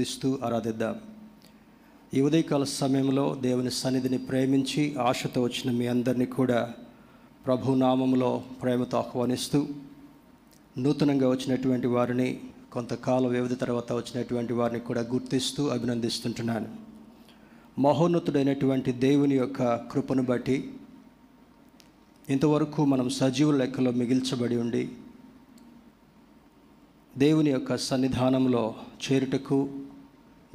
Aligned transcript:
ఇస్తూ 0.00 0.38
ఆరాధిద్దాం. 0.44 0.96
ఈ 2.14 2.20
ఉదయకాల 2.20 2.64
సమయంలో 2.64 3.38
దేవుని 3.40 3.70
సన్నిధిని 3.70 4.18
ప్రేమించి 4.18 4.96
ఆశతో 4.96 5.42
వచ్చిన 5.42 5.74
మీ 5.74 5.86
అందరినీ 5.86 6.26
కూడా 6.26 6.74
ప్రభు 7.46 7.72
నామంలో 7.72 8.42
ప్రేమతో 8.62 8.98
ఆహ్వానిస్తూ 8.98 9.66
నూతనంగా 10.78 11.28
వచ్చినటువంటి 11.28 11.86
వారిని 11.86 12.40
కొంతకాల 12.72 13.26
వ్యవధి 13.26 13.54
తర్వాత 13.54 13.92
వచ్చినటువంటి 13.92 14.52
వారిని 14.52 14.80
కూడా 14.80 15.00
గుర్తిస్తూ 15.00 15.68
అభినందిస్తుంటున్నాను. 15.68 16.68
మహోన్నతుడైనటువంటి 17.80 18.92
దేవుని 18.92 19.34
యొక్క 19.34 19.76
కృపను 19.76 20.22
బట్టి 20.22 20.72
ఇంతవరకు 22.28 22.84
మనం 22.84 23.08
సజీవ 23.08 23.50
లెక్కలో 23.52 23.90
మిగిల్చబడి 23.90 24.56
ఉండి 24.56 24.88
దేవుని 27.18 27.50
యొక్క 27.50 27.76
సన్నిధానంలో 27.76 28.74
చేరుటకు 29.04 29.68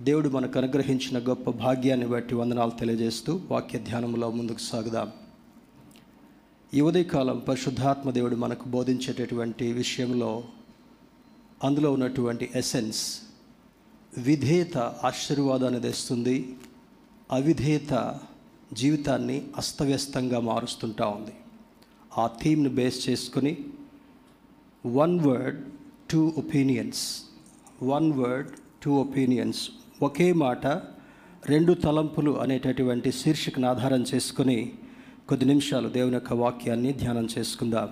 దేవుడు 0.02 0.30
మనకు 0.30 0.60
అనుగ్రహించిన 0.60 1.30
గొప్ప 1.30 1.52
భాగ్యాన్ని 1.52 2.06
బట్టి 2.06 2.36
వందనాలు 2.36 2.72
తెలియజేస్తూ 2.80 3.42
వాక్య 3.52 3.80
ధ్యానంలో 3.80 4.32
ముందుకు 4.32 4.58
సాగుదాం. 4.58 5.12
ఈ 6.74 6.82
ఉదయకాలం 6.82 7.40
పరిశుద్ధాత్మ 7.48 8.12
దేవుడు 8.12 8.36
మనకు 8.36 8.70
బోధించేటటువంటి 8.70 9.72
విషయంలో 9.74 10.44
అందులో 11.64 11.94
ఉన్నటువంటి 11.94 12.50
ఎసెన్స్ 12.56 13.22
విధేయత 14.18 14.78
ఆశీర్వాదాన్ని 14.78 15.82
తెస్తుంది 15.82 16.58
అవిధేయత 17.32 18.20
జీవితాన్ని 18.74 19.48
అస్తవ్యస్తంగా 19.58 20.40
మారుస్తుంటా 20.40 21.08
ఉంది. 21.08 21.34
ఆ 22.18 22.30
థీమ్ని 22.42 22.70
బేస్ 22.70 23.10
చేసుకుని 23.10 23.58
one 24.86 25.20
word 25.20 25.64
two 26.10 26.34
opinions 26.38 27.22
one 27.84 28.14
word 28.14 28.50
two 28.84 28.92
opinions 28.94 29.70
ఒకే 30.02 30.34
మాట 30.34 30.68
రెండు 31.46 31.74
తలంపులు 31.74 32.32
అనేటటువంటి 32.32 33.12
శీర్షికను 33.12 33.68
ఆధారం 33.68 34.06
చేసుకుని 34.16 34.74
కొద్ది 35.30 35.46
నిమిషాలు 35.46 35.90
దేవుని 35.90 36.14
యొక్క 36.14 36.34
వాక్యాన్ని 36.34 36.94
ధ్యానం 36.94 37.28
చేసుకుందాం. 37.38 37.90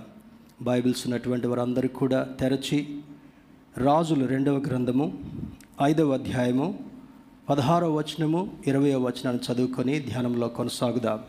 బైబిల్స్ 0.62 1.06
ఉన్నటువంటి 1.06 1.46
వారందరూ 1.46 1.88
కూడా 1.88 2.22
తెరచి 2.40 3.00
రాజులు 3.76 4.24
రెండవ 4.24 4.58
గ్రంథము 4.58 5.18
ఐదవ 5.82 6.12
అధ్యాయము 6.12 6.78
పదహారవ 7.50 7.98
వచనము 7.98 8.50
ఇరవయవ 8.66 9.00
వచనాన్ని 9.00 9.52
చదువుకొని 9.52 10.00
ధ్యానంలో 10.00 10.48
కొనసాగుదాం. 10.48 11.20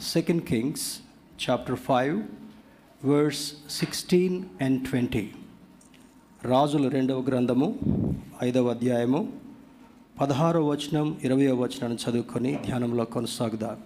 Second 0.00 0.42
Kings 0.42 0.98
chapter 1.50 1.76
five 1.76 2.22
verse 3.06 3.52
sixteen 3.70 4.44
and 4.60 4.88
twenty 4.88 5.28
రాజుల 6.42 6.88
రెండవ 6.88 7.20
గ్రంథము 7.20 7.78
ఐదవ 8.42 8.68
అధ్యాయము 8.68 9.32
పదహారో 10.20 10.66
వచనం 10.66 11.16
ఇరవయో 11.24 11.54
వచనాన్ని 11.54 12.10
చదువుకొని 12.10 12.58
ధ్యానంలో 12.66 13.04
కొనసాగుదాం. 13.04 13.76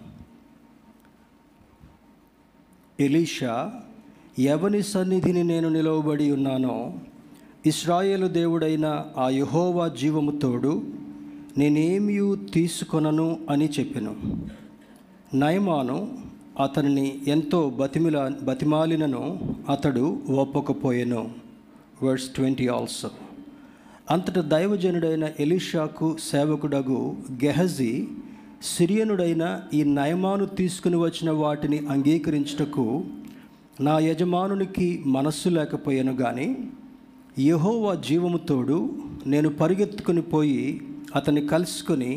ఎలీషా 2.99 3.73
ఎవని 4.39 4.83
సన్నిధిని 4.83 5.43
నేను 5.43 5.69
నిలవబడి 5.69 6.31
ఉన్నానో 6.31 6.93
ఇస్రాయేలు 7.65 8.27
దేవుడైన 8.27 9.05
ఆ 9.17 9.29
యహోవా 9.29 9.87
జీవము 9.87 10.31
తోడు 10.31 10.83
నేనేమీ 11.57 12.35
తీసుకొనను 12.53 13.39
అని 13.49 13.69
చెప్పాను. 13.79 14.15
నయమాను 15.35 16.17
అతనిని 16.59 17.21
ఎంతో 17.27 17.69
బతిమిలా 17.69 18.31
బతిమాలినను 18.43 19.39
అతడు 19.69 20.21
ఒప్పకపోయెను. 20.29 21.31
Verse 22.03 22.29
twenty 22.29 22.67
also. 22.67 23.09
అంతట 24.07 24.39
దైవజనుడైన 24.49 25.25
ఎలీషాకు 25.39 26.07
సేవకుడగు 26.25 26.99
గెహజీ 27.43 27.93
సిరియనుడైన 28.67 29.43
ఈ 29.73 29.79
నయమాను 29.93 30.45
తీసుకుని 30.55 30.97
వచ్చిన 30.97 31.29
వాటిని 31.35 31.77
అంగీకరించుటకు 31.89 32.85
నా 33.81 33.95
యజమానునికి 33.99 34.87
మనస్సు 35.07 35.49
లేకపోయాను 35.49 36.13
కానీ 36.15 36.47
యహోవా 37.41 37.93
జీవముతోడు 38.01 38.77
నేను 39.25 39.49
పరిగెత్తుకుని 39.53 40.23
పోయి 40.27 40.61
అతన్ని 41.15 41.43
కలుసుకొని 41.47 42.11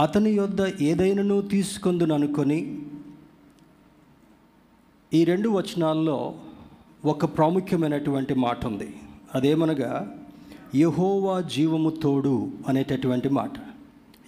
అతని 0.00 0.30
యొద్ద 0.30 0.60
ఏదైనాను 0.82 1.38
తీసుకుందును 1.50 2.14
అనుకొని 2.14 2.60
ఈ 5.12 5.22
రెండు 5.24 5.48
వచనాల్లో 5.48 6.18
ఒక 7.04 7.24
ప్రాముఖ్యమైనటువంటి 7.36 8.36
మాట 8.38 8.60
ఉంది 8.66 8.88
అదేమనగా 9.34 9.90
యహోవా 10.74 11.40
జీవము 11.40 11.90
తోడు 11.90 12.50
అనేటటువంటి 12.68 13.28
మాట. 13.28 13.52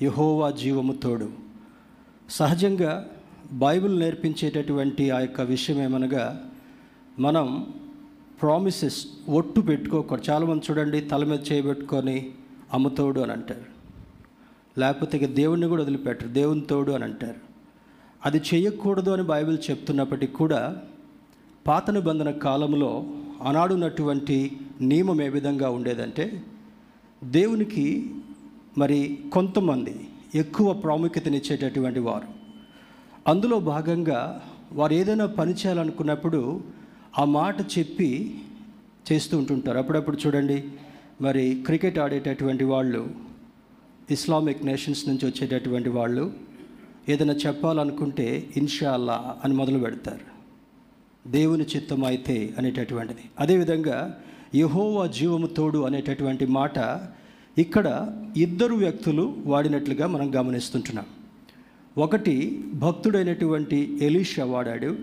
యహోవా 0.03 0.51
జీవము 0.51 0.93
తోడు. 0.93 1.31
సహజంగా 2.31 3.07
బైబిల్ 3.53 4.01
నేర్పించేటటువంటి 4.01 5.11
ఆ 5.11 5.19
యొక్క 5.19 5.41
విషయం 5.41 5.83
ఏమనగా 5.83 6.51
మనం 7.19 7.67
ప్రామిసెస్ 8.43 9.07
ఒట్టు 9.29 9.61
పెట్టుకోకూడదు. 9.61 10.31
చాలామంది 10.31 10.67
చూడండి 10.71 11.01
తల 11.01 11.25
మీద 11.25 11.53
చేయబెట్టుకొని 11.53 12.31
అమ్ముతోడు 12.75 13.21
అని 13.21 13.33
అంటారు. 13.33 13.79
లేకపోతే 14.81 15.19
ఇక 15.19 15.27
దేవుణ్ణి 15.27 15.67
కూడా 15.67 15.83
వదిలిపెట్టరు. 15.83 16.29
దేవుని 16.29 16.61
తోడు 16.61 16.93
అని 16.93 17.05
అంటారు. 17.05 17.49
అది 18.27 18.43
చేయకూడదు 18.55 19.11
అని 19.11 19.23
బైబిల్ 19.23 19.59
చెప్తున్నప్పటికీ 19.71 20.33
కూడా 20.33 20.77
పాత 21.67 21.91
నిబంధన 21.91 22.31
కాలంలో 22.31 23.05
అనాడున్నటువంటి 23.43 24.57
నియమం 24.81 25.23
ఏ 25.23 25.29
విధంగా 25.29 25.71
ఉండేదంటే 25.71 26.43
దేవునికి 27.25 28.11
మరి 28.79 29.19
కొంతమంది 29.33 30.09
ఎక్కువ 30.35 30.73
ప్రాముఖ్యతనిచ్చేటటువంటి 30.73 32.01
వారు. 32.01 32.29
అందులో 33.27 33.61
భాగంగా 33.61 34.43
వారు 34.73 34.93
ఏదైనా 34.93 35.27
పని 35.27 35.53
చేయాలనుకున్నప్పుడు 35.53 36.61
ఆ 37.19 37.25
మాట 37.25 37.61
చెప్పి 37.61 38.41
చేస్తూ 39.13 39.39
ఉంటుంటారు. 39.39 39.79
అప్పుడప్పుడు 39.79 40.19
చూడండి 40.27 40.65
మరి 41.21 41.63
క్రికెట్ 41.67 41.99
ఆడేటటువంటి 41.99 42.65
వాళ్ళు 42.65 43.11
ఇస్లామిక్ 44.11 44.65
నేషన్స్ 44.65 45.09
నుంచి 45.09 45.27
వచ్చేటటువంటి 45.27 45.89
వాళ్ళు 45.89 46.33
ఏదైనా 47.09 47.35
చెప్పాలనుకుంటే 47.35 48.51
ఇన్షాల్లా 48.57 49.37
అని 49.45 49.55
మొదలు 49.55 49.79
పెడతారు. 49.79 50.39
దేవుని 51.31 51.65
చిత్తం 51.65 52.05
అయితే 52.05 52.55
అనేటటువంటిది. 52.59 53.21
అదేవిధంగా 53.41 54.21
యహోవా 54.55 55.07
జీవము 55.07 55.47
తోడు 55.47 55.79
అనేటటువంటి 55.79 56.47
మాట 56.47 57.01
ఇక్కడ 57.59 58.13
ఇద్దరు 58.37 58.75
వ్యక్తులు 58.75 59.37
వాడినట్లుగా 59.47 60.07
మనం 60.07 60.35
గమనిస్తుంటున్నాం. 60.35 61.05
ఒకటి 61.99 62.65
భక్తుడైనటువంటి 62.75 63.99
ఎలీషా 64.03 64.45
వాడాడు. 64.45 64.97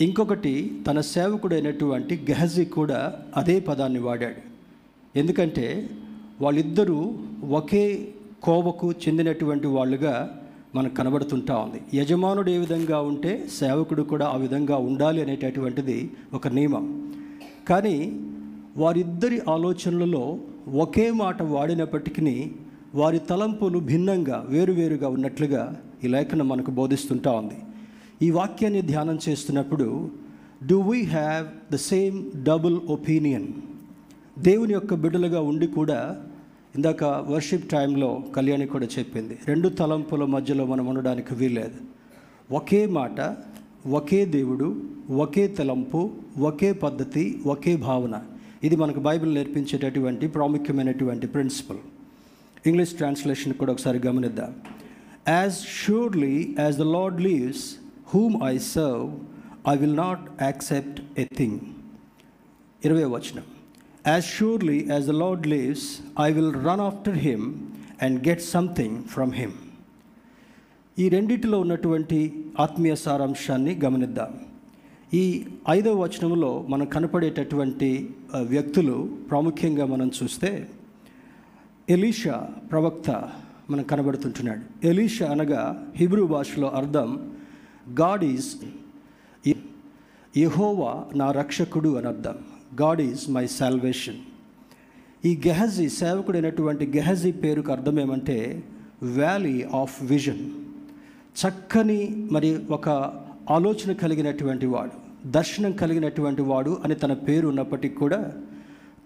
ఇంకొకటి 0.00 0.80
తన 0.86 1.00
సేవకుడైనటువంటి 1.00 2.16
గెహజీ 2.16 2.64
కూడా 2.64 3.18
అదే 3.36 3.60
పదాన్ని 3.60 3.98
వాడాడు. 3.98 4.56
ఎందుకంటే 5.18 5.88
వాళ్ళిద్దరూ 6.40 7.18
ఒకే 7.50 8.08
కోవకు 8.42 8.92
చెందినటువంటి 8.92 9.66
వాళ్ళుగా 9.66 10.42
మనకు 10.74 10.94
కనబడుతుంటా 10.94 11.56
ఉంది. 11.56 11.98
యజమానుడు 11.98 12.50
ఏ 12.50 12.58
విధంగా 12.58 13.00
ఉంటే 13.00 13.46
సేవకుడు 13.58 14.02
కూడా 14.02 14.26
ఆ 14.26 14.36
విధంగా 14.36 14.76
ఉండాలి 14.76 15.22
అనేటటువంటిది 15.22 16.10
ఒక 16.34 16.48
నియమం. 16.48 17.12
కానీ 17.68 18.20
వారిద్దరి 18.76 19.40
ఆలోచనలలో 19.50 20.38
ఒకే 20.74 21.10
మాట 21.10 21.42
వాడినప్పటికీ 21.42 22.50
వారి 22.94 23.18
తలంపులు 23.18 23.78
భిన్నంగా 23.78 24.46
వేరువేరుగా 24.48 25.08
ఉన్నట్లుగా 25.08 25.62
ఈ 26.04 26.08
లేఖనం 26.08 26.48
మనకు 26.48 26.70
బోధిస్తుంటా 26.70 27.32
ఉంది. 27.32 27.58
ఈ 28.22 28.30
వాక్యాన్ని 28.30 28.82
ధ్యానం 28.82 29.18
చేస్తున్నప్పుడు 29.28 30.10
do 30.66 30.78
we 30.80 31.02
have 31.02 31.72
the 31.72 31.76
same 31.76 32.44
double 32.44 32.80
opinion 32.88 33.48
దేవుని 34.38 34.72
యొక్క 34.72 34.94
బిడ్డలుగా 34.94 35.40
ఉండి 35.40 35.66
కూడా 35.66 36.22
ఇందాక 36.76 37.04
వర్షిప్ 37.04 37.68
టైంలో 37.70 38.22
కళ్యాణి 38.36 38.66
కూడా 38.66 38.86
చెప్పింది 38.98 39.38
రెండు 39.46 39.68
తలంపుల 39.68 40.24
మధ్యలో 40.24 40.66
మనం 40.66 40.86
ఉండడానికి 40.86 41.34
వీల్లేదు. 41.34 41.78
ఒకే 42.54 42.86
మాట 42.86 43.36
ఒకే 43.88 44.24
దేవుడు 44.24 44.68
ఒకే 45.24 45.48
తలంపు 45.48 46.10
ఒకే 46.38 46.72
పద్ధతి 46.72 47.24
ఒకే 47.46 47.76
భావన. 47.76 48.14
ఇది 48.66 48.76
మనకు 48.76 49.00
బైబిల్ 49.00 49.32
నేర్పించేటటువంటి 49.34 50.26
ప్రాముఖ్యమైనటువంటి 50.36 51.26
ప్రిన్సిపల్. 51.26 51.80
ఇంగ్లీష్ 52.68 52.94
ట్రాన్స్లేషన్ 53.00 53.54
కూడా 53.60 53.72
ఒకసారి 53.74 53.98
గమనిద్దాం. 54.06 54.52
As 55.28 55.58
surely 55.80 56.36
as 56.60 56.76
the 56.76 56.86
Lord 56.94 57.20
lives 57.26 57.64
whom 58.14 58.36
I 58.44 58.54
serve 58.58 59.10
I 59.72 59.74
will 59.82 59.96
not 59.96 60.24
accept 60.42 60.98
a 61.18 61.26
thing 61.38 61.60
ఇరవై 62.84 63.04
వచనం. 63.16 63.46
As 64.06 64.24
surely 64.24 64.78
as 64.90 65.06
the 65.06 65.10
Lord 65.10 65.46
lives 65.54 65.86
I 66.26 66.28
will 66.38 66.54
run 66.68 66.84
after 66.88 67.18
him 67.28 67.46
and 68.02 68.28
get 68.28 68.44
something 68.56 68.98
from 69.14 69.32
him 69.40 69.56
ఈ 70.98 71.06
రెండిటిలో 71.08 71.60
ఉన్నటువంటి 71.60 72.20
ఆత్మీయ 72.60 72.94
సారాంశాన్ని 73.06 73.72
గమనిద్దాం. 73.84 74.32
ఈ 75.14 75.24
ఐదవ 75.70 75.94
వచనంలో 76.02 76.66
మనకు 76.68 76.90
కనపడేటటువంటి 76.90 77.90
వ్యక్తులు 78.40 79.16
ప్రాముఖ్యంగా 79.30 79.86
మనం 79.86 80.10
చూస్తే 80.22 80.68
ఎలీషా 81.90 82.48
ప్రవక్త 82.70 83.30
మనకు 83.70 83.88
కనబడుతుంటున్నాడు. 83.88 84.86
ఎలీషా 84.86 85.26
అనగా 85.26 85.92
హిబ్రూ 85.96 86.26
భాషలో 86.26 86.68
అర్థం 86.68 87.32
గాడ్ 88.00 88.24
ఈజ్ 88.24 88.56
యహోవా 90.38 91.04
నా 91.16 91.32
రక్షకుడు 91.32 91.96
అని 91.96 92.06
అర్థం. 92.06 92.34
గాడ్ 92.80 93.00
ఈజ్ 93.00 93.30
మై 93.30 93.46
సాల్వేషన్ 93.46 94.16
ఈ 95.24 95.40
గెహజీ 95.46 95.88
సేవకుడైనటువంటి 95.88 96.86
గెహజీ 96.86 97.32
పేరుకు 97.32 97.72
అర్థం 97.72 98.00
ఏమంటే 98.00 98.64
వ్యాలీ 99.02 99.62
ఆఫ్ 99.62 100.02
విజన్ 100.02 100.50
చక్కని 101.42 102.28
మరి 102.32 102.58
ఒక 102.70 102.88
ఆలోచన 103.50 103.92
కలిగినటువంటి 103.92 104.66
వాడు. 104.66 105.05
దర్శనం 105.26 105.72
కలిగినటువంటి 105.72 106.42
వాడు 106.42 106.78
అని 106.84 106.94
తన 106.94 107.12
పేరు 107.12 107.48
ఉన్నప్పటికీ 107.48 107.94
కూడా 107.94 108.32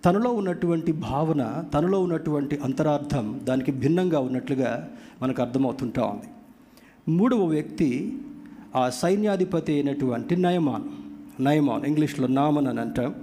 తనలో 0.04 0.30
ఉన్నటువంటి 0.30 0.92
భావన 0.92 1.64
తనలో 1.74 2.02
ఉన్నటువంటి 2.02 2.58
అంతరార్థం 2.64 3.40
దానికి 3.44 3.72
భిన్నంగా 3.72 4.18
ఉన్నట్లుగా 4.18 4.90
మనకు 5.22 5.42
అర్థమవుతుంటా 5.42 6.04
ఉంది. 6.04 6.26
మూడవ 7.10 7.44
వ్యక్తి 7.44 8.18
ఆ 8.76 8.90
సైన్యాధిపతి 8.90 9.72
అయినటువంటి 9.72 10.36
నయమాన్. 10.36 10.82
నయమాన్ 11.44 11.86
ఇంగ్లీష్లో 11.86 12.26
నామన్ 12.26 12.66
అని 12.66 12.80
అంటాం. 12.80 13.14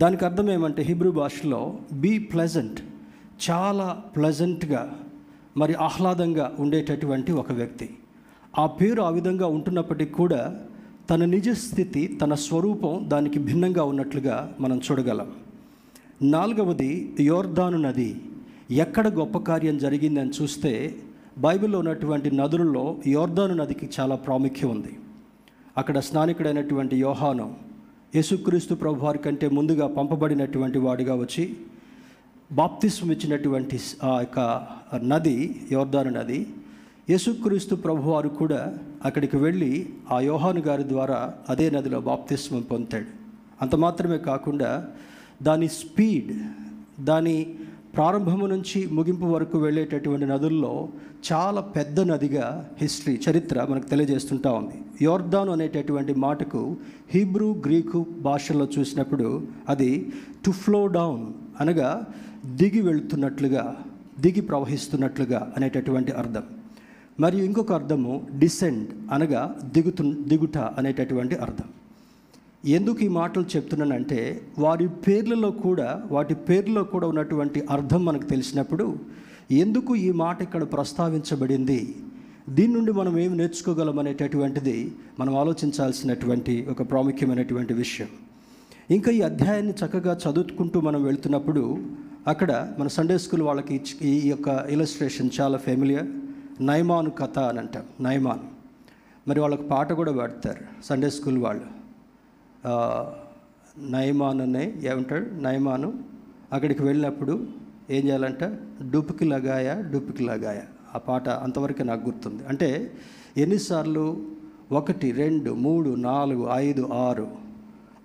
దానికి 0.00 0.24
అర్థం 0.24 0.50
ఏమంటే 0.50 0.82
హిబ్రూ 0.82 1.10
భాషలో 1.10 1.78
బీ 1.92 2.18
ప్లెజెంట్ 2.18 2.80
చాలా 3.50 4.02
ప్లెజెంట్గా 4.16 4.98
మరి 5.56 5.74
ఆహ్లాదంగా 5.74 6.56
ఉండేటటువంటి 6.58 7.32
ఒక 7.32 7.52
వ్యక్తి. 7.52 7.96
ఆ 8.58 8.66
పేరు 8.66 9.02
ఆ 9.02 9.10
విధంగా 9.10 9.46
ఉంటున్నప్పటికీ 9.46 10.10
కూడా 10.10 10.60
తన 11.10 11.24
నిజ 11.34 11.48
స్థితి 11.62 12.02
తన 12.20 12.34
స్వరూపం 12.42 12.92
దానికి 13.12 13.38
భిన్నంగా 13.46 13.84
ఉన్నట్లుగా 13.92 14.36
మనం 14.60 14.76
చూడగలం. 14.86 15.28
నాలుగవది 16.34 16.90
యోర్ధాను 17.30 17.78
నది. 17.86 18.10
ఎక్కడ 18.84 19.06
గొప్ప 19.18 19.38
కార్యం 19.48 19.76
జరిగిందని 19.78 20.32
చూస్తే 20.38 20.72
బైబిల్లో 21.44 21.78
ఉన్నటువంటి 21.78 22.30
నదులలో 22.40 22.84
యోర్ధాను 23.16 23.54
నదికి 23.54 23.88
చాలా 23.96 24.16
ప్రాముఖ్యం 24.26 24.70
ఉంది. 24.70 24.92
అక్కడ 25.80 25.98
స్నానికుడైనటువంటి 26.08 26.96
యోహాను 26.96 27.48
యేసుక్రీస్తు 28.16 28.74
ప్రభు 28.74 29.04
వారి 29.06 29.20
కంటే 29.26 29.46
ముందుగా 29.58 29.86
పంపబడినటువంటి 29.98 30.78
వాడిగా 30.78 31.14
వచ్చి 31.14 31.44
బాప్తిస్వం 32.50 33.10
ఇచ్చినటువంటి 33.14 33.76
ఆ 34.08 34.14
యొక్క 34.24 34.40
నది 35.12 35.36
యోర్ధాను 35.72 36.10
నది 36.10 36.40
యేసుక్రీస్తు 37.12 37.74
ప్రభువారు 37.74 38.28
కూడా 38.28 38.74
అక్కడికి 39.04 39.36
వెళ్ళి 39.36 39.88
ఆ 40.12 40.20
యోహాను 40.20 40.60
గారి 40.60 40.84
ద్వారా 40.88 41.34
అదే 41.48 41.70
నదిలో 41.70 42.00
బాప్తిస్వం 42.00 42.60
పొందాడు. 42.62 43.10
అంత 43.62 43.74
మాత్రమే 43.74 44.18
కాకుండా 44.18 44.70
దాని 45.42 45.68
స్పీడ్ 45.68 46.30
దాని 47.04 47.34
ప్రారంభము 47.96 48.46
నుంచి 48.46 48.86
ముగింపు 48.92 49.26
వరకు 49.26 49.58
వెళ్ళేటటువంటి 49.58 50.26
నదుల్లో 50.26 50.88
చాలా 51.32 51.60
పెద్ద 51.60 52.00
నదిగా 52.00 52.46
హిస్టరీ 52.80 53.20
చరిత్ర 53.30 53.66
మనకు 53.70 53.88
తెలియజేస్తుంటా 53.88 54.52
ఉంది. 54.52 54.78
యోర్దాన్ 55.04 55.48
అనేటటువంటి 55.48 56.14
మాటకు 56.26 56.76
హీబ్రూ 57.14 57.50
గ్రీకు 57.66 58.06
భాషల్లో 58.20 58.68
చూసినప్పుడు 58.78 59.28
అది 59.68 59.90
టు 60.46 60.50
ఫ్లో 60.50 60.86
డౌన్ 60.86 61.26
అనగా 61.60 61.90
దిగి 62.46 62.80
వెళుతున్నట్లుగా 62.80 63.64
దిగి 64.20 64.40
ప్రవహిస్తున్నట్లుగా 64.40 65.52
అనేటటువంటి 65.56 66.12
అర్థం. 66.12 66.42
మరియు 67.20 67.44
ఇంకొక 67.44 67.72
అర్థము 67.72 68.26
డిసెండ్ 68.38 68.88
అనగా 69.12 69.56
దిగుతు 69.74 70.02
దిగుట 70.02 70.58
అనేటటువంటి 70.58 71.34
అర్థం. 71.34 71.68
ఎందుకు 72.64 73.00
ఈ 73.04 73.08
మాటలు 73.08 73.44
చెప్తున్నానంటే 73.56 74.42
వారి 74.58 74.88
పేర్లలో 74.88 75.50
కూడా 75.50 76.02
వాటి 76.10 76.34
పేర్లలో 76.34 76.84
కూడా 76.84 77.06
ఉన్నటువంటి 77.06 77.66
అర్థం 77.70 78.04
మనకు 78.04 78.24
తెలిసినప్పుడు 78.24 78.96
ఎందుకు 79.50 79.96
ఈ 79.96 80.10
మాట 80.12 80.42
ఇక్కడ 80.42 80.62
ప్రస్తావించబడింది? 80.72 81.94
దీని 82.48 82.72
నుండి 82.72 82.92
మనం 82.92 83.18
ఏమి 83.18 83.36
నేర్చుకోగలం 83.36 83.98
అనేటటువంటిది 83.98 84.92
మనం 85.20 85.36
ఆలోచించాల్సినటువంటి 85.36 86.66
ఒక 86.70 86.90
ప్రాముఖ్యమైనటువంటి 86.90 87.74
విషయం. 87.74 88.08
ఇంకా 88.90 89.12
ఈ 89.12 89.20
అధ్యాయాన్ని 89.20 89.72
చక్కగా 89.72 90.18
చదువుకుంటూ 90.24 90.80
మనం 90.80 91.02
వెళ్తున్నప్పుడు 91.02 91.78
అక్కడ 92.26 92.74
మన 92.78 92.86
సండే 92.86 93.18
స్కూల్ 93.18 93.42
వాళ్ళకి 93.42 93.80
ఈ 94.02 94.28
యొక్క 94.28 94.66
ఇలస్ట్రేషన్ 94.70 95.30
చాలా 95.40 95.58
ఫెమిలియర్ 95.58 96.08
నయమాను 96.60 97.10
కథ 97.10 97.38
అని 97.38 97.58
అంటాం 97.58 97.82
నయమాన్ 98.00 98.38
మరి 99.28 99.40
వాళ్ళకి 99.40 99.62
పాట 99.62 99.92
కూడా 99.92 100.12
పాడతారు. 100.12 100.84
సండే 100.84 101.10
స్కూల్ 101.10 101.38
వాళ్ళు. 101.38 101.64
నయమాన్ 103.90 104.40
అనే 104.40 104.74
ఏమంటాడు? 104.82 105.30
నయమాను 105.30 105.98
అక్కడికి 106.52 106.82
వెళ్ళినప్పుడు 106.82 107.46
ఏం 107.90 108.04
చేయాలంట? 108.04 108.44
డూపుకి 108.90 109.24
లగాయ 109.24 109.82
డూపుకి 109.92 110.24
లగాయ. 110.24 110.60
ఆ 110.94 110.98
పాట 110.98 111.28
అంతవరకు 111.28 111.82
నాకు 111.82 112.04
గుర్తుంది. 112.04 112.46
అంటే 112.46 112.92
ఎన్నిసార్లు? 113.36 114.26
ఒకటి 114.72 115.12
రెండు 115.12 115.50
మూడు 115.50 115.94
నాలుగు 115.94 116.48
ఐదు 116.52 116.88
ఆరు. 116.92 117.28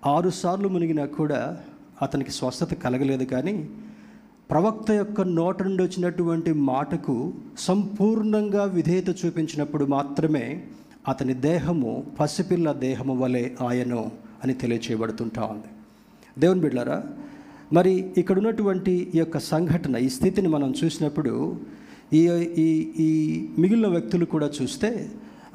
ఆరు 0.06 0.30
సార్లు 0.30 0.68
మునిగినా 0.68 1.06
కూడా 1.06 1.60
అతనికి 2.02 2.30
స్వస్థత 2.30 2.74
కలగలేదు 2.74 3.24
కానీ 3.24 3.70
ప్రవక్త 4.50 4.90
యొక్క 4.90 5.20
నోట 5.20 5.62
నుండి 5.62 5.82
వచ్చినటువంటి 5.82 6.52
మాటకు 6.52 7.32
సంపూర్ణంగా 7.58 8.64
విధేయత 8.64 9.10
చూపించినప్పుడు 9.10 9.84
మాత్రమే 9.84 10.44
అతని 11.08 11.34
దేహము 11.34 12.04
పసిపిల్ల 12.20 12.72
దేహము 12.72 13.14
వలె 13.14 13.50
ఆయను 13.62 14.10
అని 14.44 14.54
తెలియచేయబడుతుంటా 14.54 15.44
ఉంది. 15.44 15.68
దేవుని 16.38 16.60
బిడ్డారా 16.60 16.98
మరి 17.72 17.92
ఇక్కడ 18.16 18.38
ఉన్నటువంటి 18.38 18.92
ఈ 19.14 19.18
యొక్క 19.18 19.38
సంఘటన 19.38 19.96
ఈ 19.96 20.08
స్థితిని 20.08 20.48
మనం 20.48 20.74
చూసినప్పుడు 20.84 21.32
ఈ 22.12 22.22
ఈ 22.56 22.68
ఈ 22.98 23.10
మిగిలిన 23.58 23.86
వ్యక్తులు 23.86 24.24
కూడా 24.24 24.50
చూస్తే 24.60 24.90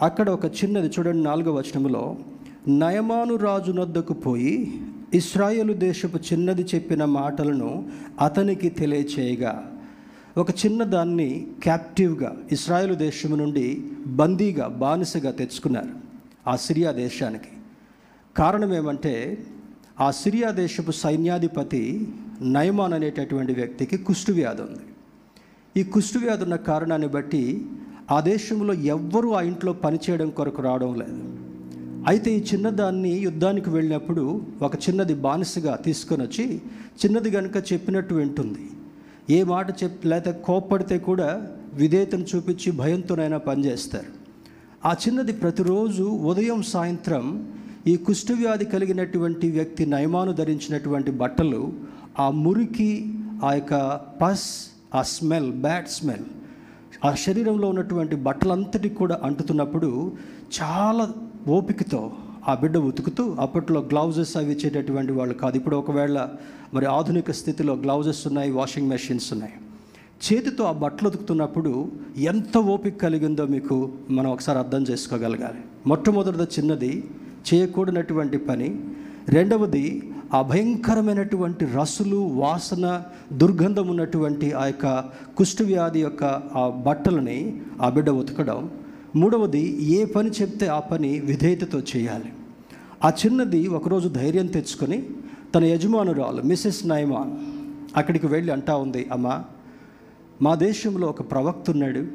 అక్కడ 0.01 0.29
ఒక 0.29 0.45
చిన్నది 0.59 0.87
చూడండి 0.87 1.23
నాలుగో 1.23 1.53
వచనములో 1.53 2.03
నయమాను 2.67 3.35
రాజు 3.35 3.71
నొద్దకు 3.71 4.13
పోయి 4.13 4.55
ఇస్రాయేలు 5.13 5.73
దేశపు 5.73 6.17
చిన్నది 6.17 6.61
చెప్పిన 6.75 7.05
మాటలను 7.05 7.89
అతనికి 8.21 8.69
తెలియచేయగా 8.69 9.81
ఒక 10.37 10.49
చిన్నదాన్ని 10.49 11.47
క్యాప్టివ్గా 11.63 12.37
ఇస్రాయేలు 12.51 12.93
దేశము 12.93 13.35
నుండి 13.35 13.83
బందీగా 14.07 14.67
బానిసగా 14.67 15.31
తెచ్చుకున్నారు 15.31 15.89
ఆ 16.47 16.55
సిరియా 16.55 16.91
దేశానికి. 16.91 17.49
కారణం 18.37 18.73
ఏమంటే 18.73 19.43
ఆ 19.99 20.11
సిరియా 20.11 20.51
దేశపు 20.51 20.91
సైన్యాధిపతి 20.91 22.07
నయమాన్ 22.41 22.93
అనేటటువంటి 22.93 23.53
వ్యక్తికి 23.53 23.97
కుష్ఠువ్యాధి 23.97 24.61
ఉంది. 24.61 24.79
ఈ 25.77 25.83
కుష్ఠువ్యాధి 25.83 26.43
ఉన్న 26.43 26.55
కారణాన్ని 26.55 27.07
బట్టి 27.07 27.65
ఆ 28.11 28.19
దేశంలో 28.19 28.73
ఎవ్వరూ 28.73 29.31
ఆ 29.31 29.41
ఇంట్లో 29.41 29.73
పనిచేయడం 29.73 30.29
కొరకు 30.29 30.61
రావడం 30.61 30.95
లేదు. 30.95 31.42
అయితే 32.09 32.29
ఈ 32.37 32.39
చిన్నదాన్ని 32.49 33.11
యుద్ధానికి 33.25 33.69
వెళ్ళినప్పుడు 33.69 34.23
ఒక 34.61 34.73
చిన్నది 34.85 35.13
బానిసగా 35.25 35.73
తీసుకొని 35.85 36.23
వచ్చి 36.23 36.45
చిన్నది 37.01 37.29
కనుక 37.31 37.57
చెప్పినట్టు 37.71 38.13
వింటుంది. 38.19 38.63
ఏ 39.35 39.39
మాట 39.43 39.67
చెప్ 39.81 40.05
లేకపోతే 40.11 40.31
కోప్పడితే 40.47 40.97
కూడా 41.09 41.29
విధేయతను 41.73 42.25
చూపించి 42.31 42.69
భయంతోనైనా 42.81 43.39
పనిచేస్తారు. 43.49 44.11
ఆ 44.89 44.91
చిన్నది 45.03 45.33
ప్రతిరోజు 45.33 46.05
ఉదయం 46.31 46.61
సాయంత్రం 46.73 47.25
ఈ 47.91 47.95
కుష్ఠవ్యాధి 48.07 48.65
కలిగినటువంటి 48.65 49.47
వ్యక్తి 49.57 49.85
నయమాను 49.85 50.33
ధరించినటువంటి 50.41 51.11
బట్టలు 51.23 51.61
ఆ 52.19 52.29
మురికి 52.43 52.91
ఆ 53.47 53.51
యొక్క 53.53 53.75
పస్ 54.21 54.47
ఆ 54.99 55.01
స్మెల్ 55.15 55.51
బ్యాడ్ 55.65 55.91
స్మెల్ 55.97 56.27
ఆ 57.07 57.11
శరీరంలో 57.25 57.67
ఉన్నటువంటి 57.73 58.15
బట్టలంతటి 58.27 58.89
కూడా 58.99 59.15
అంటుతున్నప్పుడు 59.23 59.89
చాలా 60.57 61.05
ఓపికతో 61.47 62.11
ఆ 62.47 62.55
బిడ్డ 62.55 62.77
ఉతుకుతూ 62.77 63.35
అప్పట్లో 63.39 63.81
గ్లౌజెస్ 63.81 64.37
అవి 64.37 64.51
ఇచ్చేటటువంటి 64.51 65.11
వాళ్ళు 65.11 65.33
కాదు. 65.33 65.57
ఇప్పుడు 65.57 65.75
ఒకవేళ 65.75 66.29
మరి 66.73 66.85
ఆధునిక 66.85 67.31
స్థితిలో 67.31 67.73
గ్లౌజెస్ 67.73 68.27
ఉన్నాయి 68.27 68.51
వాషింగ్ 68.51 68.89
మెషిన్స్ 68.89 69.33
ఉన్నాయి. 69.33 69.53
చేతితో 70.25 70.63
ఆ 70.63 70.71
బట్టలు 70.71 71.07
ఉతుకుతున్నప్పుడు 71.07 71.91
ఎంత 72.17 72.57
ఓపిక 72.57 73.01
కలిగిందో 73.01 73.45
మీకు 73.45 73.91
మనం 74.09 74.31
ఒకసారి 74.31 74.59
అర్థం 74.59 74.83
చేసుకోగలగాలి. 74.83 75.59
మొట్టమొదటిది 75.87 76.43
చిన్నది 76.43 77.03
చేయకూడనటువంటి 77.53 78.37
పని. 78.37 78.79
రెండవది 79.29 80.13
ఆ 80.33 80.41
భయంకరమైనటువంటి 80.41 81.65
రసులు 81.65 82.15
వాసన 82.15 83.01
దుర్గంధం 83.33 83.87
ఉన్నటువంటి 83.87 84.51
ఆ 84.51 84.65
యొక్క 84.65 84.99
కుష్ఠవ్యాధి 85.37 85.99
యొక్క 85.99 86.23
ఆ 86.55 86.83
బట్టలని 86.87 87.61
ఆ 87.81 87.89
బిడ్డ 87.89 88.09
ఉతకడం. 88.09 88.69
మూడవది 89.15 89.83
ఏ 89.83 90.05
పని 90.05 90.29
చెప్తే 90.29 90.67
ఆ 90.67 90.79
పని 90.79 91.19
విధేయతతో 91.19 91.79
చేయాలి. 91.79 92.33
ఆ 93.03 93.09
చిన్నది 93.09 93.67
ఒకరోజు 93.67 94.07
ధైర్యం 94.09 94.47
తెచ్చుకొని 94.47 95.09
తన 95.55 95.63
యజమానురాలు 95.63 96.41
మిసెస్ 96.41 96.87
నైమాన్ 96.87 97.31
అక్కడికి 97.97 98.27
వెళ్ళి 98.27 98.51
అంటా 98.53 98.75
ఉంది 98.75 99.09
అమ్మా 99.11 99.43
మా 100.41 100.55
దేశంలో 100.55 101.07
ఒక 101.07 101.31
ప్రవక్త 101.31 101.69
ఉన్నాడు. 101.69 102.07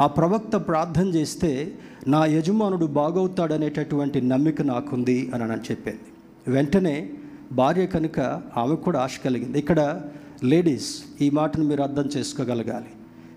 ఆ 0.00 0.06
ప్రవక్త 0.06 0.56
ప్రార్థన 0.56 1.06
చేస్తే 1.06 1.78
నా 2.08 2.24
యజమానుడు 2.26 2.86
బాగవుతాడనేటటువంటి 2.86 4.20
నమ్మిక 4.20 4.62
నాకుంది 4.62 5.30
అని 5.34 5.42
అని 5.42 5.60
చెప్పింది. 5.70 6.06
వెంటనే 6.48 7.10
భార్య 7.52 7.86
కనుక 7.86 8.20
ఆమెకు 8.56 8.80
కూడా 8.80 9.00
ఆశ 9.00 9.16
కలిగింది. 9.24 9.58
ఇక్కడ 9.58 10.00
లేడీస్ 10.44 10.90
ఈ 11.20 11.30
మాటను 11.30 11.64
మీరు 11.64 11.82
అర్థం 11.82 12.08
చేసుకోగలగాలి. 12.16 12.92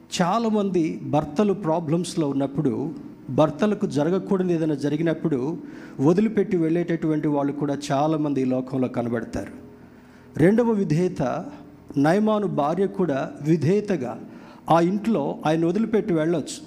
చాలామంది 0.10 1.00
భర్తలు 1.04 1.54
ప్రాబ్లమ్స్లో 1.54 2.30
ఉన్నప్పుడు 2.30 2.92
భర్తలకు 3.30 3.86
జరగకూడదు 3.86 4.52
ఏదైనా 4.52 4.76
జరిగినప్పుడు 4.76 5.58
వదిలిపెట్టి 6.00 6.58
వెళ్ళేటటువంటి 6.58 7.28
వాళ్ళు 7.28 7.54
కూడా 7.54 7.78
చాలామంది 7.92 8.42
ఈ 8.42 8.46
లోకంలో 8.46 8.88
కనబడతారు. 8.88 9.52
రెండవ 10.38 10.72
విధేయత 10.72 11.46
నయమాను 11.98 12.48
భార్య 12.48 12.88
కూడా 12.88 13.32
విధేయతగా 13.42 14.22
ఆ 14.70 14.80
ఇంట్లో 14.80 15.40
ఆయన 15.46 15.66
వదిలిపెట్టి 15.66 16.14
వెళ్ళొచ్చు. 16.14 16.60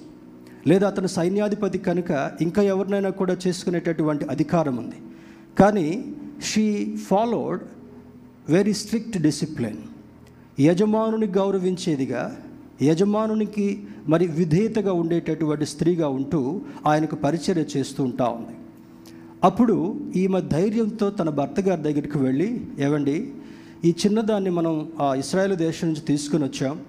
లేదా 0.66 0.88
అతను 0.88 1.06
సైన్యాధిపతి 1.06 1.78
కనుక 1.78 2.32
ఇంకా 2.40 2.62
ఎవరినైనా 2.62 3.10
కూడా 3.10 3.36
చేసుకునేటటువంటి 3.46 4.24
అధికారం 4.24 4.76
ఉంది. 4.76 4.96
కానీ 5.58 6.04
she 6.42 6.96
followed 6.96 7.60
very 8.48 8.72
strict 8.72 9.18
discipline 9.18 9.82
యజమానుని 10.60 11.26
గౌరవించేదిగా 11.26 12.36
యజమానునికి 12.82 13.84
మరి 14.08 14.26
విధేయతగా 14.26 14.92
ఉండేటటువంటి 14.92 15.66
స్త్రీగా 15.66 16.08
ఉంటూ 16.08 16.60
ఆయనకు 16.86 17.16
పరిచర్య 17.16 17.64
చేస్తూ 17.76 18.04
ఉంటా 18.04 18.24
ఉంది. 18.24 18.56
అప్పుడు 19.44 20.00
ఈమె 20.16 20.40
ధైర్యంతో 20.40 21.10
తన 21.10 21.28
భర్త 21.28 21.60
గారి 21.60 21.82
దగ్గరికి 21.82 22.18
వెళ్ళి 22.18 22.60
ఏవండి 22.78 23.32
ఈ 23.84 23.94
చిన్నదాన్ని 24.06 24.50
మనం 24.50 24.92
ఆ 25.00 25.14
ఇస్రాయేల్ 25.14 25.56
దేశం 25.56 25.88
నుంచి 25.88 26.00
తీసుకుని 26.00 26.44
వచ్చాం. 26.44 26.80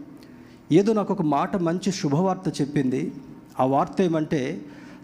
ఏదో 0.72 0.94
నాకు 0.94 1.14
ఒక 1.14 1.22
మాట 1.22 1.58
మంచి 1.58 1.92
శుభవార్త 1.92 2.62
చెప్పింది. 2.62 3.12
ఆ 3.60 3.66
వార్త 3.66 4.02
ఏమంటే 4.02 4.62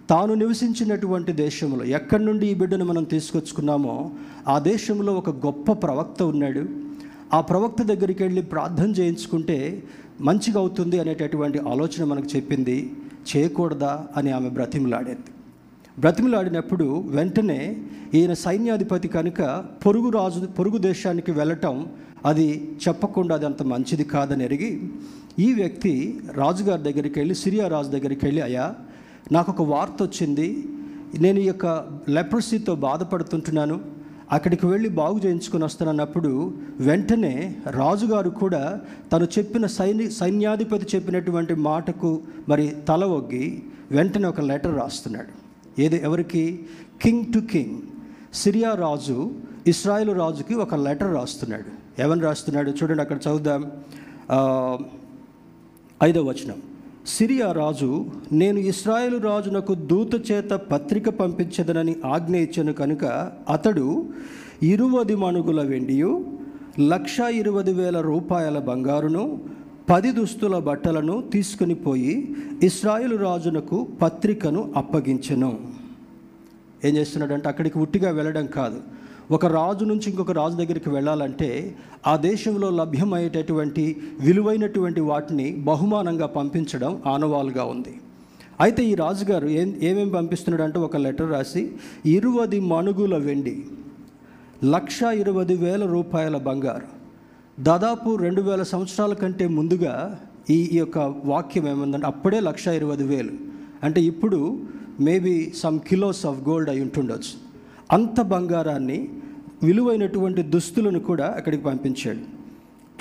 తాను 0.10 0.34
నివసించినటువంటి 0.34 1.32
దేశంలో 1.32 1.86
ఎక్కడి 1.86 2.26
నుండి 2.26 2.48
ఈ 2.48 2.54
బిడ్డను 2.54 2.86
మనం 2.86 3.04
తీసుకొచ్చుకున్నామో 3.04 4.12
ఆ 4.48 4.60
దేశంలో 4.60 5.14
ఒక 5.14 5.30
గొప్ప 5.30 5.72
ప్రవక్త 5.72 6.24
ఉన్నాడు. 6.24 6.89
ఆ 7.34 7.42
ప్రవక్త 7.42 7.84
దగ్గరికి 7.84 8.24
వెళ్ళి 8.24 8.42
ప్రార్థన 8.42 8.92
చేయించుకుంటే 8.92 9.84
మంచిగా 10.22 10.60
అవుతుంది 10.60 11.00
అనేటటువంటి 11.00 11.60
ఆలోచన 11.60 12.04
మనకు 12.04 12.36
చెప్పింది 12.36 12.94
చేయకూడదా? 13.36 14.08
అని 14.18 14.32
ఆమె 14.32 14.50
బ్రతిమలాడేది. 14.50 15.32
బ్రతిమలాడినప్పుడు 16.00 17.04
వెంటనే 17.08 17.78
ఈయన 18.14 18.34
సైన్యాధిపతి 18.34 19.08
కనుక 19.08 19.66
పొరుగు 19.86 20.10
రాజు 20.10 20.46
పొరుగు 20.46 20.78
దేశానికి 20.78 21.32
వెళ్ళటం 21.32 21.88
అది 22.26 22.72
చెప్పకుండా 22.88 23.36
అది 23.36 23.46
అంత 23.46 23.64
మంచిది 23.64 24.04
కాదని 24.04 24.44
ఎరిగి 24.44 24.90
ఈ 25.40 25.54
వ్యక్తి 25.54 26.20
రాజుగారి 26.34 26.82
దగ్గరికి 26.82 27.20
వెళ్ళి 27.20 27.36
సిరియా 27.36 27.68
రాజు 27.68 27.88
దగ్గరికి 27.88 28.26
వెళ్ళి 28.26 28.42
అయ్యా 28.42 28.76
నాకు 29.32 29.52
ఒక 29.52 29.62
వార్త 29.62 30.04
వచ్చింది. 30.04 30.64
నేను 31.20 31.40
ఈ 31.40 31.46
యొక్క 31.46 31.88
లెప్రసీతో 32.10 32.76
బాధపడుతుంటున్నాను. 32.76 33.99
అక్కడికి 34.32 34.66
వెళ్ళి 34.66 34.90
బాగు 34.90 35.20
చేయించుకొని 35.20 35.64
వస్తానన్నప్పుడు 35.64 36.54
వెంటనే 36.80 37.56
రాజుగారు 37.70 38.30
కూడా 38.30 38.82
తను 39.14 39.24
చెప్పిన 39.24 39.66
సైని 39.66 40.12
సైన్యాధిపతి 40.12 40.96
చెప్పినటువంటి 40.96 41.56
మాటకు 41.56 42.22
మరి 42.50 42.76
తల 42.88 43.04
ఒగ్గి 43.06 43.64
వెంటనే 43.92 44.28
ఒక 44.28 44.42
లెటర్ 44.42 44.76
రాస్తున్నాడు. 44.78 45.34
ఏది 45.82 46.04
ఎవరికి? 46.04 46.66
King 47.02 47.34
to 47.34 47.40
king. 47.40 47.78
సిరియా 48.34 48.74
రాజు 48.74 49.32
ఇస్రాయేల్ 49.68 50.18
రాజుకి 50.18 50.54
ఒక 50.54 50.76
లెటర్ 50.76 51.16
రాస్తున్నాడు. 51.16 52.02
ఎవరిని 52.02 52.26
రాస్తున్నాడు? 52.26 52.72
చూడండి 52.72 53.02
అక్కడ 53.02 53.18
చదువుదాం. 53.18 53.72
ఐదో 54.32 54.80
ఐదవ 56.04 56.22
వచనం. 56.22 56.62
సిరియా 57.08 57.52
రాజు 57.52 58.06
నేను 58.32 58.60
ఇస్రాయేలు 58.60 59.18
రాజునకు 59.18 59.74
దూత 59.74 60.32
చేత 60.32 60.50
పత్రిక 60.50 61.10
పంపించదనని 61.10 61.96
ఆజ్ఞ 62.06 62.36
ఇచ్చాను 62.36 62.74
కనుక 62.74 63.06
అతడు 63.50 64.10
ఇరువది 64.64 65.16
మణుగుల 65.16 65.62
వెండియు 65.62 66.26
లక్ష 66.80 67.20
ఇరవై 67.20 67.64
వేల 67.64 68.02
రూపాయల 68.02 68.60
బంగారును 68.60 69.40
పది 69.90 70.12
దుస్తుల 70.12 70.60
బట్టలను 70.60 71.22
తీసుకుని 71.34 71.76
పోయి 71.76 72.36
ఇస్రాయేలు 72.64 73.16
రాజునకు 73.16 73.88
పత్రికను 74.02 74.74
అప్పగించెను. 74.78 75.60
ఏం 76.86 76.98
చేస్తున్నాడంటే 76.98 77.50
అక్కడికి 77.50 77.80
ఉట్టిగా 77.80 78.12
వెళ్ళడం 78.12 78.46
కాదు. 78.46 78.82
ఒక 79.32 79.46
రాజు 79.46 79.86
నుంచి 79.86 80.10
ఇంకొక 80.10 80.32
రాజు 80.32 80.56
దగ్గరికి 80.56 80.90
వెళ్ళాలంటే 80.90 81.76
ఆ 82.08 82.16
దేశంలో 82.16 82.70
లభ్యమయ్యేటటువంటి 82.70 84.02
విలువైనటువంటి 84.20 85.02
వాటిని 85.02 85.52
బహుమానంగా 85.52 86.26
పంపించడం 86.26 87.02
ఆనవాలుగా 87.08 87.64
ఉంది. 87.64 88.02
అయితే 88.62 88.84
ఈ 88.84 88.96
రాజుగారు 88.96 89.48
ఏం 89.48 89.80
ఏమేమి 89.84 90.12
పంపిస్తున్నాడంటే 90.12 90.80
ఒక 90.80 90.98
లెటర్ 90.98 91.32
రాసి 91.32 91.72
ఇరువది 92.06 92.60
మణుగుల 92.60 93.18
వెండి 93.18 93.66
లక్ష 94.64 95.00
ఇరవై 95.04 95.46
వేల 95.46 95.86
రూపాయల 95.86 96.38
బంగారు. 96.38 96.88
దాదాపు 97.64 98.16
రెండు 98.16 98.42
వేల 98.42 98.64
సంవత్సరాల 98.64 99.14
కంటే 99.14 99.48
ముందుగా 99.48 100.20
ఈ 100.50 100.70
ఈ 100.74 100.78
యొక్క 100.78 101.16
వాక్యం 101.26 101.68
ఏముందంటే 101.68 102.08
అప్పుడే 102.08 102.40
లక్ష 102.40 102.68
ఇరవై 102.68 102.96
వేలు. 102.96 103.32
అంటే 103.84 104.02
ఇప్పుడు 104.02 104.60
maybe 105.00 105.54
some 105.56 105.80
kilos 105.80 106.26
of 106.26 106.50
gold 106.50 106.70
అయి 106.70 106.82
ఉంటుండొచ్చు. 106.82 107.49
అంత 107.92 108.22
బంగారాన్ని 108.22 109.10
విలువైనటువంటి 109.64 110.42
దుస్తులను 110.42 111.00
కూడా 111.00 111.34
అక్కడికి 111.38 111.64
పంపించాడు. 111.64 112.40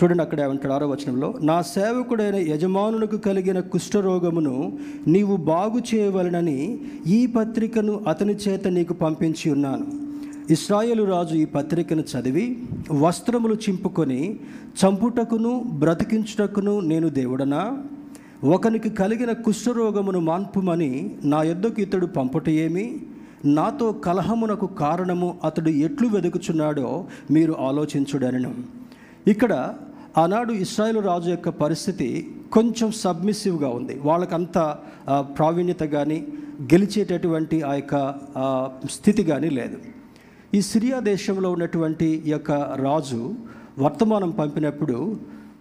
చూడండి 0.03 0.23
అక్కడ 0.23 0.41
ఏమంటాడు 0.41 0.73
ఆరో 0.73 0.89
వచనంలో 0.89 1.35
నా 1.43 1.63
సేవకుడైన 1.63 2.35
యజమానులకు 2.35 3.17
కలిగిన 3.17 3.61
కుష్ఠరోగమును 3.61 4.79
నీవు 5.07 5.37
బాగు 5.37 5.81
చేయవలనని 5.95 6.79
ఈ 7.07 7.27
పత్రికను 7.27 8.05
అతని 8.09 8.35
చేత 8.35 8.69
నీకు 8.69 8.95
పంపించి 8.95 9.51
ఉన్నాను. 9.51 9.87
ఇస్రాయేలు 10.53 11.05
రాజు 11.05 11.35
ఈ 11.35 11.45
పత్రికను 11.45 12.03
చదివి 12.03 12.59
వస్త్రములు 12.93 13.55
చింపుకొని 13.55 14.39
చంపుటకును 14.83 15.65
బ్రతికించుటకును 15.79 16.81
నేను 16.81 17.09
దేవుడనా? 17.09 17.79
ఒకనికి 18.45 18.91
కలిగిన 18.91 19.33
కుష్ఠరోగమును 19.33 20.21
మాన్పుమని 20.21 21.11
నా 21.25 21.43
యొద్దకు 21.43 21.81
ఇతడు 21.81 22.07
పంపుట 22.07 22.49
ఏమి? 22.49 23.01
నాతో 23.45 23.93
కలహమునకు 23.93 24.67
కారణము 24.67 25.39
అతడు 25.45 25.71
ఎట్లు 25.71 26.09
వెతుకుచున్నాడో 26.09 27.07
మీరు 27.31 27.53
ఆలోచించుడనను. 27.53 28.55
ఇక్కడ 29.27 29.75
ఆనాడు 30.19 30.53
ఇస్రాయేల్ 30.53 31.05
రాజు 31.05 31.31
యొక్క 31.31 31.49
పరిస్థితి 31.49 32.09
కొంచెం 32.53 32.91
సబ్మిసివ్గా 32.93 33.69
ఉంది. 33.69 34.01
వాళ్ళకంత 34.05 34.59
ప్రావీణ్యత 35.39 35.79
కానీ 35.79 36.27
గెలిచేటటువంటి 36.73 37.63
ఆ 37.63 37.73
యొక్క 37.75 37.95
స్థితి 38.91 39.25
కానీ 39.25 39.51
లేదు. 39.51 39.79
ఈ 40.55 40.61
సిరియా 40.61 41.01
దేశంలో 41.01 41.51
ఉన్నటువంటి 41.51 42.23
ఈ 42.27 42.31
యొక్క 42.31 42.53
రాజు 42.87 43.35
వర్తమానం 43.79 44.31
పంపినప్పుడు 44.31 45.19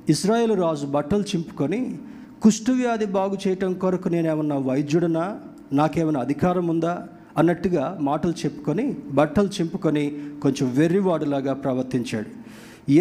ఇస్రాయేల్ 0.10 0.55
రాజు 0.57 0.86
బట్టలు 0.86 1.22
చింపుకొని 1.22 2.00
కుష్ఠవ్యాధి 2.41 3.05
బాగు 3.05 3.38
చేయటం 3.48 3.74
కొరకు 3.74 4.07
నేనేమన్నా 4.07 4.57
వైద్యుడనా? 4.57 5.39
నాకేమైనా 5.74 6.19
అధికారం 6.19 6.67
ఉందా 6.67 7.07
అన్నట్టుగా 7.39 7.98
మాటలు 8.01 8.34
చెప్పుకొని 8.46 8.86
బట్టలు 9.17 9.50
చింపుకొని 9.58 10.06
కొంచెం 10.44 10.67
వెర్రివాడులాగా 10.77 11.53
ప్రవర్తించాడు. 11.53 12.29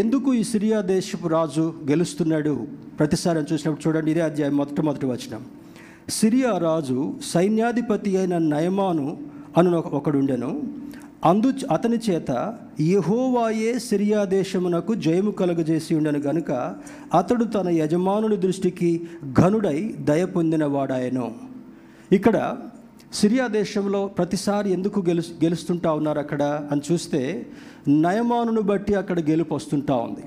ఎందుకు 0.02 0.28
ఈ 0.34 0.42
సిరియా 0.42 0.80
దేశపు 0.80 1.28
రాజు 1.28 1.64
గెలుస్తున్నాడు? 1.90 2.54
ప్రతిసారి 2.98 3.44
చూసినప్పుడు 3.52 3.88
చూడండి 3.88 4.10
ఇదే 4.10 4.20
అధ్యాయం 4.20 4.56
మొట్టమొదటి 4.56 5.06
వచనం. 5.06 5.42
సిరియా 6.08 6.58
రాజు 6.58 6.98
సైన్యాధిపతి 7.32 8.10
అయిన 8.16 8.38
నయమాను 8.38 9.06
అను 9.58 9.78
ఒకడుండెను. 9.98 10.50
అందు 11.24 11.50
అతని 11.70 11.98
చేత 12.10 12.30
యహోవాయే 12.80 13.70
సిరియా 13.78 14.24
దేశమునకు 14.24 14.94
జయము 14.94 15.30
కలుగజేసి 15.30 15.92
ఉండను 15.94 16.18
గనుక 16.18 16.50
అతడు 17.14 17.44
తన 17.44 17.68
యజమానుని 17.68 18.36
దృష్టికి 18.36 18.90
ఘనుడై 19.40 19.78
దయ 20.00 20.24
పొందినవాడాయను 20.24 21.26
ఇక్కడ 22.12 22.36
సిరియా 23.12 23.46
దేశంలో 23.46 24.06
ప్రతిసారి 24.06 24.72
ఎందుకు 24.72 25.00
గెలు 25.00 25.20
గెలుస్తుంటా 25.20 25.92
ఉన్నారు 25.92 26.18
అక్కడ 26.18 26.42
అని 26.42 26.80
చూస్తే 26.92 27.46
నయమానును 27.88 28.60
బట్టి 28.60 28.94
అక్కడ 28.94 29.20
గెలుపు 29.20 29.54
వస్తుంటా 29.54 29.94
ఉంది. 29.94 30.24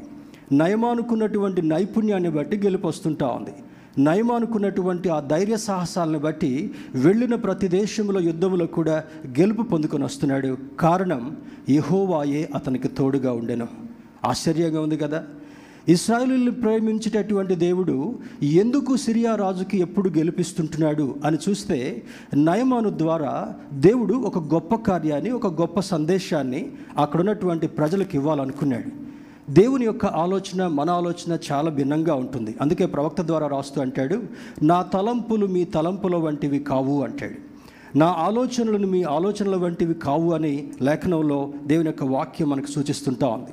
నయమానుకున్నటువంటి 0.55 1.62
నైపుణ్యాన్ని 1.62 2.29
బట్టి 2.29 2.57
గెలుపు 2.57 2.88
వస్తుంటా 2.88 3.27
ఉంది. 3.27 3.53
నయమానుకున్నటువంటి 3.98 5.09
ఆ 5.09 5.19
ధైర్య 5.19 5.57
సాహసాలను 5.57 6.19
బట్టి 6.19 6.71
వెళ్ళిన 6.95 7.36
ప్రతి 7.36 7.67
దేశంలో 7.67 8.19
యుద్ధంలో 8.19 8.65
కూడా 8.65 9.03
గెలుపు 9.39 9.62
పొందుకొని 9.62 10.03
వస్తున్నాడు. 10.03 10.57
కారణం 10.79 11.38
యహోవాయే 11.69 12.50
అతనికి 12.55 12.88
తోడుగా 12.88 13.31
ఉండెను. 13.31 13.67
ఆశ్చర్యంగా 14.25 14.81
ఉంది 14.81 14.98
కదా? 14.98 15.25
ఇస్రాయలుల్ని 15.88 16.51
ప్రేమించేటటువంటి 16.51 17.55
దేవుడు 17.55 18.19
ఎందుకు 18.43 18.95
సిరియా 18.95 19.36
రాజుకి 19.36 19.77
ఎప్పుడు 19.77 20.09
గెలిపిస్తుంటున్నాడు 20.09 21.15
అని 21.25 21.38
చూస్తే 21.50 22.01
నయమాను 22.38 22.98
ద్వారా 22.98 23.53
దేవుడు 23.74 24.13
ఒక 24.13 24.53
గొప్ప 24.53 24.75
కార్యాన్ని 24.75 25.31
ఒక 25.31 25.62
గొప్ప 25.62 25.79
సందేశాన్ని 25.79 26.71
అక్కడ 26.98 27.19
ఉన్నటువంటి 27.19 27.67
ప్రజలకు 27.67 28.15
ఇవ్వాలనుకున్నాడు. 28.15 29.09
దేవుని 29.51 29.86
యొక్క 29.86 30.05
ఆలోచన 30.05 30.67
మన 30.67 30.89
ఆలోచన 30.89 31.38
చాలా 31.51 31.69
భిన్నంగా 31.69 32.13
ఉంటుంది. 32.13 32.55
అందుకే 32.62 32.86
ప్రవక్త 32.86 33.21
ద్వారా 33.21 33.48
రాస్తూ 33.48 33.81
అంటాడు 33.81 34.21
నా 34.63 34.81
తలంపులు 34.81 35.45
మీ 35.45 35.63
తలంపుల 35.63 36.15
వంటివి 36.15 36.59
కావు 36.59 37.03
అంటాడు. 37.03 37.50
నా 37.98 38.05
ఆలోచనలను 38.05 38.88
మీ 38.88 39.03
ఆలోచనల 39.03 39.55
వంటివి 39.55 39.93
కావు 39.93 40.33
అని 40.33 40.67
లేఖనంలో 40.81 41.53
దేవుని 41.65 41.88
యొక్క 41.88 42.03
వాక్యం 42.03 42.50
మనకు 42.50 42.67
సూచిస్తుంటా 42.67 43.27
ఉంది. 43.27 43.50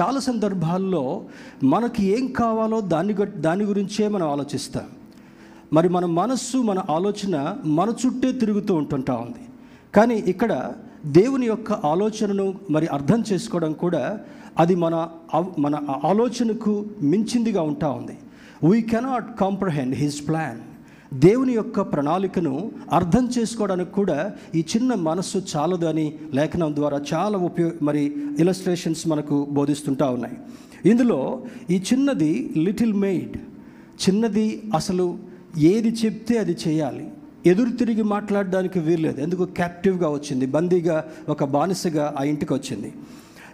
చాలా 0.00 0.20
సందర్భాల్లో 0.20 1.24
మనకి 1.64 2.04
ఏం 2.04 2.26
కావాలో 2.26 2.80
దాని 2.80 3.14
దాని 3.36 3.64
గురించే 3.64 4.08
మనం 4.08 4.28
ఆలోచిస్తాం. 4.28 4.84
మరి 5.72 5.88
మన 5.88 6.04
మనస్సు 6.06 6.58
మన 6.58 6.78
ఆలోచన 6.90 7.56
మన 7.64 7.92
చుట్టే 8.06 8.32
తిరుగుతూ 8.32 8.74
ఉంటుంటా 8.74 9.14
ఉంది. 9.14 9.44
కానీ 9.94 10.14
ఇక్కడ 10.14 10.72
దేవుని 11.06 11.46
యొక్క 11.46 11.72
ఆలోచనను 11.72 12.54
మరి 12.70 12.86
అర్థం 12.86 13.24
చేసుకోవడం 13.32 13.72
కూడా 13.72 14.20
అది 14.58 14.74
మన 14.74 15.08
మన 15.58 15.80
ఆలోచనకు 16.04 16.86
మించిందిగా 17.02 17.62
ఉంటా 17.62 17.90
ఉంది. 17.90 18.18
We 18.64 18.82
cannot 18.82 19.38
comprehend 19.38 19.94
his 19.94 20.28
plan 20.28 20.60
దేవుని 21.18 21.52
యొక్క 21.52 21.80
ప్రణాళికను 21.80 22.70
అర్థం 22.92 23.28
చేసుకోవడానికి 23.38 23.90
కూడా 23.90 24.32
ఈ 24.54 24.64
చిన్న 24.76 24.94
మనస్సు 24.94 25.42
చాలదు 25.56 25.86
అని 25.86 26.14
లేఖనం 26.34 26.74
ద్వారా 26.74 27.00
చాలా 27.14 27.38
ఉపయోగ 27.38 27.70
మరి 27.82 28.14
ఇలస్ట్రేషన్స్ 28.38 29.08
మనకు 29.08 29.46
బోధిస్తుంటా 29.50 30.10
ఉన్నాయి. 30.10 30.36
ఇందులో 30.90 31.44
ఈ 31.70 31.82
చిన్నది 31.92 32.52
లిటిల్ 32.56 32.94
మెయిడ్ 32.94 33.36
చిన్నది 34.08 34.62
అసలు 34.74 35.18
ఏది 35.58 35.88
చెప్తే 35.88 36.38
అది 36.38 36.56
చేయాలి. 36.68 37.10
ఎదురు 37.46 37.70
తిరిగి 37.70 38.02
మాట్లాడడానికి 38.02 38.80
వీల్లేదు. 38.80 39.20
ఎందుకు? 39.20 39.44
క్యాప్టివ్గా 39.44 40.08
వచ్చింది. 40.08 40.46
బందీగా 40.46 41.04
ఒక 41.28 41.44
బానిసగా 41.44 42.14
ఆ 42.20 42.24
ఇంటికి 42.24 42.54
వచ్చింది. 42.54 42.92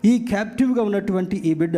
ఈ 0.04 0.18
క్యాప్టివ్గా 0.18 0.82
ఉన్నటువంటి 0.82 1.36
ఈ 1.36 1.54
బిడ్డ 1.54 1.76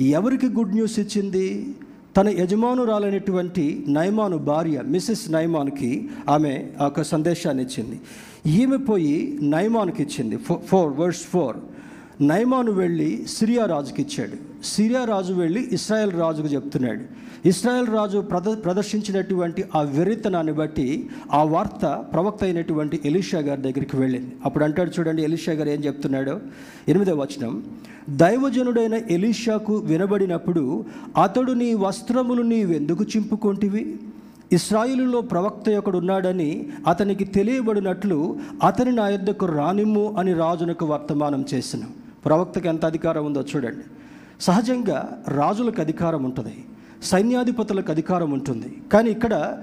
ఎవరికి 0.00 0.46
గుడ్ 0.46 0.74
న్యూస్ 0.74 0.98
ఇచ్చింది? 0.98 1.74
తన 2.16 2.28
యజమానురాలైనటువంటి 2.28 3.84
నైమాను 3.88 4.38
భార్య 4.38 4.82
మిసెస్ 4.86 5.30
నైమాన్కి 5.30 6.08
ఆమె 6.28 6.66
ఒక 6.86 7.02
సందేశాన్ని 7.02 7.62
ఇచ్చింది. 7.62 8.00
ఈమె 8.46 8.76
పోయి 8.76 9.38
నైమాన్కి 9.42 10.02
ఇచ్చింది. 10.02 10.38
Four 10.66 10.92
verse 10.92 11.20
four. 11.20 11.56
నైమాను 12.20 12.72
వెళ్ళి 12.72 13.26
సిరియా 13.28 13.66
రాజుకి 13.66 14.02
ఇచ్చాడు 14.02 14.64
సిరియా 14.64 15.04
రాజు 15.04 15.32
వెళ్ళి 15.32 15.68
ఇస్రాయెల్ 15.72 16.12
రాజుకు 16.12 16.46
చెప్తున్నాడు. 16.46 17.00
ఇస్రాయెల్ 17.46 17.86
రాజు 17.86 18.18
ప్రద 18.18 18.42
ప్రదర్శించినటువంటి 18.64 19.64
ఆ 19.76 19.80
విరితనాన్ని 19.80 20.52
బట్టి 20.52 21.10
ఆ 21.32 21.42
వార్త 21.42 22.04
ప్రవక్త 22.12 22.44
అయినటువంటి 22.44 23.00
ఎలీషా 23.04 23.38
గారి 23.38 23.62
దగ్గరికి 23.62 23.96
వెళ్ళింది. 23.96 24.36
అప్పుడు 24.44 24.64
అంటాడు 24.64 24.90
చూడండి 24.98 25.22
ఎలీషా 25.22 25.52
గారు 25.52 25.68
ఏం 25.68 25.84
చెప్తున్నాడో? 25.84 26.40
ఎనిమిదవ 26.88 27.20
వచనం. 27.22 27.62
దైవజనుడైన 28.10 28.94
ఎలీషాకు 28.94 29.76
వినబడినప్పుడు 29.76 30.84
అతడు 31.22 31.52
నీ 31.52 31.74
వస్త్రములు 31.74 32.42
నీవెందుకు 32.42 33.04
చింపుకొంటివి? 33.04 33.96
ఇస్రాయిలులో 34.52 35.20
ప్రవక్త 35.20 35.70
ఒకడు 35.70 35.98
ఉన్నాడని 35.98 36.66
అతనికి 36.86 37.24
తెలియబడినట్లు 37.24 38.36
అతని 38.62 38.92
నా 38.92 39.08
యొద్దకు 39.08 39.46
రానిమ్ము 39.46 40.14
అని 40.18 40.32
రాజునకు 40.32 40.86
వర్తమానం 40.86 41.44
చేసిన. 41.54 41.80
ప్రవక్తకి 42.24 42.68
ఎంత 42.68 42.84
అధికారం 42.84 43.26
ఉందో 43.26 43.44
చూడండి. 43.56 43.84
సహజంగా 44.40 45.22
రాజులకు 45.28 45.80
అధికారం 45.80 46.24
ఉంటుంది. 46.24 46.64
సైన్యాధిపతులకు 47.02 47.90
అధికారం 47.90 48.30
ఉంటుంది. 48.30 48.82
కానీ 48.92 49.10
ఇక్కడ 49.10 49.58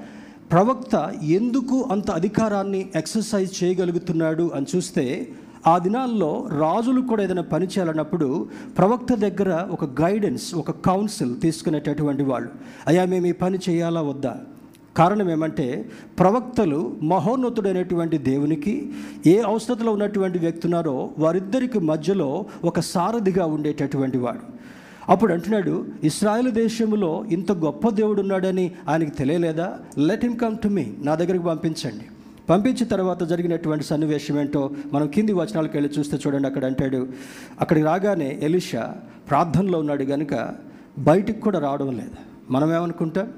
ప్రవక్త 0.51 1.13
ఎందుకు 1.23 1.89
అంత 1.91 2.11
అధికారాన్ని 2.11 2.89
ఎక్సర్సైజ్ 2.95 3.63
చేయగలుగుతున్నాడు 3.63 4.51
అని 4.55 4.65
చూస్తే 4.75 5.27
ఆ 5.67 5.77
దినాల్లో 5.77 6.47
రాజులు 6.59 7.01
కూడా 7.01 7.23
ఏదైనా 7.23 7.41
పని 7.41 7.65
చేయాలన్నప్పుడు 7.65 8.47
ప్రవక్త 8.77 9.13
దగ్గర 9.13 9.67
ఒక 9.71 9.85
గైడెన్స్ 9.85 10.55
ఒక 10.55 10.71
కౌన్సిల్ 10.71 11.41
తీసుకునేటటువంటి 11.41 12.23
వాళ్ళు 12.23 12.49
అయ్యా 12.87 13.05
మేము 13.05 13.27
ఈ 13.27 13.31
పని 13.31 13.59
చేయాలా 13.69 14.01
వద్దా? 14.01 14.37
కారణం 14.97 15.31
ఏమంటే 15.31 15.89
ప్రవక్తలు 16.19 16.97
మహోన్నతుడైనటువంటి 17.03 18.17
దేవునికి 18.17 18.91
ఏ 19.25 19.39
అవసరతలో 19.39 19.91
ఉన్నటువంటి 19.91 20.39
వ్యక్తి 20.39 20.67
ఉన్నారో 20.67 21.09
వారిద్దరికి 21.17 21.79
మధ్యలో 21.79 22.45
ఒక 22.63 22.79
సారథిగా 22.79 23.45
ఉండేటటువంటి 23.45 24.17
వాడు. 24.17 24.39
అప్పుడు 25.09 25.33
అంటున్నాడు 25.33 25.85
ఇస్రాయేల్ 26.03 26.51
దేశంలో 26.51 27.25
ఇంత 27.31 27.51
గొప్ప 27.51 27.89
దేవుడు 27.89 28.21
ఉన్నాడని 28.21 28.71
ఆయనకి 28.89 29.11
తెలియలేదా? 29.11 29.79
Let 29.97 30.25
him 30.25 30.37
come 30.37 30.57
to 30.57 30.67
me 30.67 30.93
నా 30.99 31.15
దగ్గరికి 31.15 31.45
పంపించండి. 31.45 32.05
పంపించిన 32.49 32.87
తర్వాత 32.87 33.23
జరిగినటువంటి 33.23 33.85
సన్నివేశం 33.85 34.39
ఏంటో 34.39 34.71
మనం 34.93 35.07
కింది 35.07 35.33
వచనాలకు 35.33 35.71
వెళ్ళి 35.73 35.99
చూస్తే 35.99 36.17
చూడండి. 36.27 36.47
అక్కడ 36.47 36.65
అంటాడు 36.65 37.07
అక్కడికి 37.61 37.85
రాగానే 37.85 38.39
ఎలిషా 38.43 38.95
ప్రార్థనలో 39.29 39.79
ఉన్నాడు 39.79 40.03
కనుక 40.03 40.55
బయటికి 40.97 41.41
కూడా 41.41 41.59
రావడం 41.59 41.97
లేదు. 41.97 42.11
మనం 42.51 42.75
ఏమనుకుంటాం? 42.75 43.31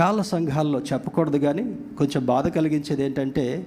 చాలా 0.00 0.22
సంఘాల్లో 0.22 0.80
చెప్పకూడదు 0.80 1.38
కానీ 1.38 1.76
కొంచెం 1.98 2.26
బాధ 2.26 2.48
కలిగించేది 2.48 3.04
ఏంటంటే 3.04 3.66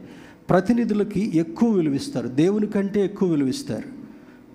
ప్రతినిధులకి 0.50 1.38
ఎక్కువ 1.38 1.70
విలువిస్తారు. 1.70 2.28
దేవుని 2.28 2.68
కంటే 2.68 3.06
ఎక్కువ 3.06 3.30
విలువిస్తారు. 3.30 3.99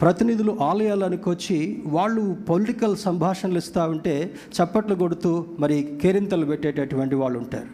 ప్రతినిధులు 0.01 0.53
ఆలయాలకు 0.61 1.31
వచ్చి 1.31 1.83
వాళ్ళు 1.87 2.37
పొలిటికల్ 2.49 2.97
సంభాషణలు 2.97 3.59
ఇస్తూ 3.59 3.83
ఉంటే 3.83 4.35
చప్పట్లు 4.57 4.95
కొడుతూ 4.95 5.47
మరి 5.59 5.99
కేరింతలు 6.03 6.47
పెట్టేటటువంటి 6.47 7.15
వాళ్ళు 7.15 7.39
ఉంటారు. 7.39 7.71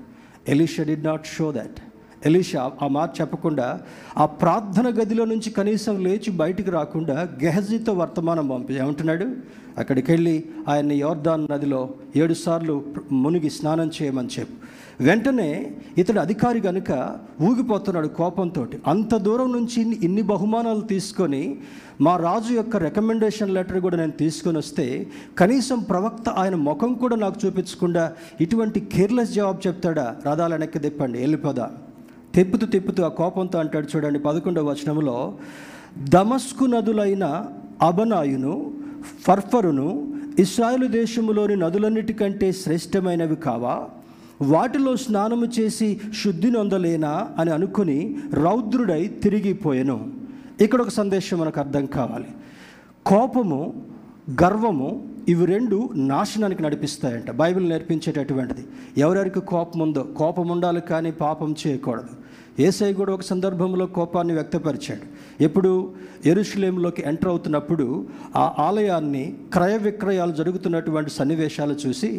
Elisha 0.49 0.83
did 0.83 1.05
not 1.05 1.27
show 1.27 1.53
that 1.53 1.81
Elisha 2.27 2.73
ఆ 2.83 2.87
మాట 2.87 3.21
చెప్పకుండా 3.21 3.81
ఆ 4.17 4.27
ప్రార్థన 4.27 4.89
గదిలో 4.89 5.25
నుంచి 5.25 5.51
కనీసం 5.51 6.05
లేచి 6.05 6.31
బయటికి 6.31 6.71
రాకుండా 6.71 7.15
గెహజీతో 7.43 7.93
వర్తమానం 7.93 8.49
పంపి. 8.49 8.75
ఏమంటున్నాడు? 8.75 9.27
అక్కడికి 9.79 10.13
వెళ్ళి 10.13 10.45
ఆయన్ని 10.69 10.95
యోర్దాన్ 10.95 11.47
నదిలో 11.51 11.91
ఏడు 12.17 12.35
సార్లు 12.35 12.85
మునిగి 13.13 13.51
స్నానం 13.51 13.91
చేయమని 14.03 14.29
చెప్పు. 14.39 14.53
వెంటనే 15.03 15.71
ఇతడు 15.99 16.21
అధికారి 16.21 16.61
కనుక 16.61 17.17
ఊగిపోతున్నాడు 17.43 18.09
కోపంతో 18.09 18.67
అంత 18.87 19.17
దూరం 19.17 19.53
నుంచి 19.53 19.81
ఇన్ని- 19.81 20.05
ఇన్ని 20.05 20.23
బహుమానాలు 20.23 20.81
తీసుకొని 20.81 21.59
మా 22.01 22.17
రాజు 22.17 22.55
యొక్క 22.55 22.77
రికమెండేషన్ 22.77 23.55
లెటర్ 23.55 23.81
కూడా 23.81 23.97
నేను 23.97 24.13
తీసుకొని 24.13 24.59
వస్తే 24.59 25.07
కనీసం 25.39 25.79
ప్రవక్త 25.79 26.29
ఆయన 26.29 26.55
ముఖం 26.55 26.95
కూడా 26.95 27.17
నాకు 27.17 27.47
చూపించకుండా 27.47 28.13
ఇటువంటి 28.41 28.81
కేర్లెస్ 28.81 29.33
జవాబు 29.33 29.69
చెప్తాడా? 29.69 30.17
రథాలు 30.27 30.55
వెనక్కి 30.55 30.79
తిప్పండి 30.79 31.19
వెళ్ళిపోదా. 31.19 31.71
తెప్పుతూ 32.35 32.67
తెప్పుతూ 32.67 33.03
ఆ 33.03 33.09
కోపంతో 33.09 33.59
అంటాడు 33.59 33.89
చూడండి 33.97 34.19
పదకొండవ 34.19 34.71
వచనంలో 34.71 35.39
దమస్కు 35.99 36.65
నదులైన 36.65 37.47
అబనాయును 37.83 38.75
ఫర్ఫరును 39.27 40.15
ఇస్రాయేలు 40.39 40.87
దేశములోని 40.87 41.57
నదులన్నిటికంటే 41.57 42.53
శ్రేష్టమైనవి 42.53 43.37
కావా? 43.37 43.87
వాటిలో 44.43 44.97
స్నానము 44.97 45.45
చేసి 45.45 46.01
శుద్ధి 46.25 46.51
నొందలేనా? 46.51 47.29
అని 47.39 47.51
అనుకుని 47.51 48.19
రౌద్రుడై 48.33 49.07
తిరిగిపోయాను. 49.07 50.09
ఇక్కడ 50.61 50.81
ఒక 50.81 50.89
సందేశం 50.89 51.39
మనకు 51.39 51.61
అర్థం 51.61 51.87
కావాలి. 51.87 52.27
కోపము 53.07 53.87
గర్వము 54.43 55.03
ఇవి 55.33 55.45
రెండు 55.55 55.79
నాశనానికి 56.13 56.63
నడిపిస్తాయంట. 56.67 57.31
బైబిల్ 57.41 57.67
నేర్పించేటటువంటిది. 57.73 58.63
ఎవరెవరికి 59.05 59.41
కోపం 59.53 59.81
ఉందో 59.81 60.03
కోపం 60.21 60.49
ఉండాలి 60.49 60.81
కానీ 60.91 61.11
పాపం 61.25 61.51
చేయకూడదు. 61.63 62.15
ఏసై 62.67 62.89
కూడా 62.93 63.11
ఒక 63.17 63.25
సందర్భంలో 63.31 63.85
కోపాన్ని 63.99 64.35
వ్యక్తపరిచాడు. 64.35 65.05
ఎప్పుడు 65.45 65.71
ఎరుషులేంలోకి 66.31 67.03
ఎంటర్ 67.11 67.31
అవుతున్నప్పుడు 67.33 67.87
ఆ 68.37 68.43
ఆలయాన్ని 68.59 69.23
క్రయ 69.53 69.75
విక్రయాలు 69.77 70.33
జరుగుతున్నటువంటి 70.41 71.11
సన్నివేశాలు 71.11 71.75
చూసి 71.75 72.11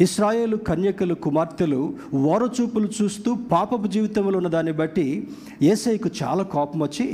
ఇస్రాయేలు 0.00 0.56
కన్యకలు 0.68 1.14
కుమార్తెలు 1.26 1.80
ఓరచూపులు 2.32 2.90
చూస్తూ 2.98 3.32
పాపపు 3.52 3.90
జీవితంలో 3.96 4.36
ఉన్న 4.40 4.50
దాన్ని 4.56 4.74
బట్టి 4.82 5.06
ఏసైకు 5.62 6.10
చాలా 6.22 6.44
కోపం 6.56 6.80
వచ్చి 6.82 7.08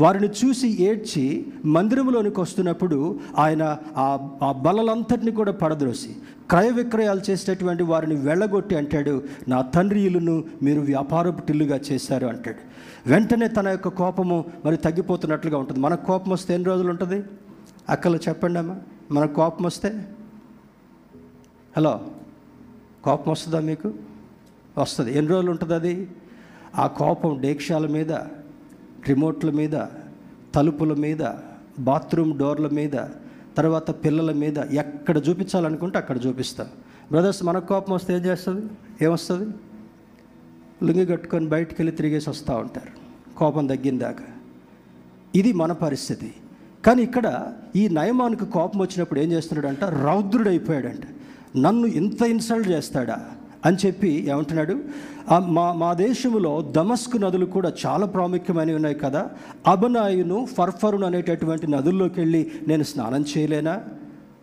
వారిని 0.00 0.28
చూసి 0.44 0.82
ఏడ్చి 0.82 1.46
మందిరంలోనికి 1.64 2.40
వస్తున్నప్పుడు 2.40 3.20
ఆయన 3.38 3.78
ఆ 3.96 4.28
ఆ 4.42 4.52
బలలంతటిని 4.52 5.30
కూడా 5.30 5.52
పడద్రోసి 5.52 6.16
క్రయ 6.50 6.70
విక్రయాలు 6.70 7.20
చేసేటటువంటి 7.30 7.82
వారిని 7.82 8.14
వెళ్ళగొట్టి 8.14 8.76
అంటాడు 8.76 9.22
నా 9.48 9.62
తండ్రి 9.62 10.00
ఇల్లును 10.00 10.44
మీరు 10.62 10.80
వ్యాపారపు 10.80 11.40
టిల్లుగా 11.40 11.80
చేశారు 11.92 12.26
అంటాడు. 12.26 12.56
వెంటనే 13.08 13.48
తన 13.48 13.68
యొక్క 13.68 13.88
కోపము 13.88 14.44
మరి 14.64 14.76
తగ్గిపోతున్నట్లుగా 14.76 15.58
ఉంటుంది. 15.58 15.80
మన 15.80 15.94
కోపం 15.94 16.30
వస్తే 16.30 16.54
ఎన్ని 16.54 16.66
రోజులు 16.66 16.90
ఉంటుంది? 16.90 17.22
అక్కలు 17.88 18.16
చెప్పండి 18.16 18.58
అమ్మా. 18.58 18.76
మన 19.12 19.24
కోపం 19.24 19.64
వస్తే? 19.64 20.08
హలో 21.76 22.00
కోపం 23.04 23.32
వస్తుందా 23.32 23.60
మీకు? 23.60 23.92
వస్తుంది. 24.78 25.16
ఎన్ని 25.16 25.32
రోజులు 25.32 25.50
ఉంటుంది 25.50 25.74
అది? 25.74 26.08
ఆ 26.78 26.86
కోపం 26.86 27.40
డేక్షాల 27.40 27.86
మీద 27.86 28.12
రిమోట్ల 29.08 29.50
మీద 29.50 29.72
తలుపుల 30.54 30.94
మీద 30.94 31.28
బాత్రూమ్ 31.78 32.38
డోర్ల 32.38 32.68
మీద 32.68 32.92
తర్వాత 33.56 33.90
పిల్లల 33.90 34.32
మీద 34.32 34.58
ఎక్కడ 34.58 35.18
చూపించాలనుకుంటే 35.28 35.98
అక్కడ 35.98 36.26
చూపిస్తాం 36.26 36.66
బ్రదర్స్ 37.10 37.44
మనకు 37.44 37.66
కోపం 37.66 37.94
వస్తే 37.94 38.14
ఏం 38.14 38.24
చేస్తుంది? 38.24 38.66
ఏమొస్తుంది? 39.02 39.54
లుంగి 40.84 41.06
కట్టుకొని 41.06 41.46
బయటికి 41.46 41.82
వెళ్ళి 41.82 41.96
తిరిగేసి 41.96 42.30
వస్తూ 42.30 42.54
ఉంటారు. 42.54 43.04
కోపం 43.36 43.66
తగ్గిందాక. 43.66 44.16
ఇది 45.34 45.52
మన 45.52 45.72
పరిస్థితి. 45.72 46.34
కానీ 46.86 47.02
ఇక్కడ 47.02 47.52
ఈ 47.76 47.88
నయమానికి 47.88 48.46
కోపం 48.46 48.80
వచ్చినప్పుడు 48.80 49.20
ఏం 49.20 49.32
చేస్తున్నాడంట? 49.32 49.84
రౌద్రుడైపోయాడంట. 49.84 51.02
నన్ను 51.58 51.86
ఇంత 51.86 52.22
ఇన్సల్ట్ 52.22 52.68
చేస్తాడా? 52.68 53.30
అని 53.64 53.76
చెప్పి 53.86 54.26
ఏమంటున్నాడు? 54.28 54.80
మా 55.46 55.72
మా 55.72 55.92
దేశంలో 55.92 56.72
దమస్కు 56.76 57.16
నదులు 57.16 57.46
కూడా 57.46 57.72
చాలా 57.86 58.06
ప్రాముఖ్యమైనవి 58.06 58.74
ఉన్నాయి 58.74 58.94
కదా. 58.94 59.30
అబనాయును 59.66 60.46
ఫర్ఫరును 60.58 61.06
అనేటటువంటి 61.06 61.66
నదుల్లోకి 61.66 62.20
వెళ్ళి 62.20 62.50
నేను 62.68 62.82
స్నానం 62.82 63.24
చేయలేనా? 63.38 63.80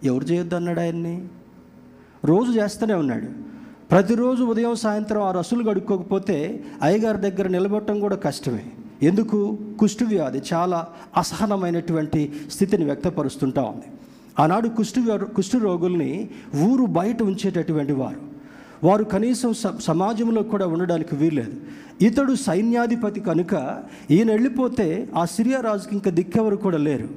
ఎవరు 0.03 0.23
చేయొద్దు 0.23 0.55
అన్నాడు 0.55 0.79
ఆయన్ని? 0.79 1.27
రోజు 2.25 2.51
చేస్తూనే 2.51 2.93
ఉన్నాడు. 2.93 3.27
ప్రతిరోజు 3.91 4.43
ఉదయం 4.43 4.75
సాయంత్రం 4.75 5.21
ఆ 5.21 5.31
రసులు 5.31 5.63
కడుక్కోకపోతే 5.63 6.63
అయ్యగారి 6.81 7.17
దగ్గర 7.17 7.47
నిలబడటం 7.47 7.99
కూడా 7.99 8.15
కష్టమే. 8.15 8.65
ఎందుకు? 9.03 9.57
కుష్ఠవ్యాధి 9.79 10.41
చాలా 10.53 10.87
అసహనమైనటువంటి 11.17 12.33
స్థితిని 12.51 12.85
వ్యక్తపరుస్తుంటా 12.85 13.61
ఉంది. 13.61 13.85
ఆనాడు 14.39 14.69
కుష్ఠ 14.69 14.93
వ్యారు- 14.99 15.59
రోగుల్ని 15.59 16.29
ఊరు 16.55 16.85
బయట 16.85 17.21
ఉంచేటటువంటి 17.21 17.93
వారు. 17.93 18.30
వారు 18.83 19.03
కనీసం 19.03 19.53
స- 19.53 19.79
సమాజంలో 19.79 20.43
కూడా 20.43 20.67
ఉండడానికి 20.67 21.15
వీల్లేదు. 21.15 21.51
ఇతడు 22.01 22.35
సైన్యాధిపతి 22.35 23.19
కనుక 23.19 23.83
ఈయన 24.11 24.31
వెళ్ళిపోతే 24.31 25.09
ఆ 25.15 25.25
సిరియా 25.25 25.59
రాజుకి 25.59 25.95
ఇంకా 25.95 26.11
దిక్కెవరు 26.11 26.55
కూడా 26.55 26.77
లేరు. 26.77 27.07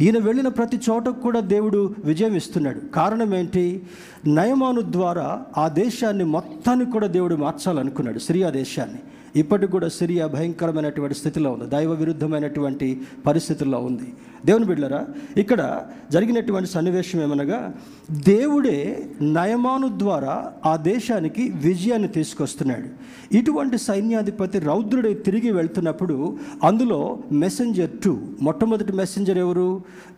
ఈయన 0.00 0.18
వెళ్ళిన 0.18 0.48
ప్రతి 0.48 0.80
చోటకు 0.90 1.20
కూడా 1.20 1.40
దేవుడు 1.40 1.94
విజయం 2.04 2.34
ఇస్తున్నాడు. 2.34 2.80
కారణం 2.94 3.34
ఏంటి? 3.34 3.82
నయమాను 4.26 4.80
ద్వారా 4.80 5.42
ఆ 5.58 5.68
దేశాన్ని 5.68 6.24
మొత్తాన్ని 6.24 6.86
కూడా 6.86 7.06
దేవుడు 7.06 7.34
మార్చాలనుకున్నాడు 7.34 8.18
సిరియా 8.18 8.50
దేశాన్ని. 8.50 8.98
ఇప్పటికి 9.38 9.72
కూడా 9.72 9.88
సిరియా 9.88 10.26
భయంకరమైనటువంటి 10.26 11.14
స్థితిలో 11.14 11.50
ఉంది. 11.52 11.66
దైవ 11.66 11.92
విరుద్ధమైనటువంటి 11.92 13.00
పరిస్థితుల్లో 13.26 13.78
ఉంది. 13.78 14.08
దేవుని 14.46 14.64
బిడ్డరా 14.64 15.06
ఇక్కడ 15.36 15.82
జరిగినటువంటి 16.12 16.70
సన్నివేశం 16.70 17.22
ఏమనగా 17.22 17.74
దేవుడే 18.10 18.76
నయమాను 19.22 19.98
ద్వారా 19.98 20.52
ఆ 20.66 20.76
దేశానికి 20.76 21.50
విజయాన్ని 21.50 22.08
తీసుకొస్తున్నాడు. 22.08 22.88
ఇటువంటి 23.36 23.78
సైన్యాధిపతి 23.78 24.58
రౌద్రుడే 24.58 25.14
తిరిగి 25.14 25.50
వెళ్తున్నప్పుడు 25.50 26.38
అందులో 26.64 27.18
మెసెంజర్ 27.32 27.90
టూ 28.04 28.18
మొట్టమొదటి 28.42 28.92
మెసెంజర్ 28.92 29.38
ఎవరు? 29.38 29.68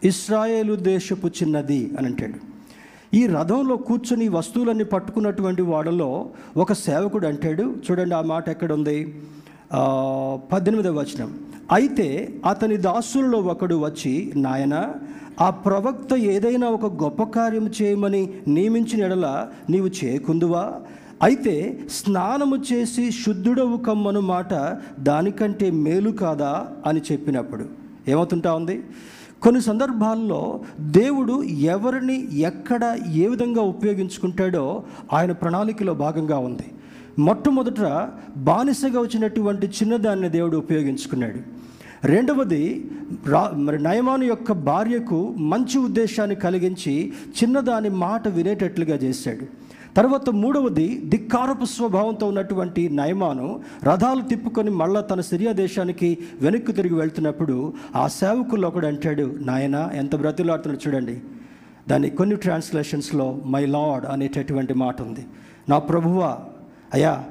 ఇస్రాయేలు 0.04 0.74
దేశపు 0.74 1.28
చిన్నది 1.28 1.83
అని 1.98 2.06
అంటాడు. 2.06 2.60
ఈ 3.14 3.27
రథంలో 3.27 3.77
కూర్చొని 3.77 4.29
వస్తువులన్నీ 4.29 4.85
పట్టుకున్నటువంటి 4.85 5.62
వాడలో 5.62 6.29
ఒక 6.57 6.73
సేవకుడు 6.73 7.27
అంటాడు. 7.27 7.75
చూడండి 7.90 8.14
ఆ 8.14 8.20
మాట 8.20 8.49
ఎక్కడ 8.49 8.73
ఉంది 8.73 9.14
పద్దెనిమిదవ 10.53 10.99
వచనం. 10.99 11.38
అయితే 11.73 12.35
అతని 12.46 12.77
దాసులలో 12.77 13.38
ఒకడు 13.38 13.75
వచ్చి 13.75 14.33
నాయన 14.37 14.92
ఆ 15.40 15.51
ప్రవక్త 15.51 16.14
ఏదైనా 16.14 16.68
ఒక 16.68 17.03
గొప్ప 17.03 17.23
కార్యం 17.23 17.70
చేయమని 17.83 18.35
నియమించిన 18.49 19.05
ఎడల 19.05 19.49
నీవు 19.70 19.90
చేయకుందువా? 20.05 20.73
అయితే 21.23 21.81
స్నానము 21.90 22.57
చేసి 22.73 23.11
శుద్ధుడవు 23.11 23.77
కమ్మను 23.77 24.20
మాట 24.20 24.79
దానికంటే 25.01 25.70
మేలు 25.70 26.11
కాదా? 26.11 26.68
అని 26.87 27.01
చెప్పినప్పుడు. 27.12 27.64
ఏమవుతుంటా 28.09 28.55
ఉంది? 28.55 28.83
కొన్ని 29.42 29.61
సందర్భాల్లో 29.61 30.61
దేవుడు 30.81 31.42
ఎవరిని 31.42 32.38
ఎక్కడ 32.38 32.98
ఏ 33.12 33.26
విధంగా 33.26 33.62
ఉపయోగించుకుంటాడో 33.62 34.83
ఆయన 35.12 35.33
ప్రణాళికలో 35.33 35.94
భాగంగా 35.94 36.38
ఉంది. 36.38 36.62
మొట్టమొదట 37.18 38.09
బానిసగా 38.37 39.00
వచ్చినటువంటి 39.00 39.66
చిన్నదాన్ని 39.66 40.29
దేవుడు 40.29 40.57
ఉపయోగించుకున్నాడు. 40.57 41.61
రెండవది 42.07 42.90
రా 43.26 43.53
మరి 43.55 43.83
నయమాను 43.83 44.24
యొక్క 44.24 44.53
భార్యకు 44.53 45.35
మంచి 45.38 45.79
ఉద్దేశాన్ని 45.79 46.37
కలిగించి 46.37 47.12
చిన్నదాని 47.42 47.88
మాట 47.88 48.29
వినేటట్లుగా 48.29 48.96
చేశాడు. 48.96 49.46
తర్వాత 49.96 50.31
మూడవది 50.31 51.03
ధిక్కారపు 51.05 51.64
స్వభావంతో 51.64 52.26
ఉన్నటువంటి 52.26 52.88
నయమాను 52.88 53.61
రథాలు 53.85 54.22
తిప్పుకొని 54.22 54.70
మళ్ళా 54.70 55.00
తన 55.00 55.20
సిరియా 55.20 55.53
దేశానికి 55.53 56.18
వెనక్కి 56.40 56.72
తిరిగి 56.72 56.94
వెళ్తున్నప్పుడు 56.94 57.72
ఆ 57.96 58.09
సేవకులు 58.09 58.66
ఒకడు 58.66 58.87
అంటాడు 58.87 59.37
నాయన 59.40 59.90
ఎంత 59.94 60.16
బ్రతిలాడుతున్నాడు 60.16 60.88
చూడండి. 60.88 61.20
దాని 61.88 62.11
కొన్ని 62.11 62.37
ట్రాన్స్లేషన్స్లో 62.37 63.38
మై 63.46 63.66
లార్డ్ 63.66 64.07
అనేటటువంటి 64.07 64.74
మాట 64.74 65.03
ఉంది. 65.03 65.26
నా 65.68 65.79
ప్రభువా 65.79 66.38
అయ్యా 66.94 67.24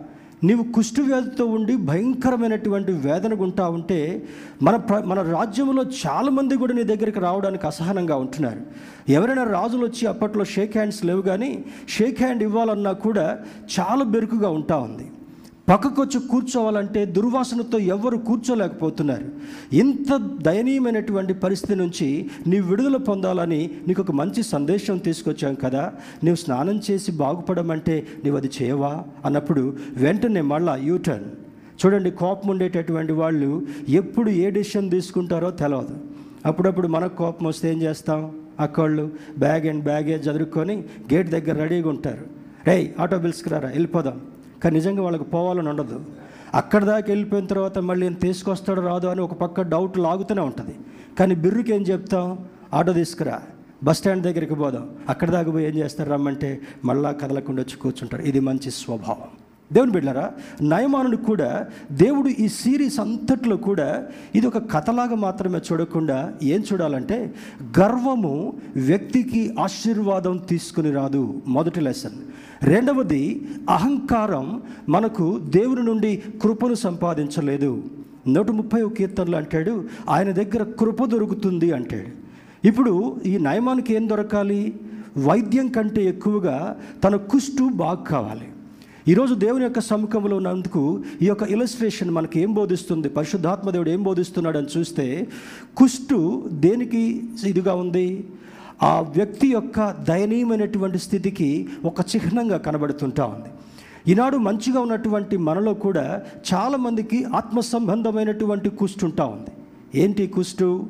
నీవు 0.44 0.64
కుష్టు 0.64 1.02
వ్యాధితో 1.02 1.46
ఉండి 1.46 1.76
భయంకరమైనటువంటి 1.76 2.92
వేదన 2.92 3.34
గుంటా 3.42 3.68
ఉంటే 3.70 4.28
మన 4.62 4.76
ప్ర 4.76 4.98
మన 5.06 5.22
రాజ్యంలో 5.22 5.84
చాలామంది 5.84 6.58
కూడా 6.58 6.74
నీ 6.74 6.84
దగ్గరికి 6.84 7.20
రావడానికి 7.20 7.68
అసహనంగా 7.68 8.16
ఉంటున్నారు. 8.16 8.62
ఎవరైనా 9.10 9.44
రాజులు 9.44 9.86
వచ్చి 9.86 10.08
అప్పట్లో 10.08 10.46
షేక్ 10.46 10.78
హ్యాండ్స్ 10.78 11.06
లేవు 11.06 11.22
కానీ 11.22 11.66
షేక్ 11.90 12.22
హ్యాండ్ 12.24 12.44
ఇవ్వాలన్నా 12.44 12.92
కూడా 12.92 13.40
చాలా 13.80 14.04
బెరుకుగా 14.04 14.50
ఉంటా 14.50 14.78
ఉంది. 14.78 15.08
పక్కకు 15.70 16.02
వచ్చి 16.02 16.28
కూర్చోవాలంటే 16.28 17.06
దుర్వాసనతో 17.06 17.78
ఎవ్వరు 17.80 18.18
కూర్చోలేకపోతున్నారు. 18.18 19.26
ఇంత 19.74 20.38
దయనీయమైనటువంటి 20.42 21.34
పరిస్థితి 21.34 21.76
నుంచి 21.76 22.30
నీ 22.48 22.60
విడుదల 22.60 22.98
పొందాలని 22.98 23.72
నీకు 23.88 24.02
ఒక 24.02 24.12
మంచి 24.12 24.44
సందేశం 24.44 24.98
తీసుకొచ్చాం 24.98 25.54
కదా. 25.54 25.94
నీవు 26.24 26.36
స్నానం 26.36 26.82
చేసి 26.92 27.12
బాగుపడమంటే 27.12 28.08
నీవు 28.24 28.38
అది 28.38 28.50
చేయవా? 28.62 29.04
అన్నప్పుడు 29.26 29.78
వెంటనే 29.96 30.42
మళ్ళా 30.42 30.76
యూటర్న్. 30.76 31.30
చూడండి 31.82 32.12
కోపం 32.12 32.50
ఉండేటటువంటి 32.50 33.14
వాళ్ళు 33.14 33.68
ఎప్పుడు 33.90 34.30
ఏ 34.30 34.50
డెసిషన్ 34.50 34.92
తీసుకుంటారో 34.92 35.52
తెలియదు 35.52 35.98
అప్పుడప్పుడు 36.46 36.88
మనకు 36.88 37.18
కోపం 37.18 37.46
వస్తే 37.46 37.72
ఏం 37.72 37.82
చేస్తాం? 37.82 38.32
అక్కళ్ళు 38.60 39.10
బ్యాగ్ 39.40 39.66
అండ్ 39.66 39.84
బ్యాగేజ్ 39.84 40.28
చదువుకొని 40.28 40.84
గేట్ 41.14 41.30
దగ్గర 41.30 41.56
రెడీగా 41.62 41.90
ఉంటారు. 41.90 42.26
రే 42.68 42.96
ఆటో 43.00 43.18
బిల్స్కి 43.18 43.50
రారా? 43.50 43.70
వెళ్ళిపోదాం. 43.70 44.22
కానీ 44.64 44.76
నిజంగా 44.76 45.04
వాళ్ళకి 45.04 45.24
పోవాలని 45.24 45.70
ఉండదు. 45.70 46.06
అక్కడ 46.54 46.84
దాకా 46.84 47.06
వెళ్ళిపోయిన 47.08 47.46
తర్వాత 47.46 47.80
మళ్ళీ 47.80 48.10
నేను 48.10 48.20
తీసుకొస్తాడో 48.20 48.82
రాదో 48.82 49.08
అని 49.08 49.22
ఒక 49.22 49.34
పక్క 49.34 49.62
డౌట్ 49.62 49.98
లాగుతూనే 49.98 50.42
ఉంటుంది. 50.42 50.76
కానీ 51.20 51.36
బిర్రుకి 51.36 51.76
ఏం 51.76 51.82
చెప్తాం? 51.82 52.40
ఆటో 52.74 52.94
తీసుకురా. 52.94 53.42
బస్ 53.84 53.98
స్టాండ్ 53.98 54.24
దగ్గరికి 54.24 54.56
పోదాం. 54.56 54.90
అక్కడ 55.10 55.30
దాకా 55.30 55.52
పోయి 55.52 55.66
ఏం 55.66 55.76
చేస్తారు? 55.76 56.10
రమ్మంటే 56.10 56.62
మళ్ళా 56.86 57.12
కదలకుండా 57.12 57.62
వచ్చి 57.62 57.78
కూర్చుంటారు. 57.78 58.22
ఇది 58.22 58.40
మంచి 58.40 58.72
స్వభావం. 58.72 59.28
దేవుని 59.74 59.92
బిడ్డారా 59.92 60.32
నయమానుడు 60.62 61.18
కూడా 61.18 61.68
దేవుడు 61.92 62.28
ఈ 62.28 62.48
సిరీస్ 62.48 63.00
అంతట్లో 63.00 63.58
కూడా 63.58 64.06
ఇది 64.36 64.48
ఒక 64.48 64.72
కథలాగా 64.72 65.16
మాత్రమే 65.16 65.60
చూడకుండా 65.72 66.34
ఏం 66.44 66.64
చూడాలంటే 66.74 67.34
గర్వము 67.80 68.54
వ్యక్తికి 68.76 69.56
ఆశీర్వాదం 69.60 70.38
తీసుకుని 70.38 70.92
రాదు. 70.92 71.42
మొదటి 71.48 71.82
లెసన్ 71.82 72.18
రెండవది 72.64 73.48
అహంకారం 73.70 74.62
మనకు 74.90 75.40
దేవుని 75.40 75.84
నుండి 75.84 76.24
కృపను 76.42 76.74
సంపాదించలేదు. 76.74 77.84
నూట 78.28 78.52
ముప్పై 78.52 78.82
ఒక 78.82 78.94
కీర్తనలు 78.94 79.36
అంటాడు 79.36 79.84
ఆయన 80.10 80.32
దగ్గర 80.32 80.64
కృప 80.64 81.06
దొరుకుతుంది 81.06 81.72
అంటాడు. 81.72 82.30
ఇప్పుడు 82.68 83.22
ఈ 83.26 83.38
నయమానికి 83.38 83.94
ఏం 83.94 84.10
దొరకాలి? 84.10 84.74
వైద్యం 85.18 85.68
కంటే 85.68 86.06
ఎక్కువగా 86.06 86.78
తన 87.04 87.16
కుష్టు 87.16 87.70
బాగు 87.70 88.04
కావాలి. 88.04 88.48
ఈరోజు 89.08 89.34
దేవుని 89.34 89.64
యొక్క 89.64 89.80
సముఖంలో 89.80 90.38
ఉన్నందుకు 90.38 91.04
ఈ 91.22 91.26
యొక్క 91.26 91.44
ఇలస్ట్రేషన్ 91.44 92.12
మనకి 92.12 92.40
ఏం 92.40 92.54
బోధిస్తుంది? 92.54 93.10
పరిశుద్ధాత్మ 93.10 93.70
దేవుడు 93.70 93.90
ఏం 93.90 94.04
బోధిస్తున్నాడు 94.04 94.58
అని 94.58 94.68
చూస్తే 94.78 95.28
కుష్టు 95.78 96.50
దేనికి 96.52 97.24
ఇదిగా 97.46 97.74
ఉంది? 97.74 98.28
ఆ 98.84 99.00
వ్యక్తి 99.00 99.48
యొక్క 99.48 99.92
దయనీయమైనటువంటి 99.92 101.00
స్థితికి 101.00 101.68
ఒక 101.86 102.02
చిహ్నంగా 102.02 102.58
కనబడుతుంటా 102.58 103.26
ఉంది. 103.26 103.50
ఈనాడు 104.12 104.38
మంచిగా 104.38 104.80
ఉన్నటువంటి 104.80 105.38
మనలో 105.38 105.74
కూడా 105.74 106.22
చాలామందికి 106.54 107.24
ఆత్మ 107.24 107.60
సంబంధమైనటువంటి 107.60 108.70
కుష్టు 108.70 109.06
ఉంటా 109.06 109.26
ఉంది. 109.26 109.50
ఏంటి 109.96 110.28
కుష్టు? 110.28 110.88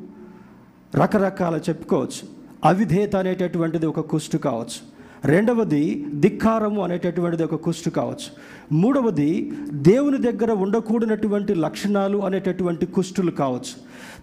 రకరకాల 0.94 1.60
చెప్పుకోవచ్చు. 1.68 2.28
అవిధేయత 2.64 3.16
అనేటటువంటిది 3.16 3.86
ఒక 3.86 4.00
కుష్టు 4.00 4.38
కావచ్చు. 4.38 4.99
రెండవది 5.24 6.06
ధిక్కారము 6.14 6.82
అనేటటువంటిది 6.82 7.44
ఒక 7.44 7.54
కుష్టు 7.54 7.90
కావచ్చు. 7.90 8.30
మూడవది 8.72 9.52
దేవుని 9.72 10.18
దగ్గర 10.18 10.52
ఉండకూడనటువంటి 10.52 11.54
లక్షణాలు 11.54 12.18
అనేటటువంటి 12.18 12.86
కుష్టులు 12.86 13.30
కావచ్చు. 13.30 13.74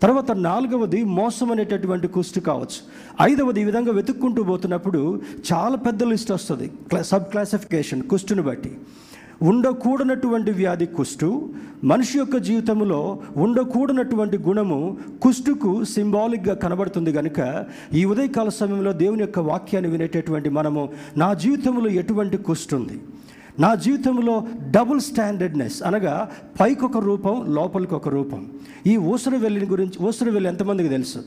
తర్వాత 0.02 0.32
నాలుగవది 0.32 1.04
మోసం 1.04 1.52
అనేటటువంటి 1.52 2.08
కుష్టు 2.08 2.40
కావచ్చు. 2.40 2.80
ఐదవది 3.22 3.62
ఈ 3.62 3.64
విధంగా 3.64 3.92
వెతుక్కుంటూ 3.92 4.44
పోతున్నప్పుడు 4.44 5.22
చాలా 5.54 5.76
పెద్ద 5.76 6.04
లిస్ట్ 6.04 6.32
వస్తుంది. 6.32 6.68
క్లా 6.68 7.02
సబ్ 7.02 7.24
క్లాసిఫికేషన్ 7.24 8.04
కుష్టుని 8.04 8.42
బట్టి. 8.42 8.78
ఉండకూడనటువంటి 9.44 10.52
వ్యాధి 10.52 10.86
కుష్టు 10.86 11.50
మనిషి 11.84 12.18
యొక్క 12.18 12.38
జీవితంలో 12.38 13.20
ఉండకూడనటువంటి 13.38 14.38
గుణము 14.38 14.98
కుష్టుకు 15.22 15.84
సింబాలిక్గా 15.84 16.56
కనబడుతుంది 16.56 17.14
కనుక 17.14 17.66
ఈ 17.94 18.06
ఉదయకాల 18.06 18.50
సమయంలో 18.50 18.94
దేవుని 18.94 19.22
యొక్క 19.22 19.40
వాక్యాన్ని 19.40 19.92
వినేటటువంటి 19.92 20.50
మనము 20.50 20.90
నా 21.18 21.34
జీవితంలో 21.34 21.90
ఎటువంటి 21.90 22.38
కుష్టుంది? 22.38 23.02
నా 23.60 23.76
జీవితంలో 23.76 24.48
డబుల్ 24.72 25.02
స్టాండర్డ్నెస్ 25.02 25.84
అనగా 25.84 26.32
పైకొక 26.62 26.98
రూపం 26.98 27.46
లోపలికి 27.56 27.96
ఒక 27.96 28.10
రూపం. 28.10 28.48
ఈ 28.88 28.98
ఊసరవెల్లిని 28.98 29.68
గురించి 29.68 30.08
ఊసరవెల్లి 30.08 30.50
ఎంతమందికి 30.50 30.90
తెలుసు? 30.90 31.20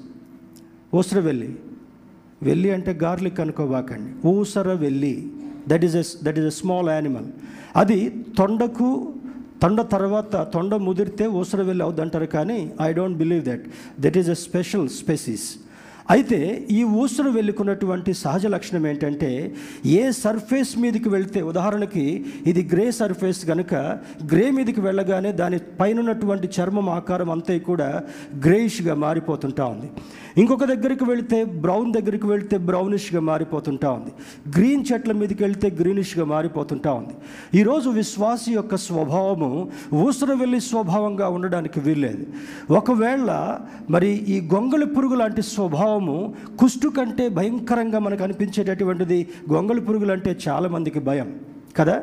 ఊసరవెల్లి. 0.94 1.56
వెళ్ళి 2.42 2.70
అంటే 2.70 2.98
గార్లిక్ 3.02 3.40
అనుకోబాకండి. 3.40 4.28
ఊసర 4.28 4.72
వెళ్ళి 4.72 5.28
that 5.68 5.84
is 5.84 5.96
a 5.96 6.04
that 6.22 6.38
is 6.38 6.46
a 6.46 6.54
small 6.60 6.88
animal 6.88 7.28
అది 7.76 7.98
తొండకు 8.36 8.90
తొండ 9.62 9.80
తర్వాత 9.80 10.36
తొండ 10.36 10.74
ముదిరితే 10.74 11.26
ఊసర 11.26 11.62
వెళ్ళి 11.62 11.82
అవుద్దంటారు 11.84 12.26
కానీ 12.26 12.72
I 12.80 12.92
don't 12.92 13.18
believe 13.18 13.44
that 13.44 13.64
that 14.00 14.16
is 14.16 14.28
a 14.28 14.34
special 14.34 14.88
species 14.88 15.48
అయితే 16.10 16.66
ఈ 16.70 16.84
ఊసరు 16.84 17.30
వెళ్ళుకున్నటువంటి 17.30 18.12
సహజ 18.14 18.46
లక్షణం 18.46 18.86
ఏంటంటే 18.86 19.28
ఏ 19.86 20.12
సర్ఫేస్ 20.12 20.78
మీదకి 20.78 21.08
వెళ్తే 21.08 21.42
ఉదాహరణకి 21.42 22.24
ఇది 22.46 22.68
గ్రే 22.72 22.90
సర్ఫేస్ 22.90 23.44
కనుక 23.44 23.74
గ్రే 24.32 24.50
మీదకి 24.50 24.80
వెళ్ళగానే 24.80 25.32
దాని 25.32 25.58
పైన 25.80 26.00
ఉన్నటువంటి 26.00 26.48
చర్మం 26.60 26.88
ఆకారం 26.88 27.30
అంతా 27.30 27.58
కూడా 27.58 28.02
గ్రేయిష్గా 28.46 28.94
మారిపోతుంటా 28.94 29.64
ఉంది. 29.64 29.90
ఇంకొక 30.38 30.64
దగ్గరికి 30.64 31.04
వెళితే 31.04 31.44
బ్రౌన్ 31.44 31.92
దగ్గరికి 31.92 32.26
వెళితే 32.26 32.56
బ్రౌనిష్గా 32.58 33.20
మారిపోతుంటా 33.20 33.90
ఉంది. 33.90 34.10
గ్రీన్ 34.58 34.84
చెట్ల 34.92 35.12
మీదకి 35.12 35.42
వెళ్తే 35.42 35.70
గ్రీనిష్గా 35.70 36.24
మారిపోతుంటా 36.24 36.92
ఉంది. 36.92 37.14
ఈరోజు 37.60 37.90
విశ్వాసి 37.90 38.52
యొక్క 38.52 38.76
స్వభావము 38.76 39.68
ఊసర 39.94 40.32
వెళ్ళి 40.32 40.60
స్వభావంగా 40.60 41.28
ఉండడానికి 41.28 41.80
వీల్లేదు. 41.80 42.26
ఒకవేళ 42.70 43.58
మరి 43.90 44.08
ఈ 44.08 44.48
గొంగళి 44.54 44.86
పురుగు 44.86 45.14
లాంటి 45.14 45.42
స్వభావము 45.42 46.34
కుష్టు 46.58 46.88
కంటే 46.88 47.28
భయంకరంగా 47.28 47.98
మనకు 47.98 48.22
అనిపించేటటువంటిది 48.22 49.28
గొంగళి 49.52 49.80
పురుగులు 49.80 50.12
అంటే 50.12 50.36
చాలామందికి 50.48 50.98
భయం. 50.98 51.40
కదా? 51.76 52.00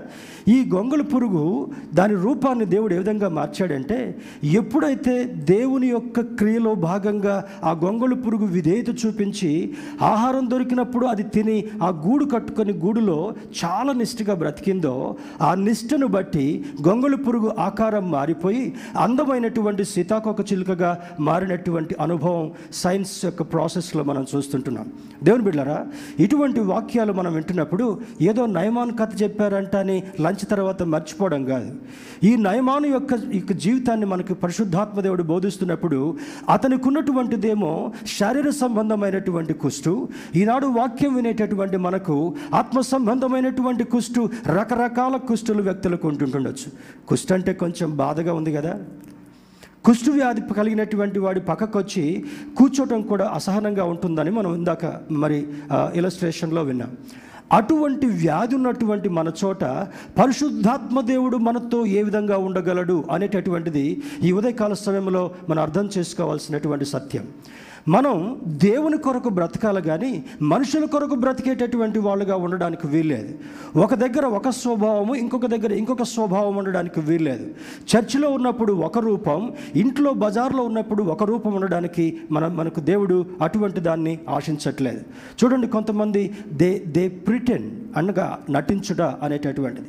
ఈ 0.47 0.69
గొంగళ 0.73 1.01
పురుగు 1.01 1.71
దాని 1.93 2.15
రూపాన్ని 2.15 2.65
దేవుడు 2.65 2.93
ఏ 2.93 2.97
విధంగా 2.97 3.29
మార్చాడంటే 3.29 4.17
ఎప్పుడైతే 4.43 5.23
దేవుని 5.23 5.87
యొక్క 5.87 6.19
క్రియలో 6.19 6.75
భాగంగా 6.75 7.45
ఆ 7.63 7.71
గొంగళి 7.71 8.15
పురుగు 8.15 8.45
విధేయత 8.45 9.05
చూపించి 9.05 9.73
ఆహారం 10.01 10.49
దొరికినప్పుడు 10.49 11.05
అది 11.05 11.23
తిని 11.23 11.65
ఆ 11.83 11.89
గూడు 11.89 12.25
కట్టుకొని 12.25 12.73
గూడులో 12.73 13.33
చాలా 13.57 13.93
నిష్ఠగా 13.93 14.33
బ్రతికిందో 14.33 15.15
ఆ 15.41 15.55
నిష్ఠను 15.55 16.07
బట్టి 16.07 16.65
గొంగళ 16.87 17.15
పురుగు 17.15 17.51
ఆకారం 17.59 18.11
మారిపోయి 18.11 18.73
అందమైనటువంటి 18.97 19.83
సీతాకోక 19.83 20.53
చిలుకగా 20.53 20.91
మారినటువంటి 21.19 21.95
అనుభవం 22.01 22.51
సైన్స్ 22.73 23.25
యొక్క 23.25 23.41
ప్రాసెస్లో 23.41 24.03
మనం 24.03 24.25
చూస్తుంటున్నాం. 24.35 24.87
దేవుని 25.23 25.43
బిడ్డారా 25.43 25.85
ఇటువంటి 26.19 26.59
వాక్యాలు 26.59 27.13
మనం 27.13 27.33
వింటున్నప్పుడు 27.33 27.99
ఏదో 28.21 28.45
నయమాన్ 28.45 28.91
కథ 29.01 29.23
చెప్పారా? 29.23 29.56
అని 29.57 30.03
లంచ్ 30.21 30.49
తర్వాత 30.49 30.83
మర్చిపోవడం 30.83 31.45
కాదు. 31.45 31.71
ఈ 32.23 32.35
నయమాను 32.35 32.87
యొక్క 32.87 33.13
యొక్క 33.33 33.53
జీవితాన్ని 33.53 34.05
మనకు 34.05 34.33
పరిశుద్ధాత్మ 34.33 35.01
దేవుడు 35.01 35.23
బోధిస్తున్నప్పుడు 35.23 36.17
అతనికి 36.49 36.87
ఉన్నటువంటిదేమో 36.87 37.91
శారీర 38.17 38.49
సంబంధమైనటువంటి 38.49 39.53
కుష్టు 39.53 40.07
ఈనాడు 40.35 40.67
వాక్యం 40.67 41.15
వినేటటువంటి 41.15 41.77
మనకు 41.77 42.35
ఆత్మ 42.53 42.79
సంబంధమైనటువంటి 42.79 43.83
కుష్టు 43.83 44.29
రకరకాల 44.47 45.15
కుష్టులు 45.15 45.61
వ్యక్తులకు 45.61 46.07
ఉంటుండొచ్చు 46.07 46.71
కుష్టు 47.07 47.33
అంటే 47.33 47.53
కొంచెం 47.53 47.97
బాధగా 47.97 48.33
ఉంది 48.33 48.53
కదా. 48.53 48.79
కుష్టు 49.85 50.11
వ్యాధి 50.11 50.41
కలిగినటువంటి 50.41 51.19
వాడి 51.19 51.39
పక్కకు 51.39 51.79
వచ్చి 51.79 52.23
కూర్చోవటం 52.57 53.01
కూడా 53.01 53.25
అసహనంగా 53.25 53.83
ఉంటుందని 53.83 54.31
మనం 54.31 54.55
ఇందాక 54.55 54.85
మరి 55.11 55.47
ఇలస్ట్రేషన్లో 55.95 56.61
విన్నాం. 56.61 56.97
అటువంటి 57.51 58.07
వ్యాధి 58.07 58.55
ఉన్నటువంటి 58.55 59.09
మన 59.09 59.31
చోట 59.43 59.63
పరిశుద్ధాత్మ 60.17 61.01
దేవుడు 61.01 61.37
మనతో 61.37 61.85
ఏ 61.85 62.03
విధంగా 62.03 62.37
ఉండగలడు 62.37 63.03
అనేటటువంటిది 63.11 64.03
ఈ 64.23 64.31
ఉదయకాల 64.31 64.73
సమయంలో 64.73 65.31
మనం 65.49 65.61
అర్థం 65.63 65.89
చేసుకోవాల్సినటువంటి 65.97 66.85
సత్యం. 66.85 67.25
మనం 67.89 68.41
దేవుని 68.45 68.97
కొరకు 68.97 69.29
బ్రతకాలి 69.29 69.81
కానీ 69.81 70.23
మనుషుల 70.41 70.85
కొరకు 70.85 71.15
బ్రతికేటటువంటి 71.15 71.99
వాళ్ళుగా 71.99 72.35
ఉండడానికి 72.35 72.87
వీల్లేదు. 72.87 73.33
ఒక 73.79 73.93
దగ్గర 73.93 74.25
ఒక 74.25 74.49
స్వభావము 74.49 75.15
ఇంకొక 75.15 75.45
దగ్గర 75.45 75.71
ఇంకొక 75.73 76.03
స్వభావం 76.03 76.55
ఉండడానికి 76.55 76.99
వీల్లేదు. 76.99 77.45
చర్చిలో 77.91 78.29
ఉన్నప్పుడు 78.29 78.73
ఒక 78.73 78.97
రూపం 78.99 79.53
ఇంట్లో 79.75 80.13
బజార్లో 80.13 80.63
ఉన్నప్పుడు 80.63 81.03
ఒక 81.03 81.23
రూపం 81.23 81.53
ఉండడానికి 81.53 82.17
మన 82.31 82.47
మనకు 82.47 82.79
దేవుడు 82.79 83.25
అటువంటి 83.41 83.79
దాన్ని 83.79 84.19
ఆశించట్లేదు. 84.29 85.01
చూడండి 85.43 85.67
కొంతమంది 85.67 86.37
దే 86.53 86.83
దే 86.87 87.07
ప్రిటెన్ 87.07 87.71
అనగా 87.97 88.39
నటించుట 88.49 89.01
అనేటటువంటిది. 89.01 89.87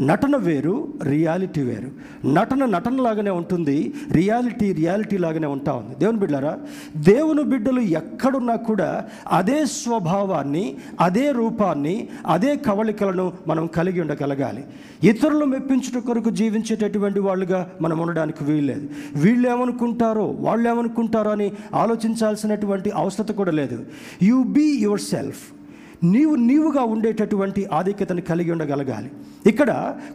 నటన 0.00 0.36
వేరు 0.36 0.88
రియాలిటీ 1.02 1.62
వేరు. 1.62 1.90
నటన 2.28 2.64
నటనలాగానే 2.64 3.30
ఉంటుంది 3.30 3.92
రియాలిటీ 4.12 4.72
రియాలిటీ 4.72 5.18
లాగానే 5.18 5.46
ఉంటా 5.46 5.72
ఉంది. 5.72 5.94
దేవుని 5.94 6.18
బిడ్డారా 6.18 6.58
దేవుని 6.96 7.42
బిడ్డలు 7.42 7.80
ఎక్కడున్నా 7.80 8.56
కూడా 8.56 9.04
అదే 9.28 9.66
స్వభావాన్ని 9.66 10.76
అదే 11.00 11.32
రూపాన్ని 11.32 12.08
అదే 12.26 12.56
కవళికలను 12.56 13.32
మనం 13.48 13.66
కలిగి 13.66 14.00
ఉండగలగాలి. 14.00 14.64
ఇతరులు 15.02 15.44
మెప్పించుట 15.44 16.02
కొరకు 16.02 16.30
జీవించేటటువంటి 16.30 17.20
వాళ్ళుగా 17.20 17.72
మనం 17.80 17.98
ఉండడానికి 17.98 18.44
వీల్లేదు. 18.44 18.88
వీళ్ళు 19.16 19.48
ఏమనుకుంటారో 19.48 20.26
వాళ్ళు 20.26 20.68
ఏమనుకుంటారో 20.68 21.30
అని 21.30 21.52
ఆలోచించాల్సినటువంటి 21.74 22.90
అవసరం 22.90 23.34
కూడా 23.34 23.50
లేదు. 23.50 23.84
యు 24.22 24.42
బీ 24.42 24.78
యువర్ 24.78 25.00
సెల్ఫ్ 25.00 25.55
నీవు 26.04 26.34
నీవుగా 26.34 26.82
ఉండేటటువంటి 26.82 27.62
ఆధిక్యతను 27.72 28.20
కలిగి 28.20 28.50
ఉండగలగాలి. 28.50 29.10
ఇక్కడ 29.46 29.70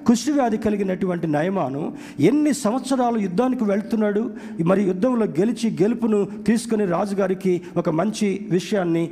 కుష్ఠవ్యాధి 0.08 0.58
కలిగినటువంటి 0.58 1.28
నయమాను 1.28 1.84
ఎన్ని 2.20 2.54
సంవత్సరాలు 2.54 3.18
యుద్ధానికి 3.18 3.64
వెళ్తున్నాడు 3.64 4.24
మరి 4.72 4.84
యుద్ధంలో 4.84 5.26
గెలిచి 5.40 5.70
గెలుపును 5.82 6.20
తీసుకుని 6.48 6.86
రాజుగారికి 6.86 7.62
ఒక 7.78 7.90
మంచి 7.90 8.48
విషయాన్ని 8.52 9.04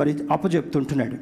మరి 0.00 0.14
అప్పజెప్తుంటున్నాడు 0.30 1.18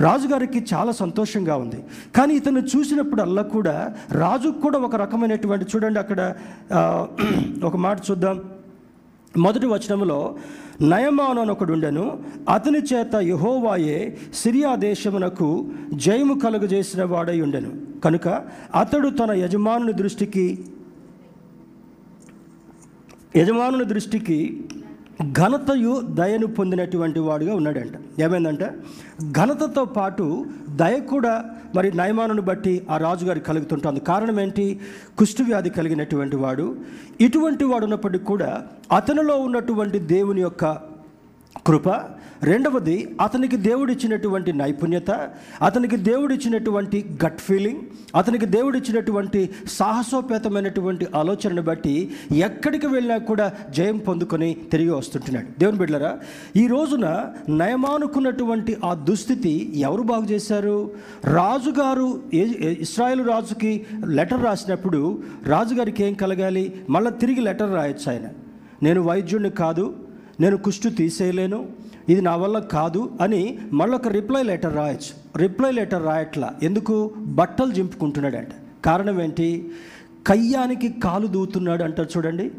రాజుగారికి 0.00 0.60
చాలా 0.74 0.92
సంతోషంగా 0.92 1.56
ఉంది. 1.56 1.78
కానీ 2.16 2.32
ఇతను 2.34 2.58
చూసినప్పుడల్లా 2.58 3.42
కూడా 3.42 3.94
రాజుకు 4.12 4.60
కూడా 4.60 4.78
ఒక 4.78 4.96
రకమైనటువంటి 4.96 5.66
చూడండి 5.74 5.98
అక్కడ 5.98 6.20
ఒక 7.64 7.76
మాట 7.76 7.98
చూద్దాం. 8.10 8.40
మొదటి 9.36 9.66
వచనంలో 9.66 10.36
నయమాను 10.80 11.52
ఒకడు 11.52 11.72
ఉండెను 11.72 12.22
అతని 12.54 12.78
చేత 12.78 13.14
యహోవాయే 13.14 14.16
సిరియా 14.34 14.74
దేశమునకు 14.74 15.70
జయము 15.94 16.34
కలుగజేసిన 16.34 17.04
వాడై 17.04 17.40
ఉండెను. 17.40 18.00
కనుక 18.00 18.28
అతడు 18.74 19.08
తన 19.08 19.32
యజమానుని 19.32 19.92
దృష్టికి 19.92 20.64
యజమానుని 23.36 23.84
దృష్టికి 23.84 24.64
ఘనతయు 25.22 26.00
దయను 26.00 26.46
పొందినటువంటి 26.46 27.20
వాడుగా 27.20 27.54
ఉన్నాడంట. 27.54 28.20
ఏమైందంటే 28.20 28.70
ఘనతతో 29.32 29.84
పాటు 29.84 30.46
దయ 30.70 31.00
కూడా 31.00 31.44
మరి 31.74 31.96
నయమానుని 31.96 32.40
బట్టి 32.40 32.86
ఆ 32.90 32.96
రాజుగారి 32.96 33.40
కలుగుతుంటుంది. 33.40 34.00
కారణం 34.00 34.40
ఏంటి? 34.40 34.80
కుష్ఠవ్యాధి 35.18 35.70
కలిగినటువంటి 35.70 36.36
వాడు 36.36 36.76
ఇటువంటి 37.20 37.64
వాడు 37.64 37.84
ఉన్నప్పటికీ 37.84 38.24
కూడా 38.24 38.62
అతనిలో 38.92 39.36
ఉన్నటువంటి 39.36 39.98
దేవుని 39.98 40.40
యొక్క 40.40 40.64
కృప 41.66 41.88
రెండవది 42.44 42.96
అతనికి 43.20 43.56
దేవుడిచ్చినటువంటి 43.68 44.50
నైపుణ్యత 44.52 45.10
అతనికి 45.62 45.96
దేవుడిచ్చినటువంటి 46.08 46.98
గట్ 47.24 47.40
ఫీలింగ్ 47.46 47.80
అతనికి 48.14 48.46
దేవుడిచ్చినటువంటి 48.46 49.40
సాహసోపేతమైనటువంటి 49.68 51.06
ఆలోచనను 51.16 51.62
బట్టి 51.62 51.94
ఎక్కడికి 52.46 52.86
వెళ్ళినా 52.86 53.18
కూడా 53.30 53.46
జయం 53.70 53.98
పొందుకొని 53.98 54.48
తిరిగి 54.72 54.90
వస్తుంటున్నాడు. 54.90 55.48
దేవుని 55.58 55.78
బిడ్డరా 55.78 56.12
ఈ 56.56 56.66
రోజున 56.66 57.06
నయమానుకున్నటువంటి 57.48 58.76
ఆ 58.84 58.94
దుస్థితి 59.08 59.54
ఎవరు 59.76 60.02
బాగు 60.02 60.26
చేశారు? 60.32 60.76
రాజుగారు 61.38 62.08
ఇస్రాయేల్ 62.86 63.24
రాజుకి 63.28 63.72
లెటర్ 64.18 64.44
రాసినప్పుడు 64.44 65.00
రాజుగారికి 65.46 66.04
ఏం 66.04 66.14
కలగాలి? 66.14 66.64
మళ్ళీ 66.90 67.10
తిరిగి 67.20 67.40
లెటర్ 67.40 67.74
రాయొచ్చు 67.74 68.08
ఆయన. 68.12 68.28
నేను 68.82 69.00
వైద్యుడిని 69.02 69.50
కాదు 69.50 69.86
నేను 70.40 70.56
కుష్టు 70.56 70.88
తీసేయలేను 70.88 71.58
ఇది 72.08 72.20
నా 72.20 72.36
వల్ల 72.36 72.58
కాదు 72.58 73.10
అని 73.20 73.58
మళ్ళొక 73.72 74.08
రిప్లై 74.08 74.42
లెటర్ 74.42 74.76
రాయొచ్చు. 74.76 75.38
రిప్లై 75.38 75.70
లెటర్ 75.70 76.04
రాయట్లా. 76.04 76.54
ఎందుకు? 76.62 77.10
బట్టలు 77.16 77.72
జింపుకుంటున్నాడంట 77.72 78.48
కారణం 78.84 79.20
ఏంటి? 79.20 79.68
కయ్యానికి 80.26 80.88
కాలు 80.88 81.26
దూతున్నాడు 81.26 81.82
అంటారు 81.82 82.08
చూడండి. 82.16 82.50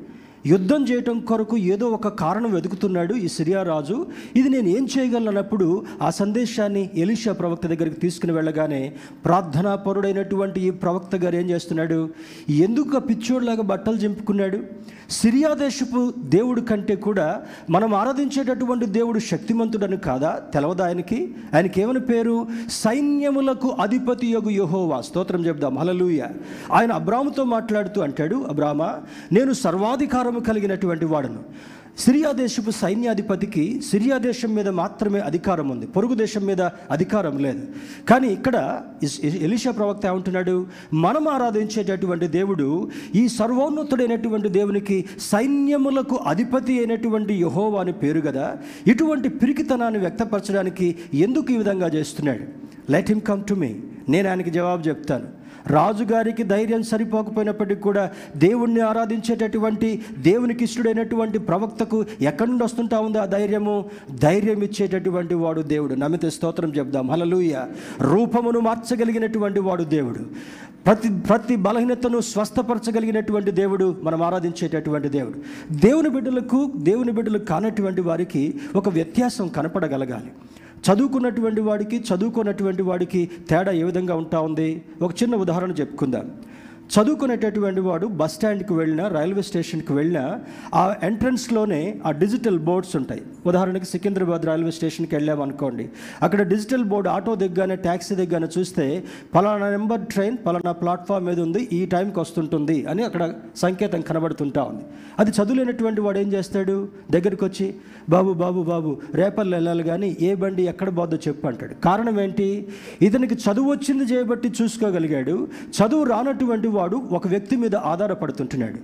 యుద్ధం 0.45 0.83
చేయటం 0.83 1.19
కొరకు 1.19 1.57
ఏదో 1.57 1.87
ఒక 1.87 2.07
కారణం 2.07 2.53
వెతుకుతున్నాడు 2.53 3.13
ఈ 3.13 3.27
సిరియా 3.27 3.63
రాజు. 3.63 4.07
ఇది 4.35 4.49
నేను 4.49 4.67
ఏం 4.67 4.87
చేయగలనప్పుడు 4.97 5.85
ఆ 6.01 6.09
సందేశాన్ని 6.09 6.89
ఎలిషా 6.95 7.31
ప్రవక్త 7.31 7.67
దగ్గరికి 7.67 7.95
తీసుకుని 7.95 8.31
వెళ్ళగానే 8.31 8.93
ప్రార్థనాపరుడైనటువంటి 9.25 10.61
ఈ 10.61 10.69
ప్రవక్త 10.69 11.15
గారు 11.15 11.35
ఏం 11.35 11.49
చేస్తున్నాడు? 11.49 12.09
ఎందుకు 12.49 12.99
పిచ్చోడ్లాగా 12.99 13.61
బట్టలు 13.61 13.95
చింపుకున్నాడు? 13.95 14.59
సిరియా 15.09 15.53
దేశపు 15.53 16.13
దేవుడు 16.19 16.61
కంటే 16.61 16.95
కూడా 16.95 17.41
మనం 17.69 17.93
ఆరాధించేటటువంటి 17.93 18.85
దేవుడు 18.85 19.19
శక్తిమంతుడని 19.19 19.97
కాదా? 19.97 20.41
తెలవదా 20.53 20.85
ఆయనకి? 20.85 21.35
ఆయనకి 21.53 21.81
ఏమని 21.81 21.99
పేరు? 21.99 22.47
సైన్యములకు 22.69 23.75
అధిపతి 23.79 24.27
యొగు 24.27 24.49
యహోవా. 24.49 25.01
స్తోత్రం 25.01 25.45
చెప్దాం 25.45 25.77
హలలుయ 25.77 26.21
ఆయన 26.73 26.91
అబ్రాముతో 26.91 27.43
మాట్లాడుతూ 27.43 28.01
అంటాడు 28.01 28.35
అబ్రామా 28.35 29.01
నేను 29.31 29.53
సర్వాధికారం 29.53 30.34
సర్వాధికారము 30.35 30.39
కలిగినటువంటి 30.39 31.05
వాడును. 31.05 31.43
సిరియా 31.97 32.31
దేశపు 32.31 32.71
సైన్యాధిపతికి 32.71 33.81
సిరియా 33.81 34.17
దేశం 34.17 34.55
మీద 34.55 34.69
మాత్రమే 34.69 35.19
అధికారం 35.19 35.69
ఉంది. 35.69 35.87
పొరుగు 35.87 36.15
దేశం 36.15 36.43
మీద 36.45 36.61
అధికారం 36.91 37.39
లేదు. 37.39 37.63
కానీ 38.09 38.27
ఇక్కడ 38.27 38.81
ఎలిషా 39.23 39.71
ప్రవక్త 39.71 40.05
ఏమంటున్నాడు? 40.05 40.67
మనం 40.93 41.27
ఆరాధించేటటువంటి 41.27 42.27
దేవుడు 42.27 42.89
ఈ 43.15 43.27
సర్వోన్నతుడైనటువంటి 43.27 44.49
దేవునికి 44.49 45.05
సైన్యములకు 45.19 46.15
అధిపతి 46.15 46.77
అయినటువంటి 46.77 47.33
యహోవా 47.33 47.81
అని 47.81 47.93
పేరు 47.93 48.21
కదా 48.21 48.57
ఇటువంటి 48.87 49.29
పిరికితనాన్ని 49.29 49.99
వ్యక్తపరచడానికి 49.99 50.95
ఎందుకు 51.13 51.51
ఈ 51.51 51.57
విధంగా 51.57 51.87
చేస్తున్నాడు? 51.87 52.45
Let 52.91 53.07
him 53.07 53.21
come 53.21 53.43
to 53.43 53.53
me. 53.53 53.75
నేను 54.09 54.29
ఆయనకి 54.29 54.51
జవాబు 54.51 54.87
చెప్తాను. 54.87 55.44
రాజుగారికి 55.67 56.43
ధైర్యం 56.43 56.83
సరిపోకపోయినప్పటికీ 56.83 57.81
కూడా 57.81 58.11
దేవుణ్ణి 58.37 58.81
ఆరాధించేటటువంటి 58.81 60.05
దేవునికి 60.17 60.63
ఇష్టడైనటువంటి 60.63 61.39
ప్రవక్తకు 61.39 62.05
ఎక్కడి 62.21 62.49
నుండి 62.49 62.63
వస్తుంటా 62.63 62.99
ఉంది 62.99 63.17
ఆ 63.17 63.25
ధైర్యము? 63.25 63.85
ధైర్యం 64.19 64.61
ఇచ్చేటటువంటి 64.61 65.33
వాడు 65.33 65.61
దేవుడు. 65.61 65.95
నమ్మితే 65.95 66.29
స్తోత్రం 66.29 66.69
చెప్దాం 66.69 67.11
హలలుయ 67.11 67.55
రూపమును 68.01 68.59
మార్చగలిగినటువంటి 68.59 69.59
వాడు 69.59 69.83
దేవుడు. 69.83 70.19
ప్రతి 70.85 71.09
ప్రతి 71.09 71.55
బలహీనతను 71.55 72.19
స్వస్థపరచగలిగినటువంటి 72.19 73.51
దేవుడు 73.51 73.95
మనం 74.03 74.21
ఆరాధించేటటువంటి 74.21 75.09
దేవుడు. 75.09 75.39
దేవుని 75.71 76.09
బిడ్డలకు 76.09 76.71
దేవుని 76.75 77.11
బిడ్డలు 77.11 77.37
కానటువంటి 77.37 78.01
వారికి 78.01 78.53
ఒక 78.75 78.89
వ్యత్యాసం 78.89 79.47
కనపడగలగాలి. 79.47 80.31
చదువుకున్నటువంటి 80.91 81.61
వాడికి 81.61 81.97
చదువుకున్నటువంటి 81.97 82.81
వాడికి 82.81 83.29
తేడా 83.49 83.71
ఏ 83.71 83.83
విధంగా 83.83 84.15
ఉంటా 84.15 84.39
ఉంది? 84.39 84.81
ఒక 85.01 85.23
చిన్న 85.23 85.35
ఉదాహరణ 85.35 85.71
చెప్పుకుందాం. 85.71 86.31
చదువుకునేటటువంటి 86.85 87.81
వాడు 87.81 88.07
బస్ 88.07 88.33
స్టాండ్కి 88.33 88.73
వెళ్ళినా 88.73 89.07
రైల్వే 89.07 89.41
స్టేషన్కి 89.41 89.93
వెళ్ళినా 89.93 90.39
ఆ 90.75 90.95
ఎంట్రన్స్లోనే 91.03 91.95
ఆ 92.05 92.11
డిజిటల్ 92.11 92.59
బోర్డ్స్ 92.59 92.95
ఉంటాయి. 92.95 93.21
ఉదాహరణకి 93.45 93.85
సికింద్రాబాద్ 93.85 94.45
రైల్వే 94.45 94.71
స్టేషన్కి 94.71 95.15
వెళ్ళామనుకోండి 95.15 95.89
అక్కడ 96.21 96.41
డిజిటల్ 96.41 96.83
బోర్డు 96.83 97.09
ఆటో 97.09 97.35
దిగ్గానే 97.35 97.75
ట్యాక్సీ 97.75 98.15
దిగ్గానే 98.15 98.47
చూస్తే 98.59 99.03
పలానా 99.35 99.69
నెంబర్ 99.69 100.01
ట్రైన్ 100.01 100.37
పలానా 100.45 100.71
ప్లాట్ఫామ్ 100.71 101.25
మీద 101.25 101.39
ఉంది 101.39 101.69
ఈ 101.73 101.85
టైంకి 101.85 102.19
వస్తుంటుంది 102.19 102.85
అని 102.85 103.03
అక్కడ 103.03 103.33
సంకేతం 103.55 104.01
కనబడుతుంటా 104.01 104.63
ఉంది. 104.63 104.83
అది 105.19 105.31
చదువులేనటువంటి 105.31 106.01
వాడు 106.01 106.19
ఏం 106.19 106.33
చేస్తాడు? 106.33 106.87
దగ్గరికి 107.11 107.45
వచ్చి 107.45 107.75
బాబు 108.09 108.33
బాబు 108.33 108.63
బాబు 108.63 108.97
రేపర్లు 109.15 109.55
వెళ్ళాలి 109.55 109.83
కానీ 109.83 110.17
ఏ 110.21 110.35
బండి 110.35 110.63
ఎక్కడ 110.63 110.97
పోద్దో 110.97 111.17
చెప్పు 111.27 111.47
అంటాడు. 111.47 111.73
కారణం 111.73 112.19
ఏంటి? 112.21 112.67
ఇతనికి 113.01 113.35
చదువు 113.35 113.71
వచ్చింది 113.71 114.03
చేయబట్టి 114.03 114.51
చూసుకోగలిగాడు. 114.61 115.47
చదువు 115.77 116.03
రానటువంటి 116.03 116.67
వాడు 116.67 116.95
ఒక 117.11 117.27
వ్యక్తి 117.27 117.55
మీద 117.55 117.75
ఆధారపడుతుంటున్నాడు. 117.75 118.79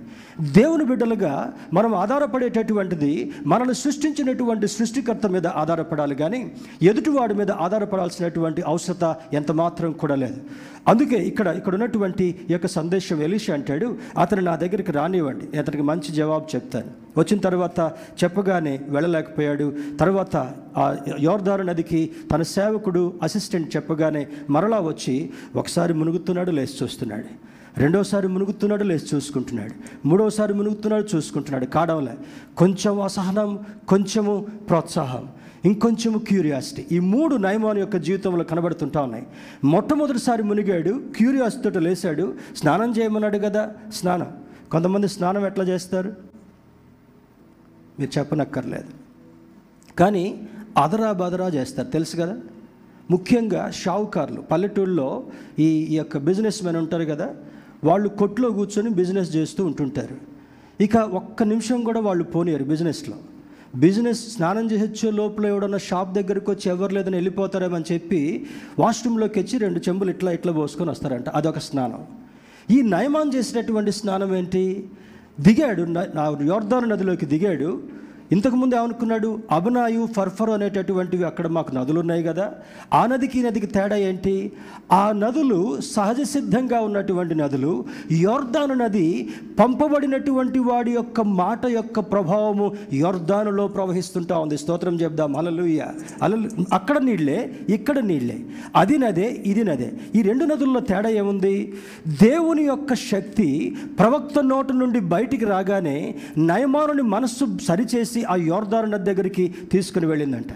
దేవుని 0.52 0.84
బిడ్డలుగా 0.84 1.52
మనం 1.72 1.94
ఆధారపడేటటువంటిది 1.94 3.32
మనల్ని 3.46 3.74
సృష్టించినటువంటి 3.74 4.68
సృష్టికర్త 4.68 5.26
మీద 5.26 5.46
ఆధారపడాలి 5.46 6.14
కానీ 6.14 6.52
ఎదుటివాడి 6.82 7.34
మీద 7.34 7.50
ఆధారపడాల్సినటువంటి 7.50 8.62
అవసరత 8.62 9.16
ఎంత 9.32 9.52
మాత్రం 9.52 9.92
కూడా 9.92 10.14
లేదు. 10.14 10.40
అందుకే 10.88 11.16
ఇక్కడ 11.16 11.46
ఇక్కడ 11.46 11.74
ఉన్నటువంటి 11.74 12.46
యొక్క 12.50 12.66
సందేశం 12.66 13.22
ఎలిష 13.22 13.50
అంటాడు 13.50 13.96
అతను 14.18 14.40
నా 14.40 14.56
దగ్గరికి 14.56 14.92
రానివ్వండి 14.92 15.58
అతనికి 15.58 15.82
మంచి 15.82 16.12
జవాబు 16.12 16.46
చెప్తాను. 16.54 17.11
వచ్చిన 17.18 17.40
తర్వాత 17.40 17.80
చెప్పగానే 18.24 18.80
వెళ్ళలేకపోయాడు. 18.88 19.74
తర్వాత 20.00 20.36
ఆ 20.76 20.96
యోర్దారు 21.20 21.62
నదికి 21.62 22.10
తన 22.32 22.42
సేవకుడు 22.42 23.12
అసిస్టెంట్ 23.22 23.76
చెప్పగానే 23.76 24.26
మరలా 24.50 24.80
వచ్చి 24.80 25.30
ఒకసారి 25.56 25.94
మునుగుతున్నాడు 25.94 26.50
లేచి 26.50 26.68
చూస్తున్నాడు. 26.82 27.52
రెండోసారి 27.80 28.28
మునుగుతున్నాడు 28.28 28.84
లేచి 28.84 29.06
చూసుకుంటున్నాడు. 29.14 30.06
మూడోసారి 30.08 30.54
మునుగుతున్నాడు 30.54 31.16
చూసుకుంటున్నాడు. 31.16 31.64
కాడంలే. 31.64 32.14
కొంచెం 32.56 33.00
అసహనం 33.00 33.58
కొంచెము 33.88 34.46
ప్రోత్సాహం 34.68 35.28
ఇంకొంచెము 35.64 36.18
క్యూరియాసిటీ. 36.18 36.86
ఈ 36.92 36.98
మూడు 36.98 37.36
నయమాన్ 37.36 37.78
యొక్క 37.78 37.96
జీవితంలో 37.96 38.44
కనబడుతుంటా 38.44 39.00
ఉన్నాయి. 39.00 39.26
మొట్టమొదటిసారి 39.64 40.42
మునిగాడు 40.42 41.02
క్యూరియాసిటీతో 41.16 41.80
లేచాడు. 41.80 42.34
స్నానం 42.56 42.90
చేయమన్నాడు 42.90 43.38
కదా? 43.38 43.70
స్నానం. 43.94 44.26
కొంతమంది 44.70 45.08
స్నానం 45.08 45.46
ఎట్లా 45.46 45.64
చేస్తారు? 45.64 46.31
మీరు 48.00 48.18
చెప్పనక్కర్లేదు. 48.18 48.88
కానీ 49.98 50.48
అదరా 50.76 51.12
బదరా 51.12 51.48
చేస్తారు. 51.48 51.88
తెలుసు 51.88 52.16
కదా? 52.16 52.36
ముఖ్యంగా 53.10 53.70
షావుకారులు 53.70 54.40
పల్లెటూళ్ళలో 54.40 55.24
ఈ 55.58 55.64
ఈ 55.64 55.96
యొక్క 55.96 56.18
బిజినెస్ 56.18 56.64
మెన్ 56.64 56.76
ఉంటారు 56.76 57.04
కదా? 57.04 57.34
వాళ్ళు 57.84 58.08
కొట్లో 58.08 58.50
కూర్చొని 58.50 58.90
బిజినెస్ 58.90 59.36
చేస్తూ 59.36 59.66
ఉంటుంటారు. 59.66 60.16
ఇక 60.82 60.96
ఒక్క 60.96 61.42
నిమిషం 61.42 61.82
కూడా 61.82 62.00
వాళ్ళు 62.00 62.24
పోనియరు 62.24 62.64
బిజినెస్లో. 62.64 63.16
బిజినెస్ 63.76 64.34
స్నానం 64.34 64.70
చేసొచ్చే 64.70 65.10
లోపల 65.10 65.46
ఎవడన్నా 65.46 65.78
షాప్ 65.78 66.12
దగ్గరికి 66.12 66.50
వచ్చి 66.50 66.70
ఎవరు 66.70 66.94
లేదని 66.94 67.16
వెళ్ళిపోతారేమని 67.16 67.84
చెప్పి 67.92 68.46
వాష్రూమ్లోకి 68.78 69.40
వచ్చి 69.40 69.58
రెండు 69.58 69.78
చెంబులు 69.78 70.10
ఇట్లా 70.10 70.32
ఇట్లా 70.32 70.52
పోసుకొని 70.52 70.90
వస్తారంట. 70.90 71.28
అదొక 71.28 71.58
స్నానం. 71.58 72.06
ఈ 72.70 72.82
నయమాన్ 72.82 73.34
చేసినటువంటి 73.34 73.92
స్నానం 73.92 74.36
ఏంటి? 74.36 74.90
దిగాడు 75.40 75.82
న- 75.82 76.10
నా 76.14 76.28
నదిలోకి 76.84 77.26
దిగాడు. 77.26 77.82
ఇంతకుముందు 78.32 78.74
ఏమనుకున్నాడు? 78.74 79.38
అబనాయు 79.50 80.08
ఫర్ఫర్ 80.16 80.50
అనేటటువంటివి 80.50 81.24
అక్కడ 81.24 81.46
మాకు 81.46 81.74
నదులు 81.74 82.00
ఉన్నాయి 82.00 82.22
కదా. 82.22 82.52
ఆ 82.94 83.06
నదికి 83.06 83.38
ఈ 83.38 83.42
నదికి 83.42 83.66
తేడా 83.66 83.96
ఏంటి? 83.96 84.52
ఆ 84.92 85.12
నదులు 85.12 85.80
సహజ 85.80 86.20
సిద్ధంగా 86.22 86.80
ఉన్నటువంటి 86.80 87.34
నదులు 87.34 87.84
యోర్దాను 88.12 88.74
నది 88.74 89.28
పంపబడినటువంటి 89.58 90.58
వాడి 90.58 90.90
యొక్క 90.90 91.20
మాట 91.20 91.66
యొక్క 91.66 92.00
ప్రభావము 92.00 92.76
యోర్దానులో 92.92 93.68
ప్రవహిస్తుంటా 93.68 94.38
ఉంది. 94.38 94.58
స్తోత్రం 94.58 95.00
చెప్దాం. 95.00 95.36
అలలుయ్య 95.36 95.86
అలలు 96.22 96.48
అక్కడ 96.72 96.98
నీళ్ళే 96.98 97.52
ఇక్కడ 97.68 97.98
నీళ్ళే. 97.98 98.38
అది 98.76 98.98
నదే 98.98 99.42
ఇది 99.46 99.64
నదే. 99.64 99.92
ఈ 100.14 100.22
రెండు 100.22 100.44
నదుల్లో 100.44 100.80
తేడా 100.80 101.08
ఏముంది? 101.08 101.74
దేవుని 102.22 102.62
యొక్క 102.62 102.94
శక్తి 102.94 103.76
ప్రవక్త 103.98 104.38
నోటు 104.40 104.72
నుండి 104.72 105.00
బయటికి 105.00 105.44
రాగానే 105.44 106.14
నయమానుని 106.38 107.02
మనస్సు 107.02 107.46
సరిచేసి 107.68 108.21
ఆ 108.24 108.34
యోర్దారు 108.34 108.86
నది 108.86 109.14
దగ్గరికి 109.14 109.54
తీసుకుని 109.72 110.06
వెళ్ళిందంట. 110.06 110.46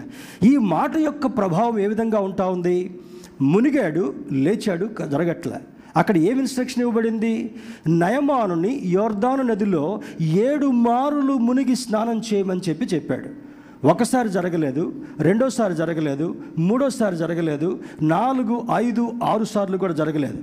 ఈ 0.43 0.57
మాట 0.57 0.97
యొక్క 0.97 1.25
ప్రభావం 1.25 1.79
ఏ 1.79 1.87
విధంగా 1.87 2.19
ఉంటా 2.19 2.45
ఉంది? 2.47 2.99
మునిగాడు 3.41 4.13
లేచాడు 4.31 4.85
జరగట్లే. 4.85 5.55
అక్కడ 5.97 6.17
ఏమి 6.17 6.39
ఇన్స్ట్రక్షన్ 6.39 6.81
ఇవ్వబడింది? 6.81 7.55
నయమానుని 7.87 8.81
యోర్దాను 8.85 9.43
నదిలో 9.43 10.01
ఏడు 10.21 10.67
మారులు 10.67 11.33
మునిగి 11.33 11.75
స్నానం 11.75 12.21
చేయమని 12.33 12.61
చెప్పి 12.69 12.85
చెప్పాడు. 12.85 13.47
ఒకసారి 13.87 14.29
జరగలేదు 14.29 14.93
రెండోసారి 15.19 15.75
జరగలేదు 15.75 16.35
మూడోసారి 16.59 17.15
జరగలేదు 17.15 17.79
నాలుగు 18.01 18.65
ఐదు 18.75 19.13
ఆరు 19.23 19.43
సార్లు 19.43 19.77
కూడా 19.77 19.93
జరగలేదు. 19.93 20.37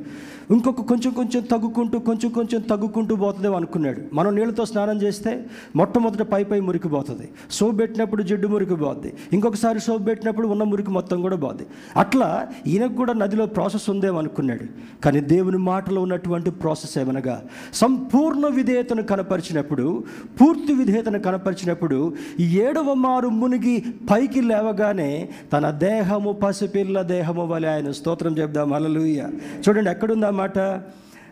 ఇంకొక 0.50 0.80
కొంచెం 0.80 1.12
కొంచెం 1.12 1.42
తగ్గుకుంటూ 1.42 1.98
కొంచెం 1.98 2.30
కొంచెం 2.30 2.61
తగ్గుకుంటూ 2.61 3.16
పోతుందేమో 3.16 3.57
అనుకున్నాడు. 3.57 4.00
మనం 4.12 4.35
నీళ్ళతో 4.35 4.64
స్నానం 4.64 5.02
చేస్తే 5.02 5.44
మొట్టమొదట 5.76 6.22
పై 6.22 6.44
పై 6.44 6.61
మురికి 6.61 6.88
పోతుంది. 6.88 7.28
సోప్ 7.50 7.80
పెట్టినప్పుడు 7.80 8.22
జిడ్డు 8.22 8.48
మురికి 8.48 8.74
పోద్ది. 8.74 9.12
ఇంకొకసారి 9.33 9.80
సోప్ 9.80 10.07
పెట్టినప్పుడు 10.07 10.48
ఉన్న 10.48 10.62
మురికి 10.62 10.90
మొత్తం 10.90 11.22
కూడా 11.22 11.37
పోద్ది. 11.37 11.66
అట్లా 11.96 12.48
ఈయనకు 12.66 12.94
కూడా 12.94 13.12
నదిలో 13.12 13.46
ప్రాసెస్ 13.46 13.90
ఉందేమో 13.90 14.18
అనుకున్నాడు. 14.18 14.64
కానీ 15.04 15.20
దేవుని 15.20 15.59
మాటలో 15.59 16.02
ఉన్నటువంటి 16.02 16.50
ప్రాసెస్ 16.50 16.98
ఏమనగా 16.98 17.42
సంపూర్ణ 17.74 18.46
విధేయతను 18.46 19.02
కనపరిచినప్పుడు 19.02 20.04
పూర్తి 20.40 20.72
విధేయతను 20.72 21.18
కనపరిచినప్పుడు 21.18 22.14
ఏడవ 22.40 22.94
మారు 22.94 23.28
మునిగి 23.28 23.85
పైకి 24.11 24.40
లేవగానే 24.40 25.28
తన 25.52 25.70
దేహము 25.70 26.33
పసిపిల్ల 26.33 27.02
దేహము 27.02 27.46
వలె 27.46 27.68
ఆయన 27.68 27.90
స్తోత్రం 27.90 28.38
చెప్దాం. 28.38 28.72
అలలుయ్య 28.72 29.28
చూడండి 29.68 29.90
ఎక్కడుందా 29.90 30.30
మాట 30.35 30.83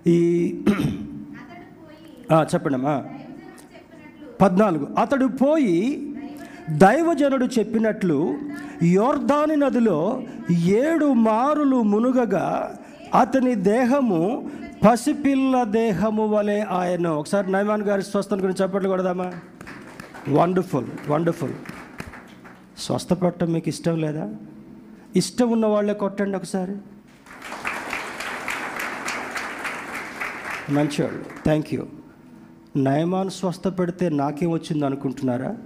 ఈ 0.07 0.19
ఆ, 2.33 2.47
చెప్పండమ్మా. 2.55 3.05
పద్నాలుగు. 4.41 4.89
అతడు 4.99 5.27
పోయి 5.27 5.77
దైవజనుడు 6.71 7.45
చెప్పినట్లు 7.45 8.35
యోర్ధాని 8.83 9.57
నదిలో 9.57 10.23
ఏడు 10.67 11.13
మారులు 11.13 11.83
మునుగగా 11.83 12.79
అతని 13.15 13.55
దేహము 13.55 14.51
పసిపిల్ల 14.85 15.65
దేహము 15.65 16.27
వలె 16.27 16.61
ఆయన. 16.61 17.07
ఒకసారి 17.09 17.53
నయమాన్ 17.53 17.83
గారి 17.83 18.03
స్వస్థత 18.03 18.35
గురించి 18.35 18.63
చెప్పట్లు 18.63 18.89
కొడదామా? 18.89 19.33
Wonderful 20.29 20.87
wonderful. 21.09 21.53
స్వస్థపడటం 22.79 23.53
మీకు 23.53 23.69
ఇష్టం 23.69 24.01
లేదా? 24.01 24.35
ఇష్టం 25.17 25.51
ఉన్న 25.51 25.67
వాళ్ళే 25.67 25.95
కొట్టండి 25.95 26.37
ఒకసారి. 26.37 26.75
మంచివాళ్ళు 30.73 31.25
థ్యాంక్ 31.45 31.75
యూ 31.75 31.87
నయమాను 32.77 33.29
స్వస్థ 33.29 33.69
పెడితే 33.69 34.09
నాకేం 34.09 34.51
వచ్చింది 34.51 34.87
అనుకుంటున్నారా? 34.87 35.57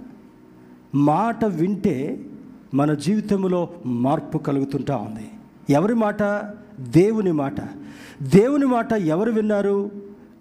మాట 0.95 1.45
వింటే 1.45 2.19
మన 2.73 2.93
జీవితంలో 2.93 3.69
మార్పు 3.85 4.37
కలుగుతుంటా 4.37 4.95
ఉంది. 4.95 5.29
ఎవరి 5.69 5.93
మాట? 5.93 6.23
దేవుని 6.79 7.31
మాట. 7.31 7.61
దేవుని 8.21 8.65
మాట 8.65 8.93
ఎవరు 8.93 9.31
విన్నారు? 9.31 9.91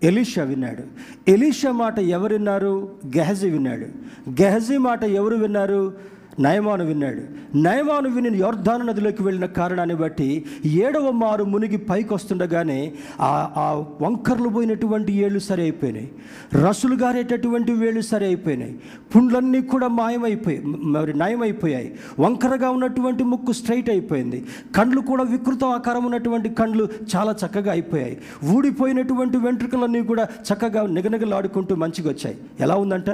ఎలీషా 0.02 0.42
విన్నాడు. 0.42 0.82
ఎలీషా 1.30 1.72
మాట 1.72 1.98
ఎవరు 1.98 2.32
విన్నారు? 2.32 2.88
గెహజీ 3.16 3.50
విన్నాడు. 3.50 3.86
గెహజీ 4.30 4.76
మాట 4.76 5.04
ఎవరు 5.04 5.36
విన్నారు? 5.36 5.92
నయమాను 6.40 6.84
విన్నాడు. 6.84 7.22
నయమాను 7.56 8.08
విని 8.08 8.38
యోర్ధాను 8.38 8.84
నదిలోకి 8.84 9.22
వెళ్ళిన 9.22 9.46
కారణాన్ని 9.46 9.94
బట్టి 9.94 10.44
ఏడవ 10.66 11.10
మారు 11.10 11.44
మునిగి 11.44 11.76
పైకి 11.76 12.14
వస్తుండగానే 12.14 12.92
ఆ 13.20 13.84
వంకర్లు 14.00 14.48
పోయినటువంటి 14.48 15.12
ఏళ్ళు 15.12 15.38
సరి 15.38 15.62
అయిపోయినాయి 15.62 16.10
రసులు 16.54 16.94
గారేటటువంటి 16.94 17.72
వేళ్ళు 17.72 18.00
సరి 18.00 18.24
అయిపోయినాయి 18.24 18.78
పుండ్లన్నీ 19.16 19.60
కూడా 19.62 19.88
మాయమైపోయి 19.88 20.60
మరి 20.66 21.18
నయమైపోయాయి. 21.18 21.94
వంకరగా 22.20 22.70
ఉన్నటువంటి 22.70 23.24
ముక్కు 23.24 23.52
స్ట్రైట్ 23.52 23.90
అయిపోయింది. 23.90 24.44
కండ్లు 24.76 25.00
కూడా 25.00 25.22
వికృత 25.22 25.64
ఆకారం 25.64 26.04
ఉన్నటువంటి 26.04 26.48
కండ్లు 26.48 26.88
చాలా 27.16 27.34
చక్కగా 27.46 27.72
అయిపోయాయి. 27.72 28.18
ఊడిపోయినటువంటి 28.44 29.36
వెంట్రుకలన్నీ 29.36 30.02
కూడా 30.02 30.28
చక్కగా 30.52 30.86
నిగనిగలాడుకుంటూ 30.86 31.74
మంచిగా 31.74 32.10
వచ్చాయి 32.10 32.36
ఎలా 32.60 32.74
ఉందంట? 32.74 33.10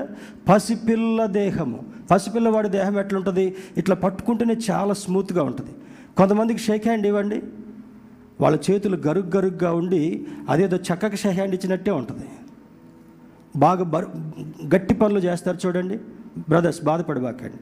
పసిపిల్ల 0.49 1.27
దేహము. 1.27 2.02
పసిపిల్లవాడి 2.13 2.69
దేహం 2.69 2.99
ఎట్లుంటుంది? 2.99 3.57
ఇట్లా 3.77 3.97
పట్టుకుంటేనే 3.97 4.57
చాలా 4.71 4.95
స్మూత్గా 4.95 5.43
ఉంటుంది. 5.43 5.71
కొంతమందికి 6.17 6.59
షేక్ 6.59 6.87
హ్యాండ్ 6.87 7.07
ఇవ్వండి. 7.07 7.43
వాళ్ళ 8.41 8.59
చేతులు 8.71 8.97
గరుగ్ 8.97 9.37
గరుగ్గా 9.37 9.73
ఉండి 9.73 10.27
అదేదో 10.49 10.77
చక్కగా 10.77 11.17
షేక్ 11.17 11.35
హ్యాండ్ 11.35 11.55
ఇచ్చినట్టే 11.55 11.91
ఉంటుంది. 11.91 12.29
బాగా 13.57 13.85
బరు 13.85 14.07
గట్టి 14.75 14.95
పనులు 14.95 15.19
చేస్తారు 15.19 15.59
చూడండి. 15.67 15.99
బ్రదర్స్ 16.49 16.85
బాధపడబాకండి. 16.85 17.59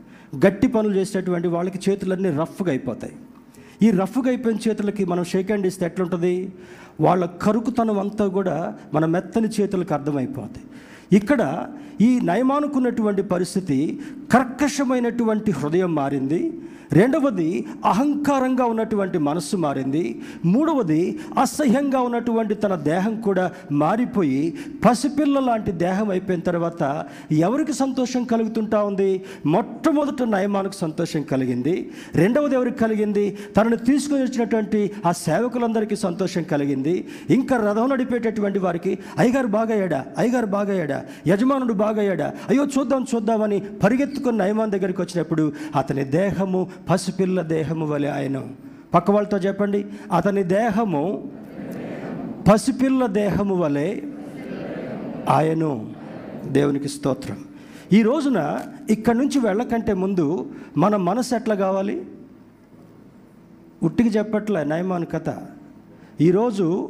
గట్టి 0.47 0.69
పనులు 0.69 0.95
చేసేటటువంటి 0.95 1.49
వాళ్ళకి 1.49 1.91
చేతులన్నీ 1.91 2.31
రఫ్గా 2.31 2.71
అయిపోతాయి. 2.71 3.17
ఈ 3.83 3.91
రఫ్గా 3.91 4.29
అయిపోయిన 4.29 4.59
చేతులకి 4.69 5.05
మనం 5.05 5.25
షేక్ 5.25 5.47
హ్యాండ్ 5.47 5.67
ఇస్తే 5.67 5.87
ఎట్లుంటుంది? 5.87 6.53
వాళ్ళ 7.01 7.27
కరుకుతనం 7.27 7.99
అంతా 7.99 8.27
కూడా 8.27 8.79
మన 8.95 9.05
మెత్తని 9.05 9.49
చేతులకు 9.49 9.95
అర్థమైపోతాయి. 9.95 10.67
ఇక్కడ 11.13 11.43
ఈ 12.01 12.11
నయమానుకున్నటువంటి 12.25 13.23
పరిస్థితి 13.23 13.79
కర్కశమైనటువంటి 14.33 15.51
హృదయం 15.51 15.95
మారింది. 15.95 16.43
రెండవది 16.93 17.67
అహంకారంగా 17.85 18.65
ఉన్నటువంటి 18.65 19.19
మనస్సు 19.19 19.57
మారింది. 19.57 20.21
మూడవది 20.45 21.19
అసహ్యంగా 21.41 22.01
ఉన్నటువంటి 22.01 22.55
తన 22.55 22.75
దేహం 22.75 23.21
కూడా 23.21 23.53
మారిపోయి 23.73 24.59
పసిపిల్ల 24.85 25.41
లాంటి 25.41 25.73
దేహం 25.73 26.11
అయిపోయిన 26.11 26.41
తర్వాత 26.41 27.05
ఎవరికి 27.33 27.73
సంతోషం 27.73 28.25
కలుగుతుంటా 28.25 28.83
ఉంది? 28.83 29.25
మొట్టమొదట 29.47 30.23
నయమానికి 30.23 30.77
సంతోషం 30.77 31.23
కలిగింది. 31.23 31.91
రెండవది 32.15 32.55
ఎవరికి 32.55 32.79
కలిగింది? 32.79 33.39
తనను 33.57 33.77
తీసుకుని 33.77 34.23
వచ్చినటువంటి 34.23 34.91
ఆ 35.07 35.13
సేవకులందరికీ 35.13 35.97
సంతోషం 35.97 36.43
కలిగింది. 36.43 37.09
ఇంకా 37.31 37.57
రథం 37.57 37.89
నడిపేటటువంటి 37.89 38.59
వారికి 38.59 38.99
అయ్యగారు 39.19 39.47
బాగయ్యాడా? 39.47 40.07
అయ్యగారు 40.19 40.47
బాగయ్యాడా? 40.47 41.05
యజమానుడు 41.27 41.73
బాగయ్యాడా? 41.73 42.33
అయ్యో 42.49 42.67
చూద్దాం 42.79 43.07
చూద్దామని 43.15 43.61
పరిగెత్తుకుని 43.61 44.39
నయమాన్ 44.39 44.71
దగ్గరికి 44.71 45.03
వచ్చినప్పుడు 45.03 45.53
అతని 45.77 46.05
దేహము 46.05 46.69
పసిపిల్ల 46.91 47.43
దేహము 47.43 47.87
వలె 47.87 48.09
ఆయన. 48.09 48.43
పక్క 48.95 49.11
వాళ్ళతో 49.11 49.37
చెప్పండి. 49.37 49.87
అతని 50.13 50.43
దేహము 50.43 51.31
పసిపిల్ల 52.53 53.07
దేహము 53.07 53.55
వలె 53.55 54.01
ఆయను 55.29 55.93
దేవునికి 56.47 56.89
స్తోత్రం. 56.89 57.45
ఈ 57.93 58.03
రోజున 58.03 58.61
ఇక్కడి 58.91 59.19
నుంచి 59.19 59.39
వెళ్ళకంటే 59.39 59.95
ముందు 59.95 60.47
మన 60.77 60.97
మనసు 60.97 61.35
ఎట్లా 61.35 61.55
కావాలి? 61.55 62.07
ఉట్టికి 63.83 64.09
చెప్పట్లే 64.09 64.65
నయమాన్ 64.65 65.07
కథ. 65.13 65.35
ఈరోజు 66.21 66.89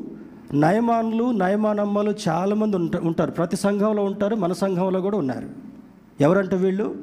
నయమాన్లు 0.55 1.30
నయమానమ్మలు 1.30 2.14
చాలామంది 2.28 2.76
ఉంట 2.76 2.97
ఉంటారు. 2.97 3.30
ప్రతి 3.30 3.57
సంఘంలో 3.57 4.05
ఉంటారు 4.05 4.34
మన 4.34 4.53
సంఘంలో 4.53 5.01
కూడా 5.01 5.18
ఉన్నారు. 5.18 5.49
ఎవరంటే 6.20 6.57
వీళ్ళు? 6.57 6.95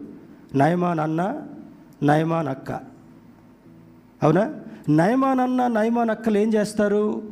నయమాన్ 0.55 0.99
అన్న 0.99 1.41
నయమాన్ 2.03 2.47
అక్క 2.47 2.71
అవునా? 4.23 4.53
నయమాన్ 4.89 5.39
అన్న 5.39 5.67
నయమాన్ 5.67 6.09
అక్కలు 6.09 6.37
ఏం 6.37 6.53
చేస్తారు? 6.53 7.23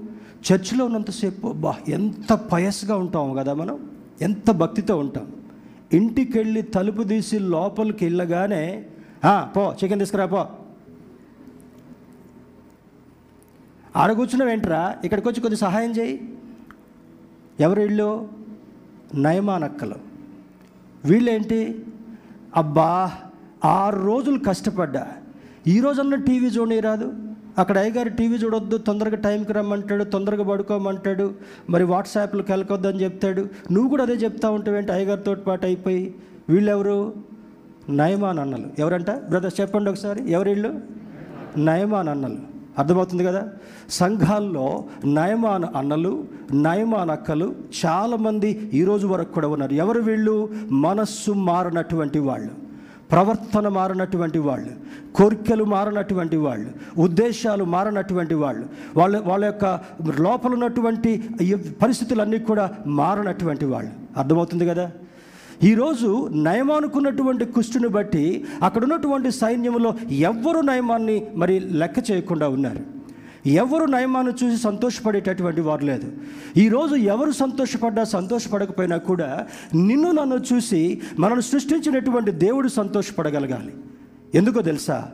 చర్చిలో 0.52 0.86
ఉన్నంతసేపు 0.86 1.48
బా 1.48 1.76
ఎంత 1.88 2.34
పయస్గా 2.34 2.96
ఉంటాం 2.96 3.34
కదా 3.34 3.54
మనం 3.54 3.90
ఎంత 4.22 4.52
భక్తితో 4.52 4.98
ఉంటాం. 4.98 5.32
ఇంటికి 5.94 6.38
వెళ్ళి 6.38 6.62
తలుపు 6.62 7.04
తీసి 7.04 7.40
లోపలికి 7.40 8.06
వెళ్ళగానే 8.06 8.86
పో 9.56 9.76
చికెన్ 9.84 10.00
తీసుకురా 10.00 10.26
పో. 10.26 10.48
ఆడ 13.96 14.12
కూర్చున్నావు 14.12 14.52
ఏంట్రా? 14.52 14.96
ఇక్కడికి 15.04 15.28
వచ్చి 15.28 15.42
కొద్ది 15.42 15.60
సహాయం 15.60 15.92
చేయి. 15.92 16.36
ఎవరు 17.60 17.82
వీళ్ళు? 17.82 18.30
నయమానక్కలు 19.16 19.96
వీళ్ళేంటి? 21.06 21.86
అబ్బా 22.56 23.12
ఆరు 23.66 24.00
రోజులు 24.02 24.40
కష్టపడ్డా. 24.40 25.08
ఈ 25.68 25.80
రోజన్నా 25.80 26.18
టీవీ 26.18 26.48
చూడని 26.48 26.80
రాదు. 26.80 27.14
అక్కడ 27.58 27.78
అయ్యగారు 27.78 28.10
టీవీ 28.10 28.36
చూడొద్దు 28.36 28.78
తొందరగా 28.78 29.16
టైంకి 29.16 29.54
రమ్మంటాడు 29.54 30.04
తొందరగా 30.04 30.44
పడుకోమంటాడు 30.44 31.34
మరి 31.70 31.84
వాట్సాప్లోకి 31.84 32.52
వెళ్ళకొద్దని 32.52 33.04
చెప్తాడు. 33.04 33.46
నువ్వు 33.72 33.90
కూడా 33.90 34.04
అదే 34.04 34.14
చెప్తా 34.14 34.50
ఉంటావేంటి 34.50 34.92
అయ్యగారితో 34.92 35.36
పాటు 35.36 35.66
అయిపోయి. 35.66 36.16
వీళ్ళెవరు? 36.50 37.14
నయమాన్ 37.90 38.40
అన్నలు. 38.40 38.66
ఎవరంట? 38.80 39.12
బ్రదర్ 39.12 39.62
చెప్పండి 39.62 39.90
ఒకసారి. 39.90 40.32
ఎవరిళ్ళు? 40.32 40.80
నయమాన్ 41.58 42.08
అన్నలు. 42.08 42.38
అర్థమవుతుంది 42.80 43.24
కదా? 43.24 43.50
సంఘాల్లో 43.90 44.84
నయమాన్ 45.06 45.78
అన్నలు 45.78 46.26
నయమాన్ 46.54 47.10
అక్కలు 47.10 47.56
చాలామంది 47.86 48.48
ఈరోజు 48.74 49.08
వరకు 49.08 49.34
కూడా 49.34 49.48
ఉన్నారు. 49.48 49.74
ఎవరు 49.74 50.02
వీళ్ళు? 50.02 50.50
మనస్సు 50.72 51.32
మారినటువంటి 51.32 52.20
వాళ్ళు. 52.20 52.65
ప్రవర్తన 53.12 53.68
మారినటువంటి 53.68 54.40
వాళ్ళు 54.40 54.70
కోరికలు 55.16 55.64
మారినటువంటి 55.64 56.36
వాళ్ళు 56.36 56.72
ఉద్దేశాలు 56.98 57.64
మారినటువంటి 57.64 58.34
వాళ్ళు 58.34 58.68
వాళ్ళ 58.98 59.22
వాళ్ళ 59.26 59.46
యొక్క 59.46 59.80
లోపల 60.20 60.54
ఉన్నటువంటి 60.54 61.24
పరిస్థితులన్నీ 61.82 62.40
కూడా 62.40 62.72
మారినటువంటి 62.88 63.66
వాళ్ళు. 63.66 63.92
అర్థమవుతుంది 64.18 64.66
కదా? 64.66 64.92
ఈరోజు 65.64 66.30
నయమానుకున్నటువంటి 66.32 67.46
కుష్టుని 67.46 67.88
బట్టి 67.88 68.46
అక్కడ 68.64 68.84
ఉన్నటువంటి 68.84 69.32
సైన్యంలో 69.32 69.94
ఎవ్వరు 70.12 70.60
నయమాన్ని 70.60 71.28
మరి 71.36 71.60
లెక్క 71.60 72.12
చేయకుండా 72.12 72.50
ఉన్నారు. 72.50 72.95
ఎవరు 73.48 73.86
నయమాను 73.86 74.34
చూసి 74.44 74.62
సంతోషపడేటటువంటి 74.62 75.62
వారు 75.62 75.86
లేదు. 75.86 76.12
ఈరోజు 76.58 76.96
ఎవరు 76.96 77.32
సంతోషపడ్డా 77.32 78.04
సంతోషపడకపోయినా 78.04 78.98
కూడా 78.98 79.48
నిన్ను 79.76 80.12
నన్ను 80.12 80.42
చూసి 80.54 81.02
మనల్ని 81.20 81.44
సృష్టించినటువంటి 81.44 82.32
దేవుడు 82.32 82.68
సంతోషపడగలగాలి. 82.68 83.74
ఎందుకో 84.36 84.62
తెలుసా? 84.62 85.12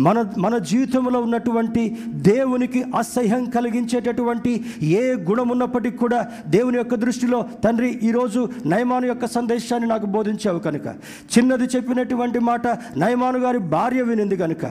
మన 0.00 0.32
మన 0.38 0.58
జీవితంలో 0.58 1.20
ఉన్నటువంటి 1.20 1.82
దేవునికి 2.08 2.82
అసహ్యం 2.98 3.44
కలిగించేటటువంటి 3.44 4.52
ఏ 4.82 5.14
గుణం 5.14 5.48
ఉన్నప్పటికీ 5.48 5.96
కూడా 5.96 6.20
దేవుని 6.48 6.76
యొక్క 6.76 6.94
దృష్టిలో 6.94 7.48
తండ్రి 7.64 7.88
ఈరోజు 8.02 8.48
నయమాను 8.66 9.06
యొక్క 9.06 9.26
సందేశాన్ని 9.26 9.88
నాకు 9.88 10.06
బోధించావు 10.06 10.58
కనుక. 10.58 10.86
చిన్నది 11.32 11.64
చెప్పినటువంటి 11.64 12.38
మాట 12.38 12.66
నయమాను 12.96 13.38
గారి 13.38 13.58
భార్య 13.58 14.02
వినింది 14.02 14.36
కనుక 14.36 14.64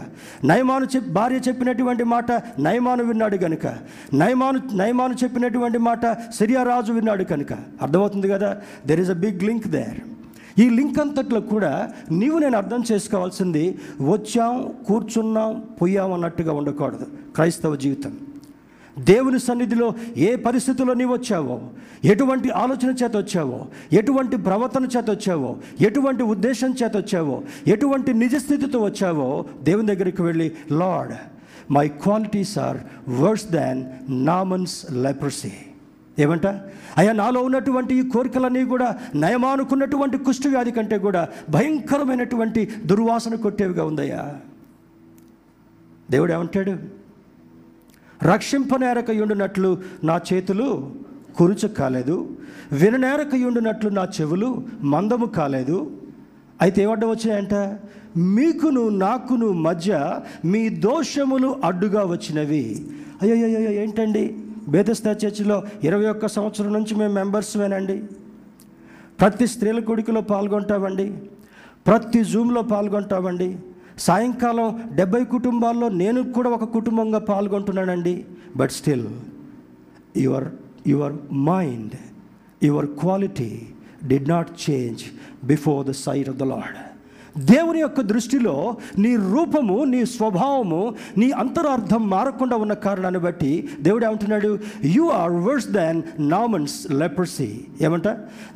నయమాను 0.46 0.88
చెప్ 0.96 1.10
భార్య 1.10 1.40
చెప్పినటువంటి 1.48 2.04
మాట 2.04 2.32
నయమాను 2.60 3.04
విన్నాడు 3.04 3.38
కనుక 3.38 3.66
నయమాను 4.14 4.60
నయమాను 4.76 5.14
చెప్పినటువంటి 5.24 5.78
మాట 5.78 6.06
సిరియారాజు 6.34 6.94
విన్నాడు 6.94 7.24
కనుక. 7.24 7.54
అర్థమవుతుంది 7.82 8.30
కదా? 8.30 8.58
There 8.88 9.00
is 9.00 9.10
a 9.10 9.14
big 9.14 9.44
link 9.44 9.68
there 9.68 10.00
ఈ 10.62 10.66
లింక్ 10.70 10.99
అంతట్లో 10.99 11.41
కూడా 11.53 11.74
నీవు 12.12 12.38
నేను 12.39 12.57
అర్థం 12.57 12.82
చేసుకోవాల్సింది 12.91 13.64
వచ్చాం 14.14 14.53
కూర్చున్నాం 14.88 15.51
పోయాం 15.82 16.14
అన్నట్టుగా 16.14 16.53
ఉండకూడదు. 16.53 17.05
క్రైస్తవ 17.36 17.76
జీవితం. 17.76 18.14
దేవుని 18.99 19.39
సన్నిధిలో 19.39 19.88
ఏ 20.18 20.36
పరిస్థితుల్లో 20.36 20.93
నీవు 20.93 21.14
వచ్చావో 21.14 21.55
ఎటువంటి 22.03 22.49
ఆలోచన 22.64 22.91
చేత 23.03 23.14
వచ్చావో 23.18 23.60
ఎటువంటి 23.93 24.38
ప్రవర్తన 24.38 24.86
చేత 24.86 25.10
వచ్చావో 25.10 25.51
ఎటువంటి 25.80 26.24
ఉద్దేశం 26.24 26.72
చేత 26.82 26.97
వచ్చావో 26.97 27.38
ఎటువంటి 27.68 28.14
నిజస్థితితో 28.14 28.80
వచ్చావో 28.80 29.30
దేవుని 29.64 29.91
దగ్గరికి 29.91 30.22
వెళ్ళి 30.22 30.47
Lord 30.72 31.14
my 31.72 31.88
qualities 32.03 32.55
are 32.68 32.80
worse 33.22 33.47
than 33.51 33.82
Naaman's 34.26 34.78
leprosy 34.91 35.53
ఏమంట? 36.20 36.48
అయ్యా 36.98 37.12
నాలో 37.12 37.42
ఉన్నటువంటి 37.42 37.96
ఈ 37.96 38.10
కోరికలన్నీ 38.10 38.66
కూడా 38.66 38.98
నయమానుకున్నటువంటి 39.16 40.18
కుష్ఠవ్యాధి 40.18 40.72
కంటే 40.72 40.98
కూడా 40.98 41.28
భయంకరమైనటువంటి 41.50 42.70
దుర్వాసన 42.86 43.36
కొట్టేవిగా 43.36 43.84
ఉందయ్యా. 43.86 44.36
దేవుడు 46.12 46.34
ఏమంటాడు? 46.34 46.76
రక్షింపనేరక 48.34 49.10
ఉండునట్లు 49.10 49.82
నా 50.04 50.22
చేతులు 50.34 50.92
కురుచు 51.36 51.68
కాలేదు 51.68 52.38
విననేరక 52.72 53.46
ఉండునట్లు 53.48 53.90
నా 53.90 54.08
చెవులు 54.22 54.64
మందము 54.82 55.26
కాలేదు. 55.26 55.92
అయితే 56.62 56.84
ఏమడ్డం 56.84 57.10
వచ్చినాయంట? 57.10 57.54
మీకును 58.18 58.90
నాకును 58.90 59.52
మధ్య 59.52 60.20
మీ 60.46 60.70
దోషములు 60.70 61.56
అడ్డుగా 61.64 62.06
వచ్చినవి. 62.06 62.86
అయ్యో 63.22 63.36
ఏంటండి 63.72 64.38
బేదస్థా 64.68 65.12
చర్చిలో 65.12 65.64
ఇరవై 65.84 66.05
ఒక్క 66.05 66.28
సంవత్సరం 66.28 66.74
నుంచి 66.74 66.95
మేము 66.95 67.14
మెంబర్స్మేనండి 67.14 68.03
ప్రతి 69.20 69.47
స్త్రీల 69.47 69.80
కొడుకులో 69.80 70.22
పాల్గొంటామండి. 70.22 71.14
ప్రతి 71.88 72.24
జూమ్లో 72.24 72.62
పాల్గొంటామండి. 72.62 73.57
సాయంకాలం 73.99 74.89
డెబ్బై 74.93 75.24
కుటుంబాల్లో 75.24 75.89
నేను 75.89 76.34
కూడా 76.34 76.49
ఒక 76.49 76.64
కుటుంబంగా 76.64 77.20
పాల్గొంటున్నానండి. 77.20 78.26
But 78.55 78.72
still 78.72 79.07
your 80.18 80.47
your 80.88 81.34
mind 81.34 81.91
your 82.64 82.86
quality 82.86 83.62
did 84.07 84.30
not 84.30 84.49
change 84.70 85.01
before 85.43 85.88
the 85.88 85.91
sight 85.91 86.30
of 86.30 86.38
the 86.38 86.43
Lord 86.43 86.89
దేవుని 87.38 87.80
యొక్క 87.80 88.02
దృష్టిలో 88.02 88.78
నీ 88.98 89.16
రూపము 89.16 89.84
నీ 89.84 90.06
స్వభావము 90.06 90.96
నీ 91.18 91.32
అంతరార్థం 91.32 92.10
మారకుండా 92.10 92.56
ఉన్న 92.56 92.74
కారణాన్ని 92.74 93.20
బట్టి 93.20 93.70
దేవుడు 93.82 94.06
ఏమంటున్నాడు? 94.06 94.60
You 94.84 95.04
are 95.04 95.32
worse 95.32 95.68
than 95.68 96.02
Naaman's 96.20 96.92
leprosy 96.92 97.60
ఏమంట? 97.82 98.08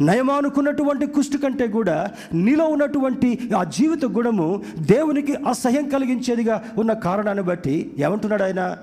నయమానుకున్నటువంటి 0.01 1.05
కుష్టి 1.05 1.37
కంటే 1.37 1.67
కూడా 1.67 2.11
నీలో 2.33 2.65
ఉన్నటువంటి 2.65 3.39
ఆ 3.57 3.63
జీవిత 3.63 4.05
గుణము 4.05 4.63
దేవునికి 4.77 5.35
అసహ్యం 5.35 5.89
కలిగించేదిగా 5.89 6.63
ఉన్న 6.77 6.93
కారణాన్ని 6.93 7.43
బట్టి 7.43 7.91
ఏమంటున్నాడు 7.97 8.43
ఆయన? 8.43 8.77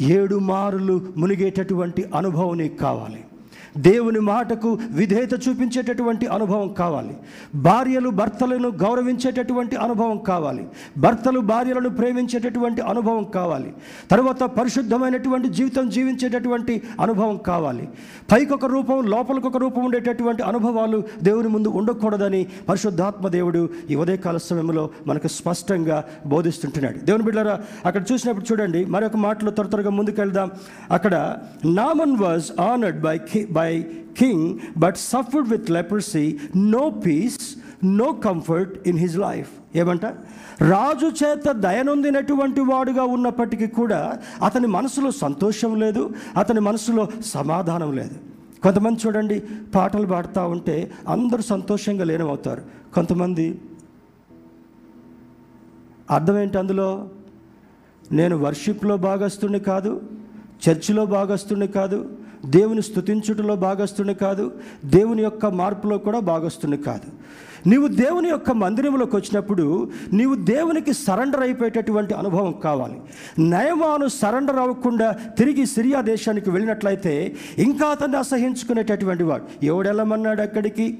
ఏడు 0.00 0.36
మారులు 0.36 1.00
మునిగేటటువంటి 1.16 2.04
అనుభవం 2.14 2.58
నీకు 2.58 2.76
కావాలి. 2.76 3.24
దేవుని 3.78 4.20
మాటకు 4.20 4.78
విధేయత 4.90 5.48
చూపించేటటువంటి 5.48 6.26
అనుభవం 6.26 6.68
కావాలి. 6.68 7.16
భార్యలు 7.54 8.10
భర్తలను 8.10 8.68
గౌరవించేటటువంటి 8.68 9.76
అనుభవం 9.76 10.18
కావాలి. 10.18 10.68
భర్తలు 10.98 11.40
భార్యలను 11.40 11.88
ప్రేమించేటటువంటి 11.88 12.80
అనుభవం 12.80 13.24
కావాలి. 13.24 13.74
తర్వాత 14.10 14.42
పరిశుద్ధమైనటువంటి 14.42 15.48
జీవితం 15.48 15.88
జీవించేటటువంటి 15.88 16.82
అనుభవం 17.00 17.36
కావాలి. 17.36 17.88
పైకొక 18.32 18.66
రూపం 18.66 19.06
లోపలికొక 19.06 19.56
రూపం 19.56 19.84
ఉండేటటువంటి 19.84 20.42
అనుభవాలు 20.42 21.02
దేవుని 21.22 21.48
ముందు 21.48 21.68
ఉండకూడదని 21.68 22.46
పరిశుద్ధాత్మ 22.68 23.28
దేవుడు 23.28 23.68
ఈ 23.90 23.94
ఉదయకాల 23.94 24.36
సమయంలో 24.36 24.90
మనకు 25.06 25.28
స్పష్టంగా 25.28 26.04
బోధిస్తుంటున్నాడు. 26.26 26.98
దేవుని 26.98 27.24
బిడ్డరా 27.24 27.60
అక్కడ 27.86 28.04
చూసినప్పుడు 28.12 28.52
చూడండి 28.52 28.84
మరొక 28.84 29.16
మాటలో 29.16 29.50
త్వర 29.50 29.66
త్వరగా 29.66 29.90
ముందుకెళ్దాం. 29.90 30.50
అక్కడ 30.90 31.36
Naaman 31.64 32.16
was 32.16 32.60
honoured 32.60 33.00
by 33.00 33.20
by 33.50 33.59
king 34.18 34.58
but 34.76 34.96
suffered 34.96 35.48
with 35.48 35.70
leprosy 35.70 36.38
no 36.56 36.90
peace 36.90 37.38
no 37.84 38.12
comfort 38.12 38.88
in 38.88 38.98
his 38.98 39.18
life 39.18 39.50
ఏమంట? 39.76 40.04
రాజు 40.60 41.06
చేత 41.06 41.52
దయనొందినటువంటి 41.52 42.60
వాడుగా 42.60 43.02
ఉన్నప్పటికీ 43.02 43.66
కూడా 43.66 44.18
అతని 44.44 44.66
మనసులో 44.66 45.10
సంతోషం 45.10 45.80
లేదు 45.80 46.10
అతని 46.36 46.60
మనసులో 46.60 47.08
సమాధానం 47.24 47.92
లేదు. 47.92 48.14
కొంతమంది 48.62 49.00
చూడండి 49.06 49.42
పాటలు 49.74 50.06
పాడుతూ 50.06 50.48
ఉంటే 50.48 50.90
అందరూ 51.08 51.42
సంతోషంగా 51.42 52.04
లేనమవుతారు. 52.04 52.62
కొంతమంది 52.94 53.60
అర్థం 56.10 56.38
ఏంటి 56.38 56.58
అందులో? 56.58 57.08
నేను 58.12 58.36
వర్షిప్లో 58.36 58.96
భాగస్తుని 58.96 59.60
కాదు 59.60 60.00
చర్చిలో 60.68 61.06
భాగస్తుని 61.06 61.66
కాదు 61.66 62.10
దేవుని 62.46 62.82
స్తుతించుటలో 62.82 63.56
భాగస్తుని 63.56 64.14
కాదు 64.14 64.52
దేవుని 64.84 65.22
యొక్క 65.22 65.46
మార్పులో 65.46 65.98
కూడా 65.98 66.18
భాగస్తుని 66.18 66.76
కాదు. 66.76 67.12
నీవు 67.68 67.86
దేవుని 67.86 68.28
యొక్క 68.28 68.50
మందిరంలోకి 68.50 69.16
వచ్చినప్పుడు 69.16 69.90
నీవు 70.12 70.34
దేవునికి 70.34 70.92
సరెండర్ 70.92 71.40
అయిపోయేటటువంటి 71.40 72.14
అనుభవం 72.14 72.54
కావాలి. 72.64 73.00
నయమాను 73.50 74.08
సరెండర్ 74.08 74.56
అవ్వకుండా 74.56 75.10
తిరిగి 75.10 75.66
సిరియా 75.66 76.00
దేశానికి 76.00 76.50
వెళ్ళినట్లయితే 76.50 77.36
ఇంకా 77.58 77.86
అతన్ని 77.86 78.18
అసహించుకునేటటువంటి 78.18 79.22
వాడు. 79.24 79.64
ఎవడెళ్ళమన్నాడు 79.64 80.42
అక్కడికి? 80.42 80.98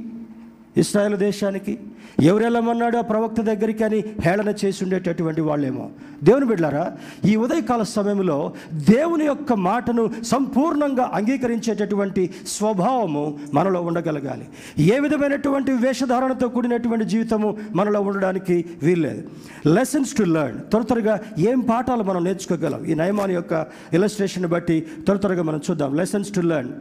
ఇస్రాయేల్ 0.77 1.17
దేశానికి 1.17 1.79
ఎవరెళ్ళమన్నాడు 2.23 2.97
ఆ 2.97 3.01
ప్రవక్త 3.01 3.41
దగ్గరికి 3.41 3.85
అని 3.85 4.05
హేళన 4.21 4.55
చేసి 4.65 4.85
ఉండేటటువంటి 4.85 5.41
వాళ్ళేమో. 5.41 5.91
దేవుని 6.25 6.47
బిడ్డారా 6.47 6.93
ఈ 7.25 7.37
ఉదయకాల 7.37 7.83
సమయంలో 7.83 8.53
దేవుని 8.73 9.25
యొక్క 9.25 9.53
మాటను 9.53 10.11
సంపూర్ణంగా 10.23 11.11
అంగీకరించేటటువంటి 11.15 12.31
స్వభావము 12.47 13.39
మనలో 13.55 13.83
ఉండగలగాలి. 13.83 14.49
ఏ 14.79 14.99
విధమైనటువంటి 14.99 15.73
వేషధారణతో 15.73 16.49
కూడినటువంటి 16.49 17.05
జీవితము 17.05 17.57
మనలో 17.75 18.01
ఉండడానికి 18.01 18.65
వీల్లేదు. 18.83 19.23
లెసన్స్ 19.69 20.15
టు 20.15 20.23
లెర్న్ 20.23 20.61
త్వర 20.61 20.83
త్వరగా 20.83 21.21
ఏం 21.39 21.61
పాఠాలు 21.61 22.03
మనం 22.03 22.25
నేర్చుకోగలం? 22.25 22.85
ఈ 22.85 22.95
నయమాన్ 22.95 23.31
యొక్క 23.31 23.67
ఇలస్ట్రేషన్ 23.93 24.47
బట్టి 24.47 24.81
త్వర 24.81 25.17
త్వరగా 25.17 25.43
మనం 25.43 25.61
చూద్దాం. 25.71 25.97
Lessons 25.97 26.35
to 26.35 26.41
learn 26.41 26.73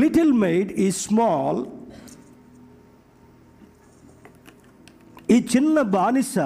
little 0.00 0.32
maid 0.32 0.72
ఈ 0.72 0.90
స్మాల్ 0.90 1.64
ఈ 5.30 5.46
చిన్న 5.56 5.80
బానిస 5.80 6.38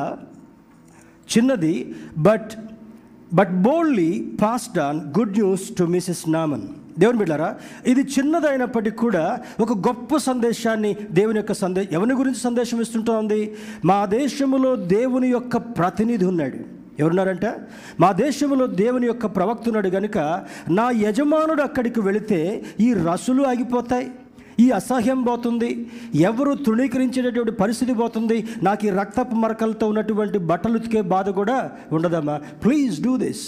చిన్నది 1.36 1.94
but 2.18 2.50
but 3.34 3.62
boldly 3.62 4.32
passed 4.42 4.78
on 4.78 5.00
good 5.18 5.32
news 5.32 5.76
to 5.78 5.84
Mrs 5.84 6.28
Naaman 6.28 6.62
దేవుని 6.98 7.18
బిడ్డారా 7.18 7.56
ఇది 7.86 8.00
చిన్నదైనప్పటికీ 8.00 8.96
కూడా 8.96 9.40
ఒక 9.60 9.72
గొప్ప 9.72 10.16
సందేశాన్ని 10.16 10.96
దేవుని 11.10 11.38
యొక్క 11.38 11.52
సందే 11.52 11.88
ఎవరి 11.92 12.12
గురించి 12.12 12.38
సందేశం 12.38 12.80
ఇస్తుంటోంది? 12.80 13.54
మా 13.84 14.06
దేశంలో 14.06 14.76
దేవుని 14.76 15.28
యొక్క 15.28 15.56
ప్రతినిధి 15.56 16.24
ఉన్నాడు. 16.24 16.56
ఎవరున్నారంట? 16.98 17.44
మా 18.00 18.12
దేశంలో 18.12 18.66
దేవుని 18.66 19.06
యొక్క 19.06 19.26
ప్రవక్తున్నాడు 19.26 19.88
కనుక 19.88 20.18
నా 20.70 20.90
యజమానుడు 20.90 21.62
అక్కడికి 21.62 22.00
వెళితే 22.00 22.64
ఈ 22.80 22.92
రసులు 22.92 23.42
ఆగిపోతాయి. 23.42 24.10
ఈ 24.60 24.70
అసహ్యం 24.70 25.22
పోతుంది. 25.22 25.88
ఎవరు 26.14 26.54
తృణీకరించేటటువంటి 26.54 27.52
పరిస్థితి 27.52 27.94
పోతుంది. 27.94 28.48
నాకు 28.62 28.86
ఈ 28.86 28.90
రక్తపు 28.90 29.34
మరకలతో 29.34 29.88
ఉన్నటువంటి 29.88 30.38
బట్టలు 30.38 30.74
ఉతికే 30.74 31.00
బాధ 31.00 31.28
కూడా 31.28 31.72
ఉండదమ్మా. 31.92 32.36
ప్లీజ్ 32.36 33.02
డూ 33.02 33.16
దిస్ 33.16 33.44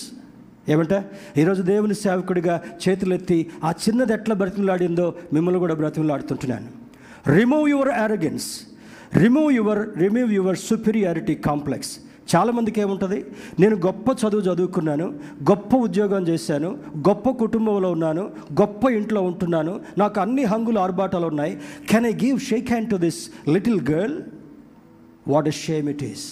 ఏమంట 0.68 1.04
ఈరోజు 1.36 1.62
దేవుని 1.62 1.94
సేవకుడిగా 1.94 2.62
చేతులెత్తి 2.88 3.50
ఆ 3.64 3.70
చిన్నది 3.70 4.12
ఎట్లా 4.12 4.34
బ్రతిమలాడిందో 4.34 5.14
మిమ్మల్ని 5.32 5.58
కూడా 5.58 5.74
బ్రతిమలాడుతుంటున్నాను. 5.74 6.68
Remove 7.36 7.68
your 7.68 7.88
arrogance 7.88 8.60
remove 9.16 9.52
your 9.52 9.98
remove 9.98 10.32
your 10.32 10.56
superiority 10.56 11.34
complex 11.34 11.98
చాలామందికి 12.32 12.80
ఏముంటుంది? 12.80 13.24
నేను 13.60 13.76
గొప్ప 13.76 14.06
చదువు 14.22 14.40
చదువుకున్నాను 14.40 15.06
గొప్ప 15.50 15.76
ఉద్యోగం 15.76 16.22
చేశాను 16.28 16.70
గొప్ప 17.08 17.30
కుటుంబంలో 17.30 17.90
ఉన్నాను 17.90 18.24
గొప్ప 18.60 18.90
ఇంట్లో 18.90 19.22
ఉంటున్నాను 19.22 19.80
నాకు 19.98 20.20
అన్ని 20.20 20.44
హంగులు 20.44 20.78
ఆర్భాటాలు 20.78 21.26
ఉన్నాయి. 21.26 21.60
Can 21.90 22.06
I 22.06 22.14
give 22.24 22.38
shake 22.40 22.68
hand 22.68 22.90
to 22.90 22.96
this 22.96 23.20
little 23.48 23.80
girl 23.90 24.16
what 25.28 25.48
a 25.48 25.56
shame 25.66 25.88
it 25.88 26.04
is 26.04 26.24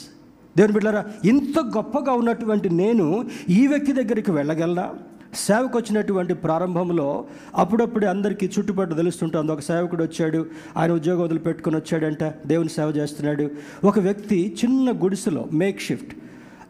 దేవుని 0.57 0.73
బిడ్డారా 0.73 1.05
ఇంత 1.25 1.59
గొప్పగా 1.77 2.13
ఉన్నటువంటి 2.13 2.71
నేను 2.71 3.25
ఈ 3.51 3.67
వ్యక్తి 3.67 3.93
దగ్గరికి 3.93 4.31
వెళ్ళగలనా? 4.31 4.87
సేవకు 5.35 5.79
వచ్చినటువంటి 5.79 6.35
ప్రారంభంలో 6.35 7.25
అప్పుడప్పుడు 7.55 8.07
అందరికీ 8.07 8.51
చుట్టుపట్టు 8.59 8.95
తెలుస్తుంటుంది. 8.95 9.53
ఒక 9.53 9.61
సేవకుడు 9.61 10.03
వచ్చాడు. 10.05 10.47
ఆయన 10.77 10.93
ఉద్యోగం 10.93 11.23
వదిలి 11.23 11.39
పెట్టుకొని 11.39 11.77
వచ్చాడంట. 11.77 12.25
దేవుని 12.25 12.69
సేవ 12.69 12.89
చేస్తున్నాడు. 12.89 13.51
ఒక 13.85 13.99
వ్యక్తి 13.99 14.57
చిన్న 14.65 14.91
గుడిసెలో 15.05 15.49
మేక్ 15.53 15.81
షిఫ్ట్. 15.81 16.17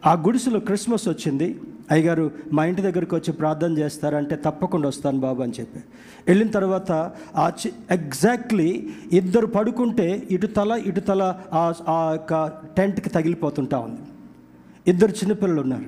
ఆ 0.05 0.13
గుడిసెలో 0.13 0.59
క్రిస్మస్ 0.59 1.07
వచ్చింది. 1.07 1.59
అయ్యగారు 1.91 2.31
మా 2.53 2.65
ఇంటి 2.65 2.81
దగ్గరికి 2.81 3.15
వచ్చి 3.15 3.33
ప్రార్థన 3.33 3.77
చేస్తారంటే 3.77 4.35
తప్పకుండా 4.35 4.87
వస్తాను 4.87 5.19
బాబు 5.19 5.41
అని 5.41 5.53
చెప్పి. 5.59 5.79
వెళ్ళిన 6.27 6.47
తర్వాత 6.47 7.11
ఆ 7.35 7.49
చి 7.49 7.73
ఎగ్జాక్ట్లీ 7.91 8.89
ఇద్దరు 9.13 9.45
పడుకుంటే 9.45 10.23
ఇటు 10.31 10.47
తల 10.47 10.81
ఇటు 10.85 10.99
తల 10.99 11.39
ఆ 11.53 11.73
ఆ 11.89 12.11
యొక్క 12.11 12.51
టెంట్కి 12.77 13.09
తగిలిపోతుంటా 13.09 13.77
ఉంది. 13.79 14.01
ఇద్దరు 14.87 15.11
చిన్నపిల్లలు 15.11 15.61
ఉన్నారు. 15.61 15.85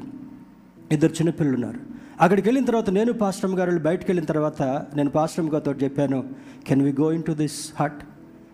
ఇద్దరు 0.91 1.11
చిన్నపిల్లలు 1.11 1.55
ఉన్నారు. 1.55 1.84
అక్కడికి 2.21 2.47
వెళ్ళిన 2.47 2.65
తర్వాత 2.65 2.89
నేను 2.89 3.13
పాశ్రమ్ 3.13 3.55
గారు 3.55 3.79
బయటకు 3.79 4.05
వెళ్ళిన 4.07 4.25
తర్వాత 4.25 4.61
నేను 4.95 5.09
పాశ్రమ్ 5.09 5.49
గారితో 5.49 5.71
చెప్పాను 5.71 6.23
can 6.67 6.81
we 6.81 6.91
go 7.01 7.11
in 7.11 7.23
to 7.23 7.31
this 7.31 7.73
hut 7.79 8.03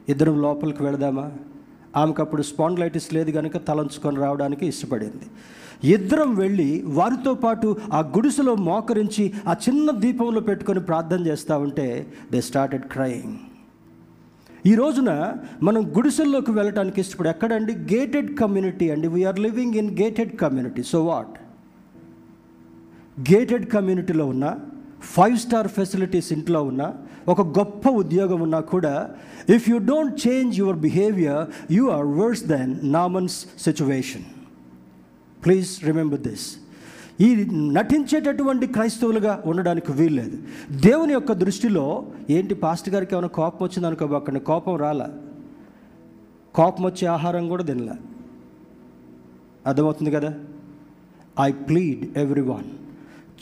ఇద్దరం 0.10 0.42
లోపలికి 0.42 0.84
వెళదామా? 0.84 1.32
ఆమెకు 1.98 2.22
అప్పుడు 2.22 2.42
స్పాండ్లైటిస్ 2.42 3.14
లేదు 3.14 3.32
కనుక 3.32 3.58
తలంచుకొని 3.58 4.18
రావడానికి 4.18 4.66
ఇష్టపడింది. 4.66 5.26
ఇద్దరం 5.84 6.36
వెళ్ళి 6.36 6.84
వారితో 6.86 7.34
పాటు 7.34 7.78
ఆ 7.94 8.00
గుడిసెలో 8.00 8.56
మోకరించి 8.56 9.34
ఆ 9.48 9.56
చిన్న 9.70 9.92
దీపంలో 9.92 10.42
పెట్టుకొని 10.42 10.80
ప్రార్థన 10.80 11.28
చేస్తూ 11.28 11.58
ఉంటే 11.58 12.08
దే 12.32 12.42
స్టార్టెడ్ 12.42 12.84
క్రయింగ్ 12.84 13.38
ఈ 14.66 14.76
రోజున 14.76 15.36
మనం 15.64 15.82
గుడిసెల్లోకి 15.98 16.52
వెళ్ళటానికి 16.52 17.02
ఇష్టపడి 17.02 17.30
ఎక్కడండి? 17.30 17.74
గేటెడ్ 17.74 18.38
కమ్యూనిటీ 18.38 18.90
అండి. 18.90 19.08
We are 19.08 19.40
living 19.40 19.76
in 19.76 20.02
gated 20.02 20.38
community 20.38 20.84
so 20.84 21.06
what 21.06 21.38
gated 23.32 23.70
కమ్యూనిటీలో 23.70 24.26
ఉన్న 24.26 24.56
ఫైవ్ 25.04 25.38
స్టార్ 25.38 25.68
ఫెసిలిటీస్ 25.68 26.34
ఇంట్లో 26.34 26.64
ఉన్న 26.64 26.94
ఒక 27.28 27.42
గొప్ప 27.42 27.90
ఉద్యోగం 27.90 28.42
ఉన్నా 28.42 28.60
కూడా 28.60 29.10
if 29.50 29.70
you 29.70 29.78
don't 29.78 30.28
change 30.28 30.60
your 30.60 30.78
behaviour 30.78 31.74
you 31.74 31.90
are 31.90 32.06
worse 32.06 32.44
than 32.44 32.78
Naaman's 32.84 33.46
situation 33.62 34.24
please 35.46 35.84
remember 35.84 36.22
this 36.22 36.58
ఈ 37.22 37.48
నటించేటటువంటి 37.52 38.68
క్రైస్తవులుగా 38.68 39.44
ఉండడానికి 39.46 39.92
వీల్లేదు. 39.92 40.38
దేవుని 40.72 41.14
యొక్క 41.14 41.34
దృష్టిలో 41.34 42.06
ఏంటి 42.30 42.56
పాస్ట్ 42.56 42.90
గారికి 42.90 43.16
ఏమైనా 43.16 43.28
కోపం 43.28 43.66
వచ్చింది 43.66 43.88
అనుకోబోకండి 43.88 44.40
కోపం 44.40 44.76
రాలా? 44.76 45.10
కోపం 46.56 46.86
వచ్చే 46.86 47.08
ఆహారం 47.08 47.48
కూడా 47.48 47.64
తినలే? 47.64 47.94
అర్థమవుతుంది 49.66 50.12
కదా? 50.12 50.34
ఐ 51.42 51.52
ప్లీడ్ 51.52 52.18
ఎవ్రీ 52.18 52.42
వన్ 52.42 52.64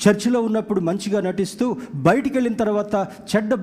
చర్చిలో 0.08 0.42
ఉన్నప్పుడు 0.42 0.80
మంచిగా 0.80 1.22
నటిస్తూ 1.22 1.78
బయటికి 1.96 2.36
వెళ్ళిన 2.36 2.54
తర్వాత 2.54 3.08
చెడ్డ 3.36 3.54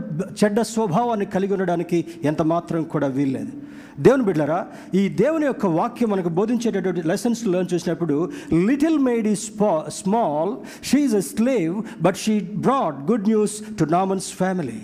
చెడ్డ 0.44 0.60
స్వభావాన్ని 0.60 1.26
కలిగి 1.26 1.52
ఉండడానికి 1.52 2.04
ఎంత 2.24 2.42
మాత్రం 2.42 2.82
కూడా 2.82 3.06
వీల్లేదు. 3.06 3.52
దేవుని 4.00 4.24
బిడ్డరా 4.24 4.66
ఈ 4.94 5.08
దేవుని 5.08 5.46
యొక్క 5.46 5.66
వాక్యం 5.66 6.10
మనకు 6.10 6.28
బోధించేటటువంటి 6.28 7.08
లెసన్స్ 7.08 7.46
లెర్న్ 7.46 7.74
చూసినప్పుడు 7.74 8.32
లిటిల్ 8.52 8.98
మేడ్ 8.98 9.26
ఈ 9.26 9.34
spa 9.34 9.84
small 9.88 10.56
she 10.84 11.14
a 11.14 11.20
slave 11.20 11.82
but 12.02 12.16
she 12.16 12.40
brought 12.40 13.10
good 13.10 13.28
news 13.28 13.78
to 13.78 13.84
Naaman's 13.84 14.32
family 14.32 14.80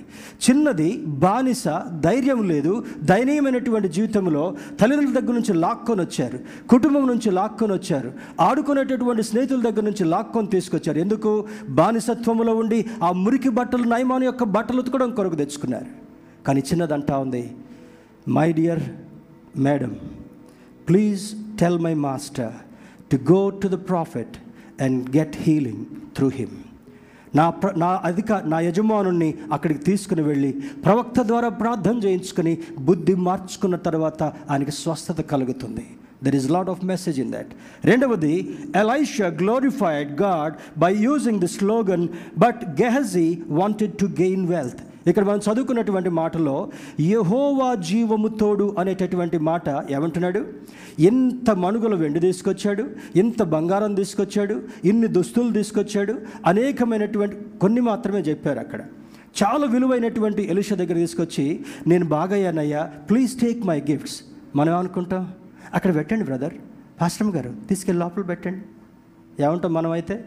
చిన్నది 0.51 0.97
బానిస 1.07 1.65
ధైర్యం 2.01 2.49
లేదు 2.49 2.85
దయనీయమైనటువంటి 3.03 3.89
జీవితంలో 3.89 4.57
తల్లిదండ్రుల 4.81 5.21
దగ్గర 5.21 5.33
నుంచి 5.33 5.53
లాక్కొని 5.53 6.01
వచ్చారు 6.01 6.69
కుటుంబం 6.69 7.07
నుంచి 7.07 7.31
లాక్కొని 7.31 7.73
వచ్చారు 7.73 8.13
ఆడుకునేటటువంటి 8.41 9.23
స్నేహితుల 9.23 9.61
దగ్గర 9.61 9.85
నుంచి 9.85 10.05
లాక్కొని 10.05 10.47
తీసుకొచ్చారు. 10.47 10.99
ఎందుకు? 10.99 11.42
బానిసత్వంలో 11.69 12.55
ఉండి 12.55 12.87
ఆ 13.03 13.13
మురికి 13.13 13.49
బట్టలు 13.49 13.83
నయమాను 13.83 14.25
యొక్క 14.25 14.45
బట్టలు 14.45 14.81
ఉతకడం 14.81 15.11
కొరకు 15.11 15.35
తెచ్చుకున్నారు. 15.35 15.91
కానీ 16.47 16.61
చిన్నదంటా 16.61 17.19
ఉంది. 17.19 17.45
My 18.29 18.53
dear 18.53 18.83
madam 19.59 19.97
please 20.89 21.23
tell 21.61 21.79
my 21.79 21.95
master 21.95 22.53
to 23.13 23.33
go 23.33 23.51
to 23.51 23.69
the 23.69 23.79
prophet 23.89 24.37
and 24.83 25.17
get 25.17 25.37
healing 25.37 25.85
through 26.17 26.29
him 26.29 26.57
నా 27.35 27.51
ప్ర 27.51 27.69
నా 27.77 28.01
అధిక 28.05 28.33
నా 28.33 28.61
యజమానుణ్ణి 28.61 29.35
అక్కడికి 29.53 29.81
తీసుకుని 29.81 30.23
వెళ్ళి 30.23 30.53
ప్రవక్త 30.85 31.21
ద్వారా 31.21 31.49
ప్రార్థన 31.49 31.97
చేయించుకుని 31.99 32.59
బుద్ధి 32.79 33.15
మార్చుకున్న 33.15 33.77
తర్వాత 33.77 34.23
ఆయనకి 34.23 34.71
స్వస్థత 34.71 35.21
కలుగుతుంది. 35.21 35.87
There 36.25 36.37
is 36.37 36.51
lot 36.51 36.69
of 36.69 36.85
message 36.85 37.21
in 37.21 37.33
that 37.33 37.53
రెండవది 37.85 38.35
Elisha 38.77 39.27
glorified 39.27 40.13
God 40.23 40.55
by 40.79 40.95
using 40.95 41.41
the 41.41 41.47
slogan 41.47 42.09
but 42.39 42.63
Gehazi 42.83 43.29
wanted 43.49 43.93
to 43.93 44.05
gain 44.05 44.47
wealth 44.47 44.83
ఇక్కడ 45.09 45.25
మనం 45.25 45.39
చదువుకున్నటువంటి 45.39 46.11
మాటలో 46.11 46.71
యహోవా 47.01 47.75
జీవము 47.75 48.29
తోడు 48.29 48.77
అనేటటువంటి 48.79 49.39
మాట 49.39 49.69
ఏమంటున్నాడు? 49.91 50.41
ఇంత 50.99 51.51
మనుగుల 51.51 51.95
వెండి 51.95 52.21
తీసుకొచ్చాడు 52.21 52.85
ఇంత 53.17 53.43
బంగారం 53.43 53.95
తీసుకొచ్చాడు 53.95 54.63
ఇన్ని 54.85 55.09
దుస్తులు 55.09 55.53
తీసుకొచ్చాడు 55.53 56.15
అనేకమైనటువంటి 56.47 57.37
కొన్ని 57.61 57.81
మాత్రమే 57.81 58.21
చెప్పారు 58.21 58.59
అక్కడ. 58.59 58.81
చాలా 59.43 59.67
విలువైనటువంటి 59.67 60.43
ఎలుష 60.51 60.73
దగ్గర 60.73 60.95
తీసుకొచ్చి 60.95 61.65
నేను 61.87 62.05
బాగయ్యానయ్యా 62.05 62.83
ప్లీజ్ 63.11 63.41
టేక్ 63.41 63.67
మై 63.67 63.81
గిఫ్ట్స్ 63.91 64.19
మనం 64.57 64.73
ఏమనుకుంటాం? 64.75 65.25
అక్కడ 65.75 65.95
పెట్టండి 65.95 66.25
బ్రదర్. 66.25 66.55
పాస్టమ్ 67.01 67.33
గారు 67.33 67.55
తీసుకెళ్ళి 67.69 68.05
లోపల 68.05 68.23
పెట్టండి. 68.23 68.65
ఏమంటాం 69.43 69.73
మనమైతే? 69.73 70.25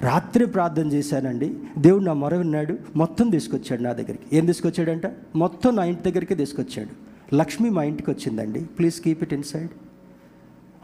రాత్రి 0.00 0.46
ప్రార్థన 0.46 0.92
చేశానండి. 0.92 1.56
దేవుడు 1.78 2.04
నా 2.04 2.12
మొర 2.12 2.34
విన్నాడు 2.34 2.78
మొత్తం 2.96 3.30
తీసుకొచ్చాడు 3.30 3.82
నా 3.82 3.92
దగ్గరికి. 3.92 4.36
ఏం 4.36 4.46
తీసుకొచ్చాడంట? 4.46 5.02
మొత్తం 5.36 5.76
నా 5.76 5.84
ఇంటి 5.84 6.10
దగ్గరికి 6.10 6.34
తీసుకొచ్చాడు. 6.34 7.10
లక్ష్మి 7.34 7.70
మా 7.70 7.82
ఇంటికి 7.82 8.10
వచ్చిందండి. 8.10 8.60
Please 8.60 9.00
keep 9.00 9.22
it 9.22 9.34
inside 9.34 9.70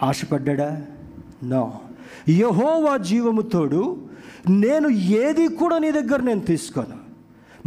ఆశపడ్డా 0.02 0.86
no 1.44 1.74
యహోవా 2.28 2.96
జీవము 2.96 3.42
తోడు 3.42 4.06
నేను 4.50 4.88
ఏది 4.88 5.48
కూడా 5.48 5.78
నీ 5.78 5.92
దగ్గర 5.92 6.22
నేను 6.22 6.40
తీసుకోను. 6.40 7.06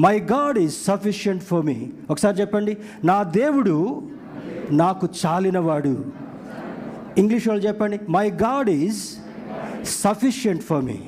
My 0.02 0.20
God 0.20 0.60
is 0.60 0.74
sufficient 0.74 1.44
for 1.44 1.66
me 1.66 1.90
ఒకసారి 2.10 2.42
చెప్పండి. 2.42 2.78
నా 3.04 3.24
దేవుడు 3.24 4.02
నాకు 4.72 5.08
చాలినవాడు. 5.26 6.06
ఇంగ్లీష్ 7.18 7.48
వాళ్ళు 7.48 7.68
చెప్పండి 7.68 8.00
my 8.10 8.30
God 8.30 8.70
is 8.70 9.04
sufficient 9.84 10.62
for 10.62 10.86
me 10.86 11.00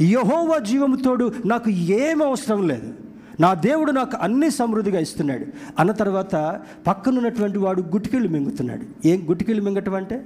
యహోవా 0.00 0.58
జీవముతోడు 0.58 1.32
నాకు 1.46 1.70
ఏం 1.70 2.22
అవసరం 2.22 2.68
లేదు. 2.68 2.94
నా 3.40 3.54
దేవుడు 3.54 3.92
నాకు 3.92 4.16
అన్ని 4.16 4.50
సమృద్ధిగా 4.50 5.00
ఇస్తున్నాడు. 5.00 5.46
అన్న 5.78 5.92
తర్వాత 5.92 6.60
పక్కనున్నటువంటి 6.86 7.58
వాడు 7.58 7.82
గుటికిళ్ళు 7.82 8.28
మింగుతున్నాడు. 8.28 9.08
ఏం 9.08 9.26
గుటికిళ్ళు 9.30 9.62
మింగటం 9.62 9.94
అంటే? 9.94 10.24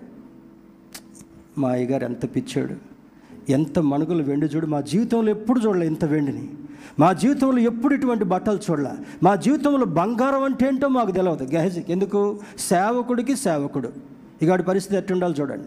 మా 1.58 1.70
అయ్యగారు 1.70 2.04
ఎంత 2.04 2.36
పిచ్చాడు. 2.36 2.91
ఎంత 3.50 3.78
మణుగులు 3.78 4.22
వెండి 4.22 4.46
చూడు 4.46 4.66
మా 4.66 4.80
జీవితంలో 4.80 5.30
ఎప్పుడు 5.30 5.60
చూడలే 5.60 5.86
ఇంత 5.86 6.04
వెండిని. 6.04 6.48
మా 6.98 7.12
జీవితంలో 7.12 7.58
ఎప్పుడు 7.58 7.94
ఇటువంటి 7.94 8.24
బట్టలు 8.24 8.58
చూడలే. 8.70 8.90
మా 9.22 9.34
జీవితంలో 9.34 9.84
బంగారం 9.84 10.42
అంటే 10.42 10.68
ఏంటో 10.68 10.88
మాకు 10.88 11.10
తెలియదు 11.10 11.54
గహజీ 11.54 11.84
ఎందుకు? 11.88 12.40
సేవకుడికి 12.58 13.36
సేవకుడు. 13.36 13.92
ఇక 14.42 14.54
పరిస్థితి 14.54 14.98
ఎట్టుండాలి 14.98 15.34
చూడండి. 15.40 15.66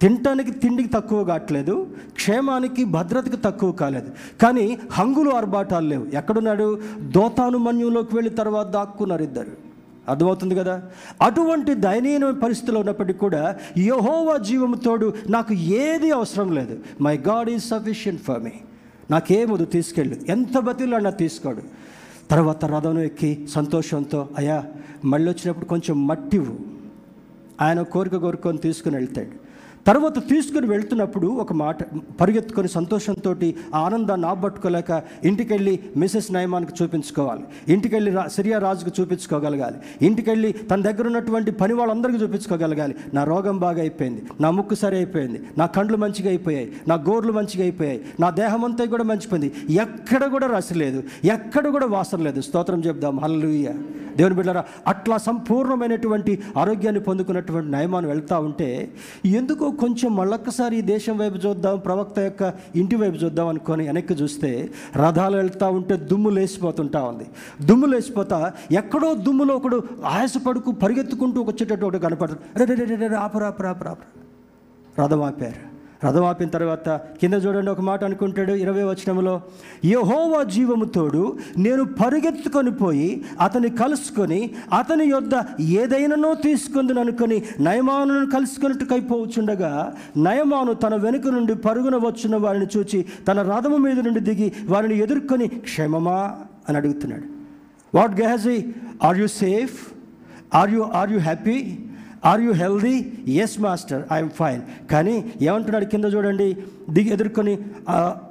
తినటానికి 0.00 0.50
తిండికి 0.50 0.88
తక్కువ 0.88 1.24
కావట్లేదు 1.24 1.86
క్షేమానికి 2.14 2.84
భద్రతకి 2.84 3.36
తక్కువ 3.36 3.72
కాలేదు. 3.72 4.10
కానీ 4.42 4.78
హంగులు 4.90 5.30
ఆర్భాటాలు 5.30 5.88
లేవు. 5.88 6.06
ఎక్కడున్నాడు? 6.14 6.80
దోతానుమన్యంలోకి 6.98 8.16
వెళ్ళిన 8.16 8.16
వెళ్ళి 8.16 8.30
తర్వాత 8.30 8.66
దాక్కున్నారు 8.66 9.22
ఇద్దరు. 9.22 9.71
అర్థమవుతుంది 10.08 10.54
కదా? 10.54 10.82
అటువంటి 11.22 11.74
దయనీయమైన 11.74 12.34
పరిస్థితిలో 12.34 12.80
ఉన్నప్పటికీ 12.80 13.18
కూడా 13.18 13.56
యహోవా 13.78 14.36
జీవముతోడు 14.36 15.14
నాకు 15.30 15.54
ఏది 15.54 16.10
అవసరం 16.10 16.52
లేదు. 16.52 16.78
My 17.00 17.16
God 17.16 17.50
is 17.50 17.64
sufficient 17.64 18.22
for 18.22 18.42
me 18.42 18.52
నాకేముదు 19.10 19.64
తీసుకెళ్ళు. 19.64 20.16
ఎంత 20.28 20.58
బతిలో 20.58 20.96
అన్నా 20.96 21.10
తీసుకోడు. 21.10 21.62
తర్వాత 22.30 22.64
రథం 22.64 22.98
ఎక్కి 22.98 23.46
సంతోషంతో 23.50 24.28
అయ్యా 24.36 24.64
మళ్ళీ 25.04 25.30
వచ్చినప్పుడు 25.30 25.64
కొంచెం 25.64 26.06
మట్టివు 26.06 26.56
ఆయన 27.60 27.82
కోరిక 27.82 28.16
కోరుకొని 28.16 28.58
తీసుకుని 28.58 28.96
వెళ్తాడు. 28.96 29.41
తర్వాత 29.86 30.18
తీసుకుని 30.18 30.66
వెళ్తున్నప్పుడు 30.66 31.26
ఒక 31.26 31.52
మాట 31.52 31.76
పరిగెత్తుకొని 32.20 32.68
సంతోషంతో 32.68 33.36
ఆనందాన్ని 33.74 34.26
ఆపట్టుకోలేక 34.26 35.02
ఇంటికెళ్ళి 35.24 35.80
మిసెస్ 35.96 36.32
నయమానికి 36.32 36.72
చూపించుకోవాలి. 36.82 37.44
ఇంటికెళ్ళి 37.68 38.10
రా 38.10 38.26
సిరియా 38.26 38.58
రాజుకు 38.58 38.90
చూపించుకోగలగాలి. 39.00 40.06
ఇంటికెళ్ళి 40.06 40.52
తన 40.52 40.82
దగ్గర 40.82 41.06
ఉన్నటువంటి 41.06 41.50
పని 41.50 41.74
వాళ్ళందరికీ 41.74 42.18
చూపించుకోగలగాలి. 42.18 42.96
నా 43.14 43.24
రోగం 43.24 43.58
బాగా 43.58 43.80
అయిపోయింది. 43.80 44.22
నా 44.40 44.50
ముక్కు 44.50 44.74
సరి 44.74 44.96
అయిపోయింది. 44.96 45.42
నా 45.58 45.66
కండ్లు 45.66 45.96
మంచిగా 45.96 46.28
అయిపోయాయి. 46.28 46.72
నా 46.88 46.94
గోర్లు 46.94 47.32
మంచిగా 47.32 47.62
అయిపోయాయి. 47.62 48.04
నా 48.20 48.30
దేహం 48.30 48.64
అంతా 48.64 48.84
కూడా 48.84 49.04
మంచిపోయింది. 49.04 49.74
ఎక్కడ 49.74 50.24
కూడా 50.24 50.46
రసి 50.46 50.74
లేదు. 50.74 51.02
ఎక్కడ 51.24 51.68
కూడా 51.68 51.86
వాసన 51.86 52.20
లేదు. 52.20 52.40
స్తోత్రం 52.40 52.80
చెప్దాం. 52.80 53.20
హల్లుయ్య 53.20 53.74
దేవుని 54.16 54.34
బిడ్డరా 54.34 54.64
అట్లా 54.86 55.16
సంపూర్ణమైనటువంటి 55.16 56.38
ఆరోగ్యాన్ని 56.58 57.00
పొందుకున్నటువంటి 57.00 57.70
నయమాన్ని 57.70 58.10
వెళ్తూ 58.10 58.40
ఉంటే 58.40 58.92
ఎందుకో 59.24 59.70
కొంచెం 59.76 60.16
మళ్ళొక్కసారి 60.16 60.76
ఈ 60.76 60.80
దేశం 60.82 61.18
వైపు 61.18 61.36
చూద్దాం 61.36 61.78
ప్రవక్త 61.78 62.18
యొక్క 62.18 62.42
ఇంటి 62.76 62.96
వైపు 62.96 63.16
చూద్దాం 63.16 63.48
అనుకొని 63.48 63.86
వెనక్కి 63.86 64.14
చూస్తే 64.14 64.50
రథాలు 64.96 65.36
వెళ్తూ 65.36 65.66
ఉంటే 65.70 65.96
దుమ్ము 65.96 66.30
లేచిపోతుంటా 66.30 67.02
ఉంది. 67.02 67.26
దుమ్ము 67.62 67.86
లేచిపోతా 67.86 68.52
ఎక్కడో 68.72 69.14
దుమ్ములో 69.14 69.56
ఒకడు 69.56 69.78
ఆయాసపడుకు 70.04 70.72
పరిగెత్తుకుంటూ 70.72 71.42
వచ్చేటట్టు 71.42 71.86
ఒకటి 71.86 71.98
కనపడతాడు 71.98 72.40
రే 72.58 72.74
రే 72.74 72.96
రే, 72.96 73.08
రే 73.08 73.16
ఆపరా 73.16 73.46
ఆపరా 73.46 73.70
ఆపరా 73.70 73.90
ఆపరా. 73.90 74.08
రథం 75.00 75.22
ఆపారు. 75.22 75.71
రథం 76.04 76.24
ఆపిన 76.24 76.48
తర్వాత 76.48 76.88
కింద 77.20 77.34
చూడండి 77.34 77.70
ఒక 77.70 77.80
మాట 77.80 78.04
అనుకుంటాడు 78.04 78.52
ఇరవై 78.52 78.82
వచనంలో 78.82 79.42
యహోవా 79.84 80.42
జీవముతోడు 80.42 81.38
నేను 81.58 81.84
పరిగెత్తుకొని 81.84 82.70
పోయి 82.74 83.24
అతని 83.40 83.70
కలుసుకొని 83.70 84.50
అతని 84.78 85.04
యొద్ద 85.04 85.30
ఏదైనానో 85.60 86.34
తీసుకుందని 86.34 87.00
అనుకుని 87.00 87.42
నయమానును 87.60 88.30
కలుసుకున్నట్టుకైపోవచ్చుండగా 88.30 89.94
నయమాను 90.16 90.74
తన 90.74 90.94
వెనుక 90.94 91.26
నుండి 91.28 91.54
పరుగున 91.54 91.96
వచ్చిన 91.96 92.36
వారిని 92.36 92.66
చూచి 92.76 93.04
తన 93.28 93.42
రథము 93.42 93.76
మీద 93.76 94.00
నుండి 94.00 94.20
దిగి 94.20 94.52
వారిని 94.64 94.98
ఎదుర్కొని 94.98 95.48
క్షేమమా? 95.48 96.36
అని 96.68 96.76
అడుగుతున్నాడు. 96.76 97.24
What 97.96 98.20
Gehazi 98.20 98.64
are 99.04 99.18
you 99.18 99.26
safe? 99.26 99.78
Are 100.54 100.70
you 100.70 100.82
are 100.94 101.12
you 101.12 101.18
happy? 101.18 101.78
Are 102.30 102.40
you 102.40 102.52
healthy 102.52 102.96
yes 103.44 103.60
master 103.60 104.02
I'm 104.12 104.30
fine 104.30 104.60
కానీ 104.90 105.14
ఏమంటున్నాడు 105.40 105.84
కింద 105.84 106.04
చూడండి 106.04 106.46
దిగి 106.90 107.10
ఎదుర్కొని 107.12 107.54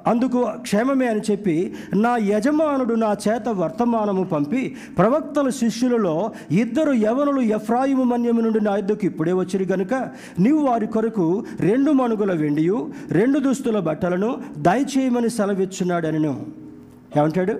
అందుకు 0.06 0.38
క్షేమమే 0.62 1.06
అని 1.06 1.20
చెప్పి 1.30 1.56
నా 1.94 2.12
యజమానుడు 2.30 2.94
నా 2.94 3.10
చేత 3.28 3.48
వర్తమానము 3.48 4.24
పంపి 4.24 4.62
ప్రవక్తల 4.98 5.48
శిష్యులలో 5.48 6.14
ఇద్దరు 6.50 6.92
యవనులు 6.92 7.40
ఎఫ్రాయిము 7.58 8.04
మన్యము 8.04 8.40
నుండి 8.40 8.60
నా 8.60 8.76
యుద్ధకు 8.76 9.06
ఇప్పుడే 9.06 9.32
వచ్చిరు 9.32 9.64
గనుక 9.64 9.94
నీవు 10.38 10.62
వారి 10.62 10.86
కొరకు 10.86 11.26
రెండు 11.60 11.90
మణుగుల 11.90 12.32
వెండియు 12.32 12.78
రెండు 13.10 13.38
దుస్తుల 13.38 13.78
బట్టలను 13.78 14.30
దయచేయమని 14.58 15.30
సెలవిచ్చున్నాడనను. 15.30 16.34
ఏమంటాడు? 17.16 17.54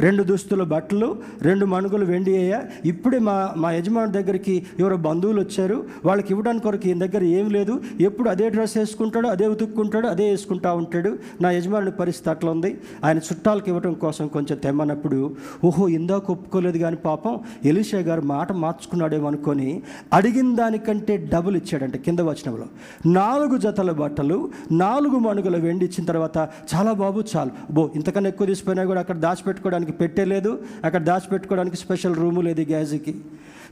రెండు 0.00 0.22
దుస్తుల 0.22 0.62
బట్టలు 0.62 1.16
రెండు 1.42 1.66
మణుగులు 1.66 2.04
వెండి 2.04 2.36
అయ్యా. 2.36 2.62
ఇప్పుడే 2.84 3.18
మా 3.18 3.54
మా 3.56 3.72
యజమాని 3.72 4.12
దగ్గరికి 4.12 4.66
ఎవరో 4.78 4.96
బంధువులు 4.96 5.40
వచ్చారు. 5.40 5.84
వాళ్ళకి 6.04 6.28
ఇవ్వడానికి 6.30 6.64
కొరకు 6.64 6.86
ఈయన 6.86 6.98
దగ్గర 6.98 7.22
ఏం 7.22 7.50
లేదు. 7.50 7.80
ఎప్పుడు 8.00 8.28
అదే 8.28 8.48
డ్రెస్ 8.48 8.76
వేసుకుంటాడు 8.76 9.26
అదే 9.26 9.46
ఉతుక్కుంటాడు 9.46 10.06
అదే 10.06 10.30
వేసుకుంటా 10.30 10.72
ఉంటాడు. 10.72 11.18
నా 11.40 11.50
యజమాని 11.50 11.90
పరిస్థితి 11.90 12.30
అట్లా 12.30 12.50
ఉంది. 12.50 12.78
ఆయన 13.04 13.18
చుట్టాలకు 13.18 13.68
ఇవ్వడం 13.68 13.94
కోసం 13.94 14.26
కొంచెం 14.26 14.58
తెమ్మన్నప్పుడు 14.58 15.36
ఓహో 15.64 15.88
ఇందాక 15.88 16.30
ఒప్పుకోలేదు 16.30 16.78
కానీ 16.78 16.96
పాపం 16.96 17.40
ఎలిషా 17.64 17.98
గారు 17.98 18.20
మాట 18.20 18.52
మార్చుకున్నాడేమో 18.52 19.26
అనుకొని 19.28 19.82
అడిగిన 20.12 20.54
దానికంటే 20.54 21.16
డబుల్ 21.16 21.56
ఇచ్చాడంటే 21.56 21.98
కింద 21.98 22.20
వచనంలో. 22.20 22.66
నాలుగు 23.06 23.58
జతల 23.58 23.90
బట్టలు 23.92 24.50
నాలుగు 24.72 25.18
మణుగుల 25.18 25.56
వెండి 25.56 25.84
ఇచ్చిన 25.84 26.04
తర్వాత 26.04 26.38
చాలా 26.74 26.92
బాబు 26.92 27.24
చాలు. 27.36 27.50
బో 27.70 27.90
ఇంతకన్నా 27.94 28.28
ఎక్కువ 28.28 28.46
తీసిపోయినా 28.46 28.84
కూడా 28.84 29.00
అక్కడ 29.00 29.16
దాచిపెట్టుకోవడానికి 29.16 29.87
పెట్టలేదు 29.92 30.62
అక్కడ 30.84 31.02
దాచిపెట్టుకోవడానికి 31.02 31.76
స్పెషల్ 31.76 32.16
రూము 32.16 32.40
లేదు 32.40 32.60
ఈ 32.60 32.64
గ్యాస్కి 32.64 33.12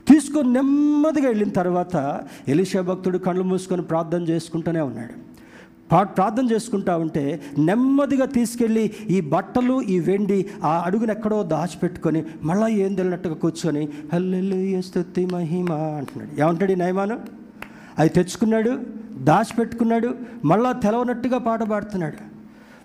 తీసుకొని 0.07 0.53
నెమ్మదిగా 0.53 1.27
వెళ్ళిన 1.27 1.49
తర్వాత 1.49 2.21
ఎలిషా 2.47 2.81
భక్తుడు 2.81 3.17
కళ్ళు 3.17 3.43
మూసుకొని 3.43 3.81
ప్రార్థన 3.81 4.21
చేసుకుంటూనే 4.21 4.81
ఉన్నాడు. 4.81 5.27
పా- 5.91 6.03
ప్రార్థన 6.03 6.51
చేసుకుంటా 6.51 6.97
ఉంటే 6.97 7.41
నెమ్మదిగా 7.59 8.25
తీసుకెళ్ళి 8.25 8.93
ఈ 9.09 9.21
బట్టలు 9.21 9.81
ఈ 9.81 9.99
వెండి 9.99 10.45
ఆ 10.63 10.83
అడుగును 10.85 11.11
ఎక్కడో 11.11 11.43
దాచిపెట్టుకొని 11.43 12.23
మళ్ళీ 12.43 12.81
ఏం 12.81 12.93
తెలినట్టుగా 12.93 13.33
కూర్చొని 13.33 13.87
హల్లెల్లు 14.13 14.81
స్థుతి 14.81 15.25
మహిమ 15.25 15.73
అంటున్నాడు. 15.73 16.41
ఏమంటాడు 16.41 16.71
ఈ 16.71 16.75
నయమాను 16.75 17.19
అవి 17.99 18.09
తెచ్చుకున్నాడు 18.09 18.79
దాచిపెట్టుకున్నాడు 19.17 20.15
మళ్ళా 20.45 20.71
తెలవనట్టుగా 20.71 21.37
పాట 21.37 21.63
పాడుతున్నాడు. 21.63 22.36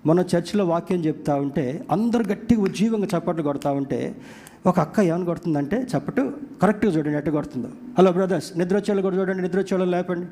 మన 0.06 0.20
చర్చిలో 0.20 0.64
వాక్యం 0.66 1.00
చెప్తా 1.04 1.34
ఉంటే 1.34 1.86
అందరు 1.90 2.24
గట్టిగా 2.28 2.62
ఉజ్జీవంగా 2.62 3.08
చప్పట్లు 3.14 3.42
కొడతా 3.42 3.72
ఉంటే 3.72 4.20
ఒక 4.66 4.80
అక్క 4.80 5.00
ఏమని 5.00 5.24
కొడుతుందంటే 5.24 5.76
చప్పటు 5.92 6.22
కరెక్ట్గా 6.62 6.90
చూడండి 6.92 7.18
ఎట్టు 7.18 7.30
కొడుతుందో. 7.30 7.68
హలో 7.98 8.12
బ్రదర్స్ 8.12 8.58
నిద్ర 8.58 8.76
వచ్చేవాళ్ళు 8.76 9.02
కూడా 9.02 9.16
చూడండి 9.16 9.42
నిద్ర 9.42 9.58
వచ్చేవాళ్ళు 9.58 9.96
లేపండి. 9.96 10.26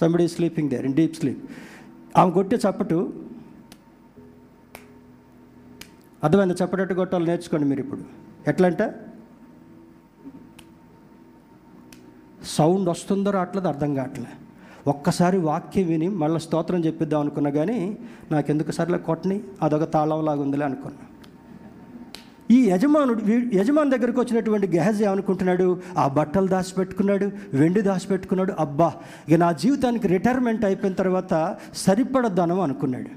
Somebody 0.00 0.28
sleeping 0.28 0.70
there 0.70 0.84
in 0.84 0.94
deep 0.94 1.16
sleep 1.16 1.42
ఆమె 2.18 2.30
కొట్టే 2.30 2.56
చప్పటు 2.56 2.98
అర్థమైంది? 6.24 6.54
చప్పటట్టు 6.54 6.94
కొట్టాలి 6.94 7.26
నేర్చుకోండి 7.26 7.66
మీరు 7.66 7.80
ఇప్పుడు. 7.80 8.02
ఎట్లా 8.48 8.68
అంటే 8.68 8.86
సౌండ్ 12.44 12.88
వస్తుందో 12.88 13.30
రావట్లేదు 13.30 13.68
అర్థం 13.68 13.94
కావట్లే. 13.94 14.30
ఒక్కసారి 14.86 15.38
వాక్యం 15.38 15.86
విని 15.88 16.08
మళ్ళీ 16.20 16.40
స్తోత్రం 16.40 16.84
చెప్పిద్దాం 16.84 17.20
అనుకున్నా 17.20 17.50
కానీ 17.50 17.78
నాకెందుకు 18.32 18.70
సర్లే 18.70 18.98
కొట్టని 18.98 19.36
అదొక 19.62 19.84
తాళంలాగా 19.94 20.40
ఉందిలే 20.40 20.64
అనుకున్నా. 20.64 21.02
ఈ 22.50 22.70
యజమానుడు 22.70 23.22
యజమాని 23.52 23.90
దగ్గరికి 23.90 24.20
వచ్చినటువంటి 24.20 24.66
గెహజ్ 24.66 25.02
ఏమనుకుంటున్నాడు? 25.02 25.66
ఆ 25.98 26.08
బట్టలు 26.08 26.46
దాచిపెట్టుకున్నాడు 26.46 27.26
వెండి 27.54 27.82
దాచిపెట్టుకున్నాడు. 27.82 28.52
అబ్బా! 28.58 28.88
ఇక 29.28 29.34
నా 29.34 29.52
జీవితానికి 29.52 30.08
రిటైర్మెంట్ 30.08 30.64
అయిపోయిన 30.64 30.94
తర్వాత 30.94 31.32
సరిపడ 31.74 32.26
ధనం 32.40 32.60
అనుకున్నాడు. 32.60 33.10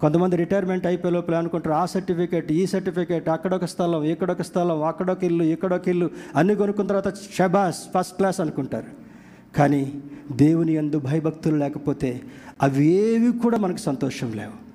కొంతమంది 0.00 0.36
రిటైర్మెంట్ 0.36 0.86
అయిపోయే 0.86 1.12
లోపల 1.12 1.34
అనుకుంటారు 1.34 1.74
ఆ 1.74 1.84
సర్టిఫికేట్ 1.86 2.52
ఈ 2.52 2.66
సర్టిఫికేట్ 2.66 3.28
అక్కడొక 3.28 3.64
స్థలం 3.64 4.02
ఇక్కడొక 4.04 4.42
స్థలం 4.42 4.82
అక్కడొక 4.82 5.24
ఇల్లు 5.24 5.44
ఇక్కడొక 5.44 5.88
ఇల్లు 5.88 6.08
అన్నీ 6.36 6.54
కొనుక్కున్న 6.54 6.88
తర్వాత 6.88 7.10
షబాస్ 7.38 7.80
ఫస్ట్ 7.94 8.16
క్లాస్ 8.16 8.40
అనుకుంటారు. 8.40 8.90
కానీ 9.56 9.92
దేవుని 10.32 10.74
యందు 10.74 10.98
భయభక్తులు 10.98 11.56
లేకపోతే 11.56 12.20
అవేవి 12.62 13.38
కూడా 13.38 13.58
మనకు 13.58 13.78
సంతోషం 13.78 14.32
లేవు. 14.32 14.70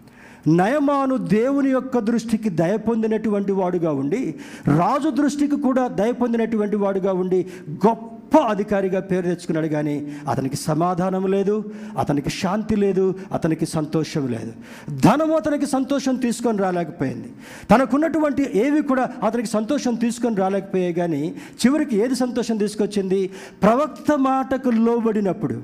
నయమాను 0.56 1.18
దేవుని 1.18 1.70
యొక్క 1.70 2.00
దృష్టికి 2.00 2.50
దయ 2.50 2.78
పొందినటువంటి 2.78 3.52
వాడుగా 3.52 3.92
ఉండి 3.92 4.36
రాజు 4.78 5.10
దృష్టికి 5.10 5.56
కూడా 5.56 5.88
దయ 5.88 6.12
పొందినటువంటి 6.12 6.76
వాడుగా 6.76 7.14
ఉండి 7.14 7.46
గొప్ప 7.72 8.15
అధికారిగా 8.34 9.00
పేరు 9.00 9.26
తెచ్చుకున్నాడు 9.26 9.68
కానీ 9.68 10.08
అతనికి 10.30 10.56
సమాధానం 10.56 11.28
లేదు 11.28 11.72
అతనికి 12.00 12.30
శాంతి 12.30 12.76
లేదు 12.76 13.16
అతనికి 13.34 13.66
సంతోషం 13.66 14.28
లేదు. 14.28 14.54
ధనము 14.90 15.36
అతనికి 15.36 15.66
సంతోషం 15.66 16.16
తీసుకొని 16.16 16.58
రాలేకపోయింది. 16.58 17.30
తనకున్నటువంటి 17.72 18.50
ఏవి 18.56 18.82
కూడా 18.82 19.10
అతనికి 19.24 19.50
సంతోషం 19.50 19.96
తీసుకొని 19.96 20.36
రాలేకపోయాయి 20.36 20.94
కానీ 20.94 21.36
చివరికి 21.66 21.98
ఏది 21.98 22.16
సంతోషం 22.16 22.58
తీసుకొచ్చింది? 22.58 23.30
ప్రవక్త 23.64 24.12
మాటకు 24.12 24.70
లోబడినప్పుడు 24.70 25.62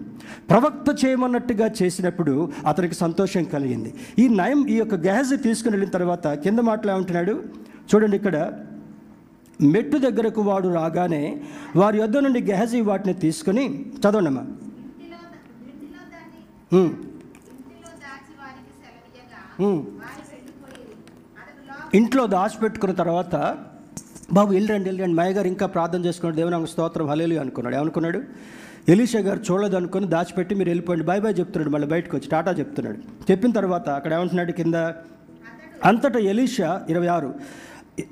ప్రవక్త 0.49 1.05
చేయమన్నట్టుగా 1.05 1.69
చేసినప్పుడు 1.83 2.51
అతనికి 2.67 2.95
సంతోషం 2.95 3.43
కలిగింది. 3.43 3.93
ఈ 4.19 4.27
నయం 4.27 4.67
ఈ 4.67 4.73
యొక్క 4.73 4.95
గ్యాస్ 4.95 5.33
తీసుకుని 5.43 5.71
వెళ్ళిన 5.71 5.89
తర్వాత 5.89 6.27
కింద 6.27 6.59
మాటలు 6.59 6.91
ఏమంటున్నాడు? 6.91 7.43
చూడండి 7.95 8.15
ఇక్కడ. 8.17 8.53
మెట్టు 9.73 9.97
దగ్గరకు 9.97 10.41
వాడు 10.41 10.67
రాగానే 10.73 11.23
వారి 11.75 11.97
యొద్ద 11.97 12.17
నుండి 12.17 12.41
గెహజీ 12.41 12.81
వాటిని 12.81 13.13
తీసుకొని 13.13 13.65
చదవండమ్మా. 13.99 14.43
ఇంటిలో 21.93 22.25
దాచిపెట్టుకున్న 22.27 22.93
తర్వాత 22.93 23.35
బాబు 24.33 24.49
వెళ్ళండి 24.53 24.89
వెళ్ళండి 24.89 25.15
మాయ 25.15 25.31
గారు 25.37 25.47
ఇంకా 25.47 25.65
ప్రార్థన 25.65 26.05
చేసుకున్నాడు 26.05 26.37
దేవుని 26.37 26.67
స్తోత్రం 26.67 27.07
హలేలు 27.07 27.39
అనుకున్నాడు. 27.39 27.75
ఏమనుకున్నాడు? 27.75 28.19
ఎలీషా 28.93 29.19
గారు 29.19 29.39
చూడలేదు 29.47 29.75
అనుకుని 29.75 30.07
దాచిపెట్టి 30.13 30.53
మీరు 30.55 30.69
వెళ్ళిపోండి 30.69 31.03
బాయ్ 31.09 31.21
బాయ్ 31.21 31.35
చెప్తున్నాడు 31.39 31.71
మళ్ళీ 31.73 31.87
బయటకు 31.87 32.15
వచ్చి 32.17 32.29
టాటా 32.29 32.51
చెప్తున్నాడు. 32.51 32.99
చెప్పిన 33.31 33.51
తర్వాత 33.51 33.89
అక్కడ 33.89 34.13
ఏమంటున్నాడు 34.13 34.51
కింద? 34.51 34.75
అంతటా 35.89 36.19
ఎలీషా 36.19 36.85
ఇరవై 36.89 37.07
ఆరు 37.07 37.29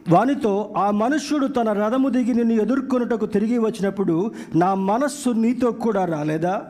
వానితో 0.10 0.74
ఆ 0.78 0.92
మనుష్యుడు 0.92 1.48
తన 1.48 1.74
రథము 1.74 2.10
దిగి 2.10 2.34
నిన్ను 2.34 2.54
ఎదుర్కొనుటకు 2.54 3.26
తిరిగి 3.26 3.58
వచ్చినప్పుడు 3.58 4.32
నా 4.56 4.74
మనస్సు 4.74 5.30
నీతో 5.30 5.72
కూడా 5.72 6.06
రాలేదా? 6.06 6.62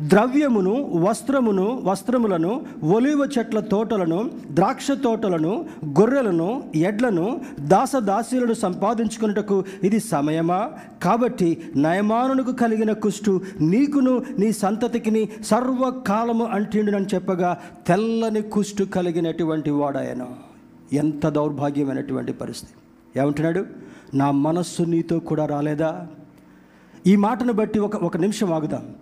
ద్రవ్యమును 0.00 0.90
వస్త్రమును 0.94 1.82
వస్త్రములను 1.84 2.62
ఒలివ 2.82 3.28
చెట్ల 3.38 3.60
తోటలను 3.60 4.30
ద్రాక్ష 4.50 4.90
తోటలను 4.90 5.64
గొర్రెలను 5.84 6.62
ఎడ్లను 6.76 7.40
దాసదాసీలను 7.60 8.54
సంపాదించుకున్నటకు 8.54 9.64
ఇది 9.82 10.00
సమయమా? 10.00 10.70
కాబట్టి 11.02 11.62
నయమానునకు 11.76 12.52
కలిగిన 12.52 12.92
కుష్టు 12.92 13.40
నీకును 13.60 14.22
నీ 14.38 14.52
సంతతికిని 14.52 15.28
సర్వకాలము 15.44 16.44
అంటిండునని 16.44 17.06
చెప్పగా 17.14 17.58
తెల్లని 17.86 18.42
కుష్టు 18.42 18.84
కలిగినటువంటి 18.84 19.70
వాడాయను 19.70 20.49
ఎంత 20.92 21.28
దౌర్భాగ్యమైనటువంటి 21.28 22.32
పరిస్థితి. 22.32 22.72
ఏమంటున్నాడు? 23.20 23.66
నా 24.14 24.30
మనస్సు 24.30 24.82
నీతో 24.82 25.18
కూడా 25.18 25.46
రాలేదా? 25.46 26.06
ఈ 27.06 27.16
మాటను 27.16 27.52
బట్టి 27.52 27.78
ఒక 27.78 27.96
ఒక 27.96 28.16
నిమిషం 28.16 28.52
ఆగుదాం. 28.52 28.94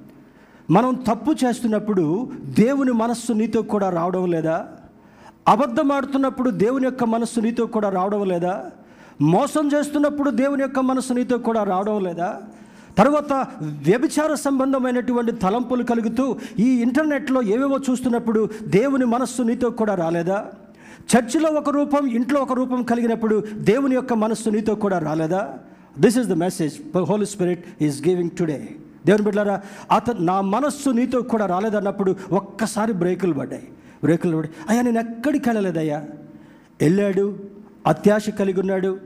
మనం 0.71 0.95
తప్పు 0.95 1.35
చేస్తున్నప్పుడు 1.45 2.31
దేవుని 2.45 2.93
మనస్సు 2.93 3.33
నీతో 3.33 3.63
కూడా 3.63 3.91
రావడం 3.91 4.31
లేదా? 4.31 4.69
అబద్ధం 5.49 5.93
ఆడుతున్నప్పుడు 5.93 6.51
దేవుని 6.51 6.85
యొక్క 6.85 7.05
మనస్సు 7.05 7.41
నీతో 7.41 7.67
కూడా 7.67 7.89
రావడం 7.89 8.29
లేదా? 8.29 8.71
మోసం 9.21 9.71
చేస్తున్నప్పుడు 9.75 10.31
దేవుని 10.31 10.63
యొక్క 10.63 10.79
మనస్సు 10.79 11.13
నీతో 11.13 11.39
కూడా 11.39 11.63
రావడం 11.63 12.05
లేదా? 12.05 12.43
తర్వాత 12.99 13.33
వ్యభిచార 13.63 14.35
సంబంధమైనటువంటి 14.35 15.33
తలంపులు 15.33 15.83
కలుగుతూ 15.83 16.37
ఈ 16.59 16.83
ఇంటర్నెట్లో 16.83 17.43
ఏవేవో 17.43 17.79
చూస్తున్నప్పుడు 17.91 18.49
దేవుని 18.63 19.05
మనస్సు 19.05 19.43
నీతో 19.43 19.71
కూడా 19.71 19.95
రాలేదా? 19.95 20.53
చర్చిలో 21.17 21.51
ఒక 21.51 21.71
రూపం 21.71 22.07
ఇంట్లో 22.07 22.41
ఒక 22.41 22.53
రూపం 22.53 22.83
కలిగినప్పుడు 22.83 23.45
దేవుని 23.53 23.95
యొక్క 23.95 24.13
మనస్సు 24.13 24.51
నీతో 24.51 24.75
కూడా 24.75 24.99
రాలేదా? 24.99 25.55
This 25.99 26.19
is 26.19 26.29
the 26.29 26.33
message 26.33 26.99
Holy 26.99 27.27
Spirit 27.27 27.65
is 27.83 28.09
giving 28.09 28.31
today 28.31 28.69
దేవుని 29.07 29.25
బిడ్డారా 29.25 29.61
అతను 29.93 30.21
నా 30.21 30.41
మనస్సు 30.41 30.91
నీతో 30.91 31.23
కూడా 31.23 31.47
రాలేదన్నప్పుడు 31.47 32.17
ఒక్కసారి 32.33 32.93
బ్రేకులు 32.93 33.33
పడ్డాయి. 33.33 33.69
బ్రేకులు 34.05 34.37
పడి 34.37 34.49
అయ్యా 34.69 34.83
నేను 34.83 35.01
ఎక్కడికి 35.01 35.49
వెళ్ళలేదయ్యా? 35.49 36.05
వెళ్ళాడు 36.81 37.39
అత్యాశ 37.87 38.31
కలిగి 38.31 38.61
ఉన్నాడు. 38.61 38.99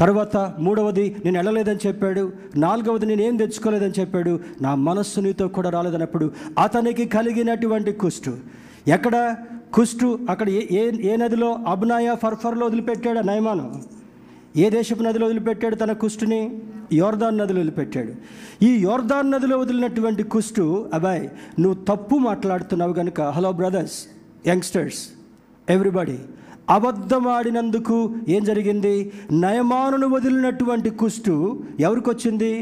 తర్వాత 0.00 0.54
మూడవది 0.58 1.16
నేను 1.24 1.38
వెళ్ళలేదని 1.38 1.78
చెప్పాడు. 1.86 2.32
నాలుగవది 2.56 3.06
నేను 3.06 3.22
ఏం 3.22 3.36
తెచ్చుకోలేదని 3.36 3.92
చెప్పాడు. 4.00 4.40
నా 4.62 4.74
మనస్సు 4.74 5.20
నీతో 5.20 5.48
కూడా 5.48 5.70
రాలేదన్నప్పుడు 5.70 6.32
అతనికి 6.62 7.06
కలిగినటువంటి 7.06 7.92
కుష్టు. 7.92 8.38
ఎక్కడ? 8.88 9.36
కుష్టు 9.74 10.18
అక్కడ 10.30 10.48
ఏ 10.48 10.60
ఏ 10.70 10.82
ఏ 11.02 11.16
నదిలో 11.16 11.58
అబ్నాయా 11.66 12.14
ఫర్ఫర్లో 12.14 12.66
వదిలిపెట్టాడు 12.66 13.18
నయమాను 13.18 13.82
ఏ 14.56 14.70
దేశపు 14.70 15.02
నదిలో 15.02 15.26
వదిలిపెట్టాడు 15.26 15.74
తన 15.74 15.92
కుష్టుని? 15.92 16.60
యోర్దాన్ 16.92 17.38
నదిలో 17.38 17.60
వదిలిపెట్టాడు. 17.60 18.12
ఈ 18.64 18.68
యోర్దాన్ 18.68 19.30
నదిలో 19.30 19.58
వదిలినటువంటి 19.58 20.22
కుష్టు 20.22 20.90
అబాయ్ 20.94 21.28
నువ్వు 21.60 21.84
తప్పు 21.84 22.16
మాట్లాడుతున్నావు 22.16 22.92
కనుక 22.92 23.20
హలో 23.20 23.52
బ్రదర్స్ 23.52 24.06
యంగ్స్టర్స్ 24.46 25.08
ఎవ్రీబడి 25.70 26.18
అబద్ధమాడినందుకు 26.70 28.14
ఏం 28.28 28.44
జరిగింది? 28.44 29.12
నయమానును 29.32 30.06
వదిలినటువంటి 30.08 30.90
కుష్టు 30.90 31.64
ఎవరికి 31.80 32.10
వచ్చింది 32.10 32.52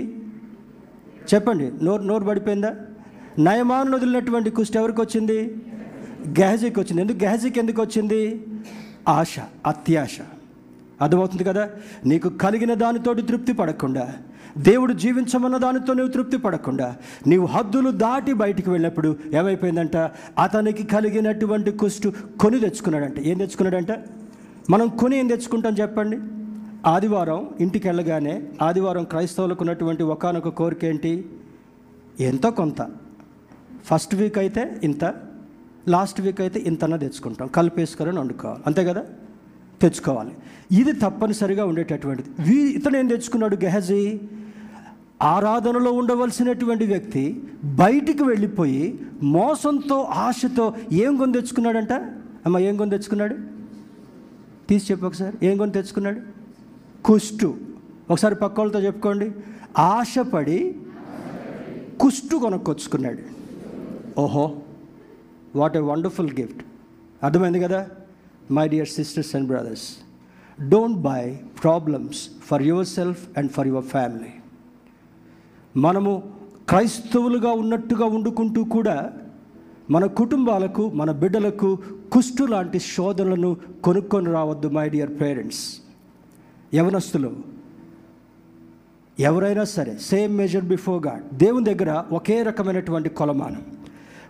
చెప్పండి 1.34 1.72
నోరు 1.84 2.02
నోరు 2.02 2.24
పడిపోయిందా? 2.24 2.74
నయమాను 3.38 3.96
వదిలినటువంటి 3.96 4.50
కుష్టి 4.50 4.78
ఎవరికి 4.78 5.00
వచ్చింది 5.00 5.38
గెహజీకి 6.28 6.80
వచ్చింది. 6.80 7.02
ఎందుకు 7.02 7.24
గెహజీకి 7.24 7.60
ఎందుకు 7.60 7.82
వచ్చింది? 7.82 8.46
ఆశ 9.08 9.36
అత్యాశ. 9.66 10.18
అర్థమవుతుంది 11.00 11.44
కదా? 11.44 11.70
నీకు 12.06 12.28
కలిగిన 12.28 12.74
దానితోటి 12.74 13.22
తృప్తి 13.22 13.52
పడకుండా 13.52 14.12
దేవుడు 14.58 14.92
జీవించమన్న 14.92 15.56
దానితో 15.56 15.92
నువ్వు 15.92 16.12
తృప్తి 16.12 16.36
పడకుండా 16.36 16.96
నీవు 17.26 17.46
హద్దులు 17.46 17.90
దాటి 17.90 18.32
బయటికి 18.32 18.70
వెళ్ళినప్పుడు 18.70 19.16
ఏమైపోయిందంట? 19.34 19.96
అతనికి 20.38 20.82
కలిగినటువంటి 20.82 21.70
కుష్టు 21.70 22.12
కొని 22.40 22.60
తెచ్చుకున్నాడంట. 22.60 23.18
ఏం 23.18 23.38
తెచ్చుకున్నాడంట? 23.38 23.90
మనం 24.70 24.88
కొని 24.88 25.18
ఏం 25.18 25.26
తెచ్చుకుంటాం 25.26 25.72
చెప్పండి? 25.72 26.18
ఆదివారం 26.88 27.50
ఇంటికి 27.60 27.88
వెళ్ళగానే 27.88 28.42
ఆదివారం 28.62 29.04
క్రైస్తవులకు 29.04 29.58
ఉన్నటువంటి 29.60 30.02
ఒకనొక 30.02 30.48
కోరిక 30.48 30.84
ఏంటి? 30.84 31.24
ఎంతో 32.20 32.50
కొంత? 32.50 32.90
ఫస్ట్ 33.84 34.14
వీక్ 34.14 34.38
అయితే 34.38 34.80
ఇంత 34.84 35.14
లాస్ట్ 35.88 36.20
వీక్ 36.20 36.40
అయితే 36.40 36.60
ఇంతనా 36.60 36.96
తెచ్చుకుంటాం. 36.96 37.48
కలిపేసుకొని 37.48 38.18
వండుకోవాలి. 38.18 38.62
అంతే 38.66 38.84
కదా? 38.84 39.04
తెచ్చుకోవాలి. 39.82 40.30
ఇది 40.72 40.92
తప్పనిసరిగా 40.92 41.64
ఉండేటటువంటిది. 41.64 42.28
వీ 42.42 42.54
ఇతను 42.54 42.96
ఏం 42.96 43.06
తెచ్చుకున్నాడు 43.06 43.56
గెహజీ? 43.56 44.20
ఆరాధనలో 45.22 45.92
ఉండవలసినటువంటి 45.92 46.86
వ్యక్తి 46.86 47.42
బయటికి 47.64 48.22
వెళ్ళిపోయి 48.22 49.00
మోసంతో 49.22 50.02
ఆశతో 50.02 50.74
ఏం 50.92 51.16
కొని 51.16 51.32
తెచ్చుకున్నాడంట? 51.32 51.92
అమ్మ 52.46 52.58
ఏం 52.58 52.76
కొని 52.76 52.90
తెచ్చుకున్నాడు? 52.90 53.36
తీసి 54.68 54.92
చెప్పు 54.92 55.06
ఒకసారి. 55.06 55.46
ఏం 55.46 55.56
కొని 55.56 55.72
తెచ్చుకున్నాడు? 55.72 56.20
కుష్టు. 57.04 57.54
ఒకసారి 58.10 58.34
పక్క 58.34 58.60
వాళ్ళతో 58.60 58.80
చెప్పుకోండి. 58.80 59.32
ఆశపడి 59.78 60.76
కుష్టు 62.00 62.36
కొనుక్కొచ్చుకున్నాడు. 62.36 63.18
ఓహో. 64.20 64.56
వాట్ 65.56 65.76
ఏ 65.76 65.80
వండర్ఫుల్ 65.80 66.30
గిఫ్ట్ 66.30 66.62
అర్థమైంది 67.24 67.60
కదా? 67.60 67.86
My 68.50 68.68
dear 68.68 68.88
sisters 68.88 69.36
and 69.36 69.48
brothers 69.48 69.86
don't 70.60 70.98
buy 70.98 71.36
problems 71.62 72.28
for 72.48 72.62
yourself 72.86 73.38
and 73.38 73.52
for 73.52 73.68
your 73.68 73.84
family 73.84 74.32
మనము 75.76 76.12
క్రైస్తవులుగా 76.68 77.52
ఉన్నట్టుగా 77.52 78.06
వండుకుంటూ 78.06 78.64
కూడా 78.64 79.12
మన 79.90 80.06
కుటుంబాలకు 80.06 80.88
మన 80.88 81.10
బిడ్డలకు 81.12 81.78
కుష్టు 82.12 82.44
లాంటి 82.44 82.78
శోధనలను 82.78 83.56
కొనుక్కొని 83.84 84.30
రావద్దు 84.30 84.68
మై 84.68 84.88
డియర్ 84.88 85.20
పేరెంట్స్ 85.20 85.62
యవనస్తులు 86.74 87.30
ఎవరైనా 89.18 89.64
సరే 89.64 89.98
సేమ్ 89.98 90.36
మెజర్ 90.36 90.64
బిఫోర్ 90.64 91.06
గాడ్ 91.06 91.34
దేవుని 91.34 91.74
దగ్గర 91.74 92.04
ఒకే 92.12 92.42
రకమైనటువంటి 92.42 93.08
కొలమానం. 93.08 93.62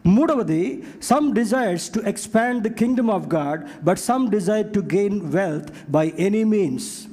మూడవది 0.07 0.83
some 1.03 1.35
desires 1.35 1.89
to 1.91 2.01
expand 2.07 2.63
the 2.63 2.67
kingdom 2.67 3.11
of 3.11 3.35
God 3.35 3.85
but 3.85 3.99
some 3.99 4.31
desire 4.31 4.75
to 4.75 4.81
gain 4.81 5.21
wealth 5.25 5.67
by 5.91 6.13
any 6.19 6.45
means 6.45 7.07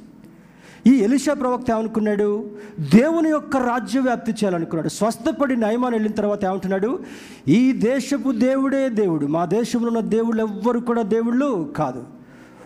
ఈ 0.86 0.90
ఎలిషా 0.90 1.34
ప్రవక్త 1.34 1.70
ఏమనుకున్నాడు? 1.70 2.50
దేవుని 2.94 3.28
యొక్క 3.28 3.56
రాజ్య 3.56 4.00
వ్యాప్తి 4.00 4.32
చేయాలనుకున్నాడు. 4.32 4.88
స్వస్థపడి 4.88 5.56
నయమాన్ని 5.56 5.96
వెళ్ళిన 5.96 6.12
తర్వాత 6.12 6.44
ఏమంటున్నాడు? 6.44 7.00
ఈ 7.48 7.72
దేశపు 7.72 8.32
దేవుడే 8.32 8.88
దేవుడు. 8.88 9.26
మా 9.26 9.44
దేశంలో 9.44 9.86
ఉన్న 9.86 10.00
దేవుళ్ళు 10.00 10.42
ఎవ్వరు 10.42 10.80
కూడా 10.80 11.02
దేవుళ్ళు 11.02 11.72
కాదు. 11.76 12.04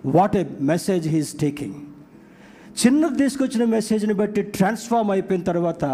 What 0.06 0.36
a 0.36 0.44
message 0.60 1.08
he's 1.08 1.32
taking 1.38 1.74
చిన్నది 2.76 3.16
తీసుకొచ్చిన 3.16 3.64
మెసేజ్ని 3.64 4.14
బట్టి 4.14 4.42
ట్రాన్స్ఫార్మ్ 4.42 5.10
అయిపోయిన 5.10 5.42
తర్వాత 5.42 5.84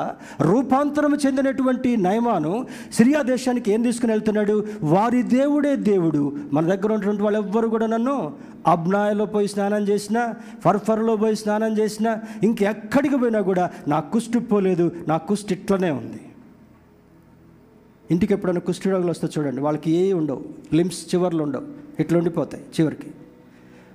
రూపాంతరం 0.41 1.19
చెందినటువంటి 1.27 1.97
నయమాను 1.97 2.67
సిరియా 2.93 3.23
దేశానికి 3.23 3.73
ఏం 3.73 3.83
తీసుకుని 3.83 4.13
వెళ్తున్నాడు? 4.13 4.67
వారి 4.83 5.23
దేవుడే 5.23 5.77
దేవుడు. 5.77 6.37
మన 6.53 6.75
దగ్గర 6.75 6.93
ఉన్నటువంటి 6.93 7.23
వాళ్ళు 7.23 7.39
ఎవ్వరు 7.39 7.69
కూడా 7.69 7.87
నన్ను 7.87 8.33
అబ్నాయలో 8.67 9.27
పోయి 9.27 9.49
స్నానం 9.49 9.89
చేసినా 9.89 10.35
ఫర్ఫర్లో 10.65 11.17
పోయి 11.17 11.37
స్నానం 11.37 11.79
చేసినా 11.79 12.21
ఇంకెక్కడికి 12.43 13.17
పోయినా 13.17 13.41
కూడా 13.41 13.71
నా 13.89 14.01
కుష్టి 14.01 14.39
పోలేదు 14.39 14.93
నా 15.09 15.17
కుష్టి 15.17 15.55
ఇట్లనే 15.55 15.91
ఉంది. 15.91 16.21
ఇంటికి 18.11 18.33
ఎప్పుడైనా 18.33 18.61
కుష్టి 18.61 18.91
రోగులు 18.91 19.11
వస్తే 19.11 19.29
చూడండి 19.39 19.61
వాళ్ళకి 19.61 19.91
ఏ 19.91 20.13
ఉండవు. 20.13 20.45
లిమ్స్ 20.75 21.15
చివర్లు 21.15 21.43
ఉండవు. 21.43 21.67
ఇట్లా 22.01 22.19
ఉండిపోతాయి 22.19 22.65
చివరికి. 22.81 23.07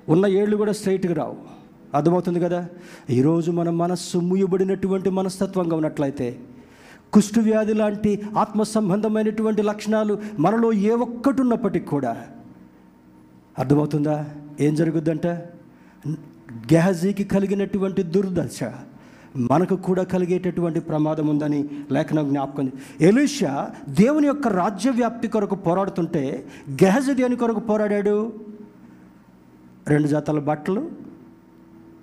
ఉన్న 0.10 0.28
ఏళ్ళు 0.28 0.58
కూడా 0.58 0.72
స్ట్రైట్గా 0.72 1.14
రావు. 1.14 1.57
అర్థమవుతుంది 1.94 2.40
కదా? 2.40 2.66
ఈరోజు 3.10 3.52
మన 3.52 3.70
మనస్సు 3.70 4.18
ముయ్యబడినటువంటి 4.18 5.10
మనస్తత్వంగా 5.10 5.76
ఉన్నట్లయితే 5.76 6.40
కుష్ఠవ్యాధి 7.14 7.74
లాంటి 7.74 8.22
ఆత్మ 8.38 8.64
సంబంధమైనటువంటి 8.64 9.62
లక్షణాలు 9.62 10.20
మనలో 10.40 10.74
ఏ 10.74 10.90
ఒక్కటి 10.90 11.42
ఉన్నప్పటికీ 11.42 11.86
కూడా 11.86 12.26
అర్థమవుతుందా? 13.60 14.26
ఏం 14.60 14.76
జరుగుద్దంట? 14.76 15.28
గెహజీకి 16.74 17.24
కలిగినటువంటి 17.24 18.04
దుర్దశ 18.04 18.60
మనకు 19.36 19.76
కూడా 19.76 20.04
కలిగేటటువంటి 20.04 20.80
ప్రమాదం 20.80 21.28
ఉందని 21.28 21.70
లేఖనం 21.92 22.30
జ్ఞాపకం 22.30 22.72
ఎలీషా 23.02 23.70
దేవుని 23.90 24.28
యొక్క 24.28 24.48
రాజ్య 24.48 24.90
వ్యాప్తి 24.90 25.28
కొరకు 25.28 25.56
పోరాడుతుంటే 25.56 26.48
గెహజీ 26.70 27.14
దేని 27.14 27.36
కొరకు 27.36 27.60
పోరాడాడు? 27.60 28.34
రెండు 29.88 30.08
జతల 30.08 30.40
బట్టలు 30.40 31.07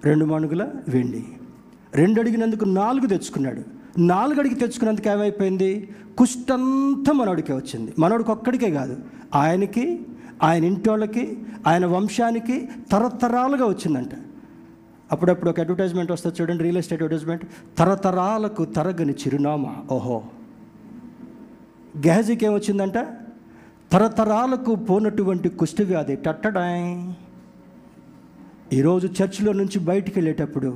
రెండు 0.04 0.24
మణుగుల 0.24 0.68
వెండి. 0.88 1.24
రెండు 1.94 2.20
అడిగినందుకు 2.20 2.64
నాలుగు 2.64 3.06
తెచ్చుకున్నాడు. 3.06 3.62
నాలుగు 3.98 4.40
అడిగి 4.40 4.54
తెచ్చుకున్నందుకు 4.54 5.08
ఏమైపోయింది? 5.08 5.88
కుష్టంతా 6.18 7.12
మనోడికే 7.12 7.52
వచ్చింది. 7.52 7.92
మనోడికి 7.98 8.30
ఒక్కడికే 8.30 8.70
కాదు. 8.70 8.96
ఆయనకి 9.34 10.06
ఆయన 10.42 10.64
ఇంటోళ్ళకి 10.64 11.38
ఆయన 11.66 11.86
వంశానికి 11.86 12.68
తరతరాలుగా 12.92 13.64
వచ్చిందంట. 13.66 14.10
అప్పుడప్పుడు 15.12 15.50
ఒక 15.50 15.60
అడ్వర్టైజ్మెంట్ 15.60 16.12
వస్తుంది 16.12 16.42
చూడండి 16.42 16.62
రియల్ 16.62 16.76
ఎస్టేట్ 16.76 17.02
అడ్వర్టైజ్మెంట్. 17.02 17.44
తరతరాలకు 17.78 18.64
తరగని 18.64 19.12
చిరునామా. 19.12 19.76
ఓహో. 19.92 20.22
గెహజీకి 21.98 22.46
ఏమొచ్చిందంట? 22.46 22.98
తరతరాలకు 23.92 24.74
పోనటువంటి 24.74 25.48
కుష్టివ్యాధి 25.48 26.16
టట్టడాయ్. 26.16 27.23
ఈరోజు 28.74 29.08
చర్చిలో 29.08 29.52
నుంచి 29.52 29.78
బయటికి 29.78 30.18
వెళ్ళేటప్పుడు 30.18 30.70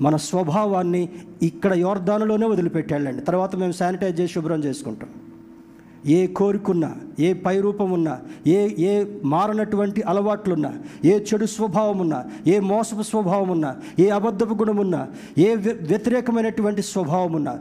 మన 0.00 0.16
స్వభావాన్ని 0.16 1.02
ఇక్కడ 1.42 1.72
యోర్దానులోనే 1.74 2.46
వదిలిపెట్టాళ్ళండి 2.46 3.22
తర్వాత 3.22 3.56
మేము 3.56 3.72
శానిటైజ్ 3.72 4.20
చేసి 4.20 4.32
శుభ్రం 4.32 4.64
చేసుకుంటాం. 4.64 5.08
ఏ 6.08 6.26
కోరికున్నా 6.26 6.90
ఏ 7.18 7.32
పై 7.32 7.60
రూపం 7.60 7.92
ఉన్నా 7.92 8.14
ఏ 8.46 8.58
ఏ 8.80 8.92
మారనటువంటి 9.24 10.02
అలవాట్లున్నా 10.02 10.70
ఏ 11.04 11.18
చెడు 11.22 11.46
స్వభావం 11.46 11.98
ఉన్నా 11.98 12.18
ఏ 12.46 12.60
మోసపు 12.60 13.02
స్వభావం 13.02 13.48
ఉన్నా 13.48 13.70
ఏ 13.98 14.08
అబద్ధపు 14.08 14.54
గుణం 14.54 14.76
ఉన్నా 14.76 15.00
ఏ 15.38 15.54
వ్య- 15.54 15.86
వ్యతిరేకమైనటువంటి 15.86 16.82
స్వభావం 16.82 17.32
ఉన్నా 17.32 17.54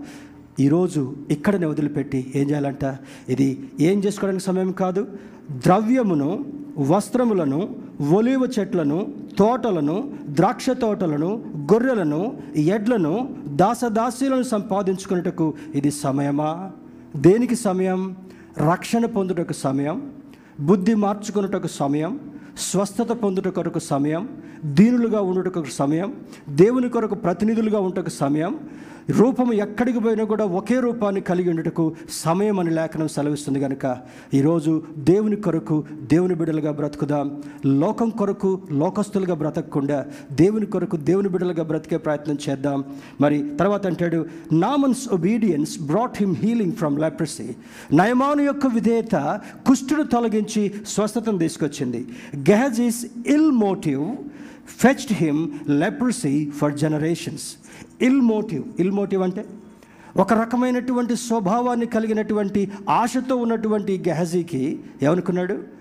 ఈరోజు 0.60 1.02
ఇక్కడనే 1.32 1.66
వదిలిపెట్టి 1.66 2.32
ఏం 2.36 2.50
చేయాలంట? 2.50 2.86
ఇది 3.30 3.48
ఏం 3.80 4.00
చేసుకోవడానికి 4.00 4.46
సమయం 4.46 4.72
కాదు? 4.72 5.02
ద్రవ్యమును 5.52 6.46
వస్త్రములను 6.78 7.76
ఒలివ 8.14 8.48
చెట్లను 8.60 9.08
తోటలను 9.40 10.14
ద్రాక్ష 10.30 10.70
తోటలను 10.70 11.44
గొర్రెలను 11.74 12.38
ఎడ్లను 12.56 13.30
దాసదాసీలను 13.48 14.44
సంపాదించుకున్నటకు 14.44 15.54
ఇది 15.76 15.92
సమయమా? 15.92 16.72
దేనికి 17.16 17.56
సమయం? 17.56 18.16
రక్షణ 18.72 19.06
పొందుటకు 19.06 19.54
సమయం? 19.54 20.12
బుద్ధి 20.60 20.96
మార్చుకున్నటకు 20.96 21.68
సమయం? 21.68 22.20
స్వస్థత 22.58 23.12
పొందుట 23.12 23.48
కొరకు 23.48 23.80
సమయం? 23.80 24.30
దీనులుగా 24.66 25.22
ఉండుటకు 25.22 25.66
సమయం? 25.66 26.14
దేవుని 26.50 26.90
కొరకు 26.90 27.16
ప్రతినిధులుగా 27.16 27.80
ఉంటకు 27.80 28.10
సమయం? 28.10 28.60
రూపం 29.10 29.54
ఎక్కడికి 29.54 30.00
పోయినా 30.00 30.24
కూడా 30.24 30.46
ఒకే 30.46 30.80
రూపాన్ని 30.80 31.22
కలిగి 31.22 31.50
ఉండటకు 31.50 31.96
సమయం 32.10 32.60
అని 32.60 32.70
లేఖనం 32.70 33.08
సెలవిస్తుంది 33.08 33.60
కనుక 33.60 33.98
ఈరోజు 34.34 34.84
దేవుని 34.98 35.36
కొరకు 35.36 35.84
దేవుని 36.12 36.36
బిడలుగా 36.36 36.72
బ్రతుకుదాం. 36.72 37.42
లోకం 37.66 38.10
కొరకు 38.10 38.62
లోకస్తులుగా 38.72 39.36
బ్రతకకుండా 39.36 40.06
దేవుని 40.32 40.66
కొరకు 40.66 40.98
దేవుని 40.98 41.30
బిడలుగా 41.30 41.64
బ్రతికే 41.64 41.98
ప్రయత్నం 41.98 42.38
చేద్దాం. 42.50 42.84
మరి 43.22 43.52
తర్వాత 43.60 43.88
అంటాడు 43.88 44.26
Naaman's 44.54 45.10
obedience 45.10 45.82
brought 45.82 46.18
him 46.18 46.36
healing 46.36 46.72
from 46.72 47.00
leprosy 47.00 47.56
నయమాను 47.94 48.42
యొక్క 48.42 48.68
విధేయత 48.68 49.42
కుష్టును 49.68 50.04
తొలగించి 50.04 50.74
స్వస్థతను 50.88 51.38
తీసుకొచ్చింది. 51.38 52.08
Gehazi's 52.36 53.06
ill 53.28 53.52
motive 53.52 54.16
fetched 54.68 55.14
him 55.14 55.50
leprosy 55.70 56.50
for 56.50 56.74
generations 56.74 57.56
ill 58.02 58.22
motive 58.22 58.64
ill 58.80 58.92
motive 58.92 59.24
అంటే 59.24 59.46
ఒక 60.18 60.34
రకమైనటువంటి 60.34 61.16
స్వభావాన్ని 61.16 61.86
కలిగినటువంటి 61.86 62.72
ఆశతో 62.90 63.36
ఉన్నటువంటి 63.36 64.04
గెహజీకి 64.08 64.80
ఏమనుకున్నాడు? 65.04 65.76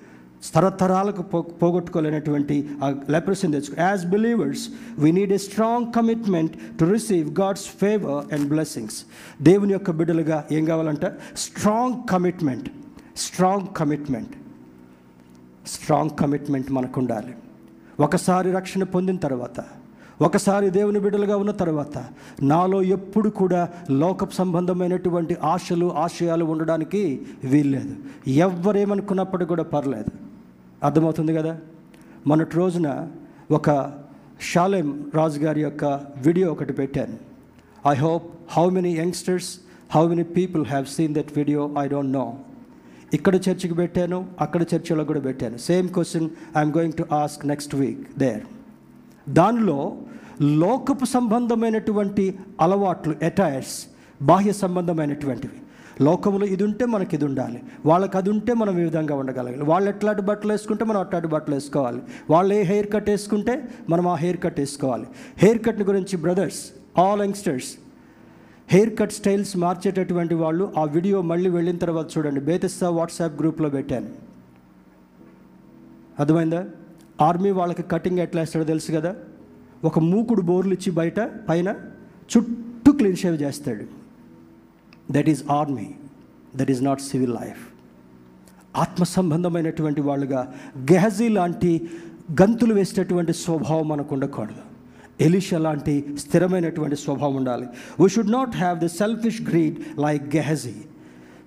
తరతరాలకు 0.54 1.22
పో 1.22 1.42
పోగొట్టుకోలేనటువంటి 1.42 2.70
ఆ 2.84 2.94
లెప్రసీని 3.10 3.52
తెచ్చుకో. 3.52 3.82
As 3.82 4.06
believers 4.06 4.68
we 4.98 5.12
need 5.12 5.32
a 5.32 5.36
strong 5.36 5.92
commitment 5.92 6.52
to 6.80 6.84
receive 6.84 7.40
God's 7.40 7.62
favour 7.62 8.34
and 8.34 8.48
blessings 8.48 9.04
దేవుని 9.42 9.72
యొక్క 9.72 9.90
బిడ్డలుగా 9.90 10.44
ఏం 10.52 10.64
కావాలంట? 10.64 11.06
Strong 11.36 12.08
commitment 12.10 12.68
strong 13.16 13.66
commitment 13.76 14.30
strong 15.66 16.10
commitment 16.20 16.72
మనకు 16.72 17.00
ఉండాలి 17.00 17.34
ఒకసారి 18.00 18.52
రక్షణ 18.52 18.82
పొందిన 18.82 19.16
తర్వాత 19.16 19.64
ఒకసారి 20.22 20.70
దేవుని 20.70 21.00
బిడ్డలుగా 21.00 21.36
ఉన్న 21.36 21.50
తర్వాత 21.50 22.04
నాలో 22.42 22.82
ఎప్పుడు 22.82 23.28
కూడా 23.28 23.68
లోక 23.90 24.30
సంబంధమైనటువంటి 24.30 25.36
ఆశలు 25.44 25.92
ఆశయాలు 25.92 26.44
ఉండడానికి 26.44 27.26
వీల్లేదు. 27.44 27.96
ఎవరేమనుకున్నప్పుడు 28.28 29.44
కూడా 29.44 29.62
పర్లేదు. 29.62 30.10
అర్థమవుతుంది 30.82 31.34
కదా? 31.34 31.58
మొన్నటి 32.26 32.56
రోజున 32.56 33.08
ఒక 33.50 33.92
షాలేం 34.40 35.10
రాజు 35.14 35.40
గారి 35.40 35.60
యొక్క 35.60 35.84
వీడియో 36.16 36.52
ఒకటి 36.52 36.72
పెట్టాను. 36.72 37.16
I 37.88 37.94
hope 37.94 38.34
how 38.52 38.70
many 38.70 38.96
youngsters 38.96 39.58
how 39.94 40.08
many 40.08 40.22
people 40.22 40.66
have 40.66 40.86
seen 40.86 41.14
that 41.14 41.26
video 41.36 41.70
I 41.78 41.88
don't 41.88 42.12
know 42.12 42.38
ఇక్కడ 43.16 43.34
చర్చికి 43.46 43.74
పెట్టాను 43.80 44.18
అక్కడ 44.44 44.62
చర్చిలో 44.72 45.04
కూడా 45.10 45.20
పెట్టాను. 45.28 45.56
Same 45.68 45.88
question 45.96 46.28
I'm 46.58 46.72
going 46.76 46.96
to 47.00 47.04
ask 47.22 47.42
next 47.52 47.74
week 47.80 48.02
there 48.22 48.44
దానిలో 49.26 49.78
లోకపు 50.62 51.06
సంబంధమైనటువంటి 51.16 52.24
అలవాట్లు 52.64 53.14
ఎటైర్స్ 53.28 53.76
బాహ్య 54.30 54.52
సంబంధమైనటువంటివి. 54.62 55.58
లోకములో 56.06 56.46
ఇది 56.54 56.62
ఉంటే 56.66 56.84
మనకి 56.92 57.12
ఇది 57.16 57.24
ఉండాలి. 57.28 57.58
వాళ్ళకి 57.88 58.16
అది 58.20 58.30
ఉంటే 58.34 58.52
మనం 58.60 58.74
ఈ 58.82 58.84
విధంగా 58.88 59.14
ఉండగలగాలి 59.22 59.66
వాళ్ళు 59.70 59.88
ఎట్లాంటి 59.92 60.22
బట్టలు 60.28 60.52
వేసుకుంటే 60.54 60.84
మనం 60.90 61.00
అట్లాంటి 61.04 61.28
బట్టలు 61.34 61.54
వేసుకోవాలి. 61.56 62.00
వాళ్ళు 62.32 62.52
ఏ 62.58 62.62
హెయిర్ 62.70 62.88
కట్ 62.94 63.10
వేసుకుంటే 63.12 63.54
మనం 63.92 64.06
ఆ 64.12 64.16
హెయిర్ 64.24 64.40
కట్ 64.44 64.58
వేసుకోవాలి. 64.62 65.06
హెయిర్ 65.42 65.60
కట్ని 65.66 65.84
గురించి 65.90 66.16
brothers 66.24 66.60
all 67.02 67.22
youngsters 67.26 67.70
haircut 68.98 69.12
styles 69.12 69.56
మార్చేటటువంటి 69.56 70.34
వాళ్ళు 70.34 70.72
ఆ 70.78 70.84
వీడియో 70.84 71.22
మళ్ళీ 71.22 71.50
వెళ్ళిన 71.50 71.76
తర్వాత 71.76 72.18
చూడండి. 72.18 72.40
బేతిస్తా 72.40 72.90
వాట్సాప్ 72.90 73.40
గ్రూప్లో 73.40 73.68
పెట్టాను. 73.68 74.08
అర్థమైందా? 76.18 76.64
ఆర్మీ 77.20 77.50
వాళ్ళకి 77.50 77.82
కటింగ్ 77.82 78.18
ఎట్లా 78.18 78.42
వేస్తాడో 78.42 78.64
తెలుసు 78.64 78.92
కదా? 78.92 79.16
ఒక 79.84 79.98
మూకుడు 79.98 80.42
బోర్లు 80.42 80.72
ఇచ్చి 80.74 80.92
బయట 80.92 81.20
పైన 81.20 81.74
చుట్టూ 82.36 82.92
క్లీన్ 82.92 83.16
షేవ్ 83.16 83.42
చేస్తాడు. 83.42 83.84
That 85.10 85.28
is 85.28 85.44
army 85.50 85.94
that 86.56 86.70
is 86.70 86.84
not 86.84 87.00
civil 87.00 87.32
life 87.32 87.68
ఆత్మ 88.76 89.04
సంబంధమైనటువంటి 89.04 90.00
వాళ్ళుగా 90.00 90.54
గెహజీ 90.78 91.28
లాంటి 91.28 91.90
గంతులు 92.42 92.74
వేసేటటువంటి 92.74 93.32
స్వభావం 93.32 93.88
మనకు 93.88 94.14
ఉండకూడదు. 94.14 94.73
ఎలిష 95.20 95.54
లాంటి 95.54 96.16
స్థిరమైనటువంటి 96.18 96.96
స్వభావం 96.96 97.36
ఉండాలి. 97.36 97.66
We 98.00 98.08
should 98.08 98.32
not 98.32 98.56
have 98.56 98.80
the 98.80 98.86
selfish 98.86 99.42
greed 99.42 99.76
like 99.98 100.36
Gehazi 100.36 100.74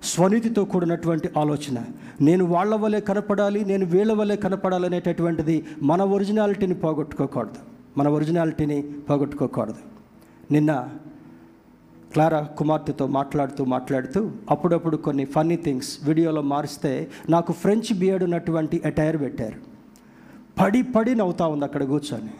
స్వనీతితో 0.02 0.64
కూడినటువంటి 0.64 1.28
ఆలోచన. 1.36 1.84
నేను 2.20 2.44
వాళ్ళ 2.44 2.74
వల్లే 2.74 3.00
కనపడాలి 3.00 3.64
నేను 3.64 3.86
వీళ్ళ 3.86 4.12
వలె 4.12 4.36
కనపడాలి 4.36 4.86
అనేటటువంటిది 4.86 5.64
మన 5.82 6.02
ఒరిజినాలిటీని 6.02 6.74
పోగొట్టుకోకూడదు. 6.74 7.58
మన 7.98 8.08
ఒరిజినాలిటీని 8.08 8.82
పోగొట్టుకోకూడదు. 8.82 9.78
నిన్న 10.52 10.88
క్లారా 12.12 12.40
కుమార్తెతో 12.40 13.06
మాట్లాడుతూ 13.06 13.64
మాట్లాడుతూ 13.64 14.30
అప్పుడప్పుడు 14.50 14.96
కొన్ని 14.96 15.24
ఫన్నీ 15.24 15.56
థింగ్స్ 15.56 15.98
వీడియోలో 16.04 16.42
మారిస్తే 16.42 17.10
నాకు 17.30 17.52
ఫ్రెంచ్ 17.52 17.98
బియర్డ్ 17.98 18.24
ఉన్నటువంటి 18.24 18.82
అటైర్ 18.84 19.20
పెట్టారు. 19.20 19.56
పడి 20.60 20.82
పడి 20.82 21.14
నవ్వుతా 21.14 21.46
ఉంది 21.46 21.64
అక్కడ 21.64 21.84
కూర్చొని. 21.84 22.30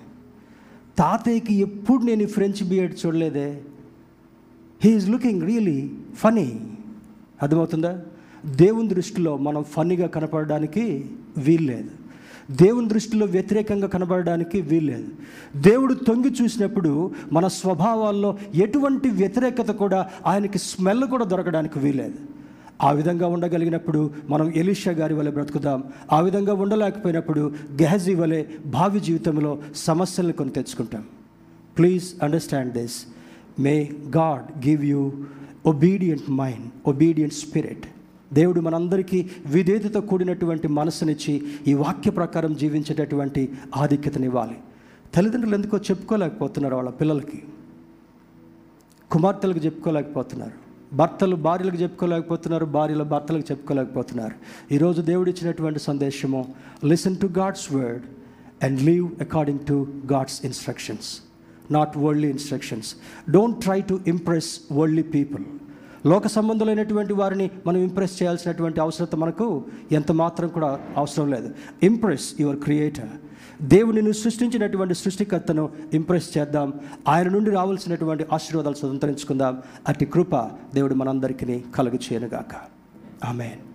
తాతయ్యకి 0.99 1.55
ఎప్పుడు 1.55 2.03
నేను 2.03 2.27
ఫ్రెంచ్ 2.27 2.69
బియర్డ్ 2.69 3.07
చూడలేదే. 3.07 3.61
హీఈస్ 4.85 5.09
లుకింగ్ 5.09 5.43
రియలీ 5.43 5.91
ఫనీ 6.15 6.61
అర్థమవుతుందా? 7.43 8.01
దేవుని 8.47 8.89
దృష్టిలో 8.89 9.37
మనం 9.37 9.63
ఫన్నీగా 9.63 10.07
కనపడడానికి 10.07 11.11
వీల్లేదు. 11.39 11.91
దేవుని 12.51 12.89
దృష్టిలో 12.89 13.27
వ్యతిరేకంగా 13.27 13.89
కనబడడానికి 13.89 14.61
వీల్లేదు. 14.61 15.09
దేవుడు 15.57 15.95
తొంగి 15.95 16.35
చూసినప్పుడు 16.43 17.11
మన 17.33 17.47
స్వభావాల్లో 17.47 18.39
ఎటువంటి 18.55 19.09
వ్యతిరేకత 19.09 19.71
కూడా 19.71 20.11
ఆయనకి 20.27 20.59
స్మెల్ 20.59 21.05
కూడా 21.05 21.25
దొరకడానికి 21.25 21.79
వీల్లేదు. 21.79 22.39
ఆ 22.83 22.91
విధంగా 22.91 23.27
ఉండగలిగినప్పుడు 23.27 24.11
మనం 24.29 24.53
ఎలీషా 24.57 24.91
గారి 24.91 25.15
వలె 25.15 25.31
బ్రతుకుదాం. 25.31 25.85
ఆ 26.13 26.21
విధంగా 26.21 26.55
ఉండలేకపోయినప్పుడు 26.55 27.55
గెహజీ 27.73 28.15
వలె 28.15 28.45
భావి 28.67 29.01
జీవితంలో 29.01 29.59
సమస్యలను 29.75 30.33
కొని 30.33 30.51
తెచ్చుకుంటాం. 30.51 31.05
Please 31.79 32.23
understand 32.23 32.73
this 32.73 33.05
may 33.61 33.91
God 34.17 34.67
give 34.69 34.85
you 34.85 35.13
obedient 35.67 36.31
mind 36.31 36.89
obedient 36.89 37.35
spirit 37.35 37.87
దేవుడు 38.35 38.61
మనందరికీ 38.61 39.31
విధేయతతో 39.47 40.01
కూడినటువంటి 40.01 40.69
మనసునిచ్చి 40.69 41.43
ఈ 41.67 41.75
వాక్య 41.75 42.11
ప్రకారం 42.11 42.55
జీవించేటటువంటి 42.55 43.49
ఆధిక్యతనివ్వాలి. 43.77 44.57
తల్లిదండ్రులు 45.15 45.55
ఎందుకో 45.55 45.77
చెప్పుకోలేకపోతున్నారు 45.79 46.75
వాళ్ళ 46.75 46.91
పిల్లలకి. 46.91 47.43
కుమార్తెలకు 49.11 49.59
చెప్పుకోలేకపోతున్నారు. 49.59 50.68
భర్తలు 50.93 51.37
భార్యలకు 51.37 51.77
చెప్పుకోలేకపోతున్నారు 51.77 52.65
భార్యలు 52.65 53.05
భర్తలకు 53.05 53.45
చెప్పుకోలేకపోతున్నారు. 53.51 54.35
ఈరోజు 54.75 55.03
దేవుడు 55.03 55.31
ఇచ్చినటువంటి 55.31 55.79
సందేశము 55.79 56.55
listen 56.85 57.17
to 57.17 57.27
God's 57.27 57.73
word 57.73 58.03
and 58.65 58.83
live 58.83 59.09
according 59.21 59.59
to 59.59 59.87
God's 60.13 60.45
instructions 60.45 61.21
not 61.71 61.97
worldly 61.97 62.31
instructions 62.31 62.95
don't 63.31 63.61
try 63.61 63.81
to 63.81 64.01
impress 64.07 64.61
worldly 64.73 65.03
people 65.03 65.45
లోక 66.07 66.27
సంబంధులైనటువంటి 66.27 67.13
వారిని 67.13 67.51
మనం 67.67 67.81
ఇంప్రెస్ 67.81 68.23
చేయాల్సినటువంటి 68.23 68.81
అవసరత 68.81 69.17
మనకు 69.17 69.65
ఎంత 69.93 70.13
మాత్రం 70.13 70.49
కూడా 70.49 70.81
అవసరం 70.97 71.31
లేదు. 71.31 71.51
ఇంప్రెస్ 71.83 72.41
యువర్ 72.41 72.57
క్రియేటర్ 72.57 73.09
దేవునిని 73.63 74.15
సృష్టించినటువంటి 74.15 74.95
సృష్టికర్తను 74.95 75.71
ఇంప్రెస్ 75.93 76.39
చేద్దాం. 76.39 76.73
ఆయన 77.09 77.29
నుండి 77.29 77.51
రావాల్సినటువంటి 77.51 78.27
ఆశీర్వాదాలు 78.33 78.75
స్వతంత్రించుకుందాం. 78.75 79.63
అట్టి 79.89 80.07
కృప 80.07 80.37
దేవుడు 80.75 80.95
మనందరికీ 80.95 81.65
కలుగు 81.75 81.95
చేయనుగాక 81.95 82.55
ఆమెన్. 83.25 83.68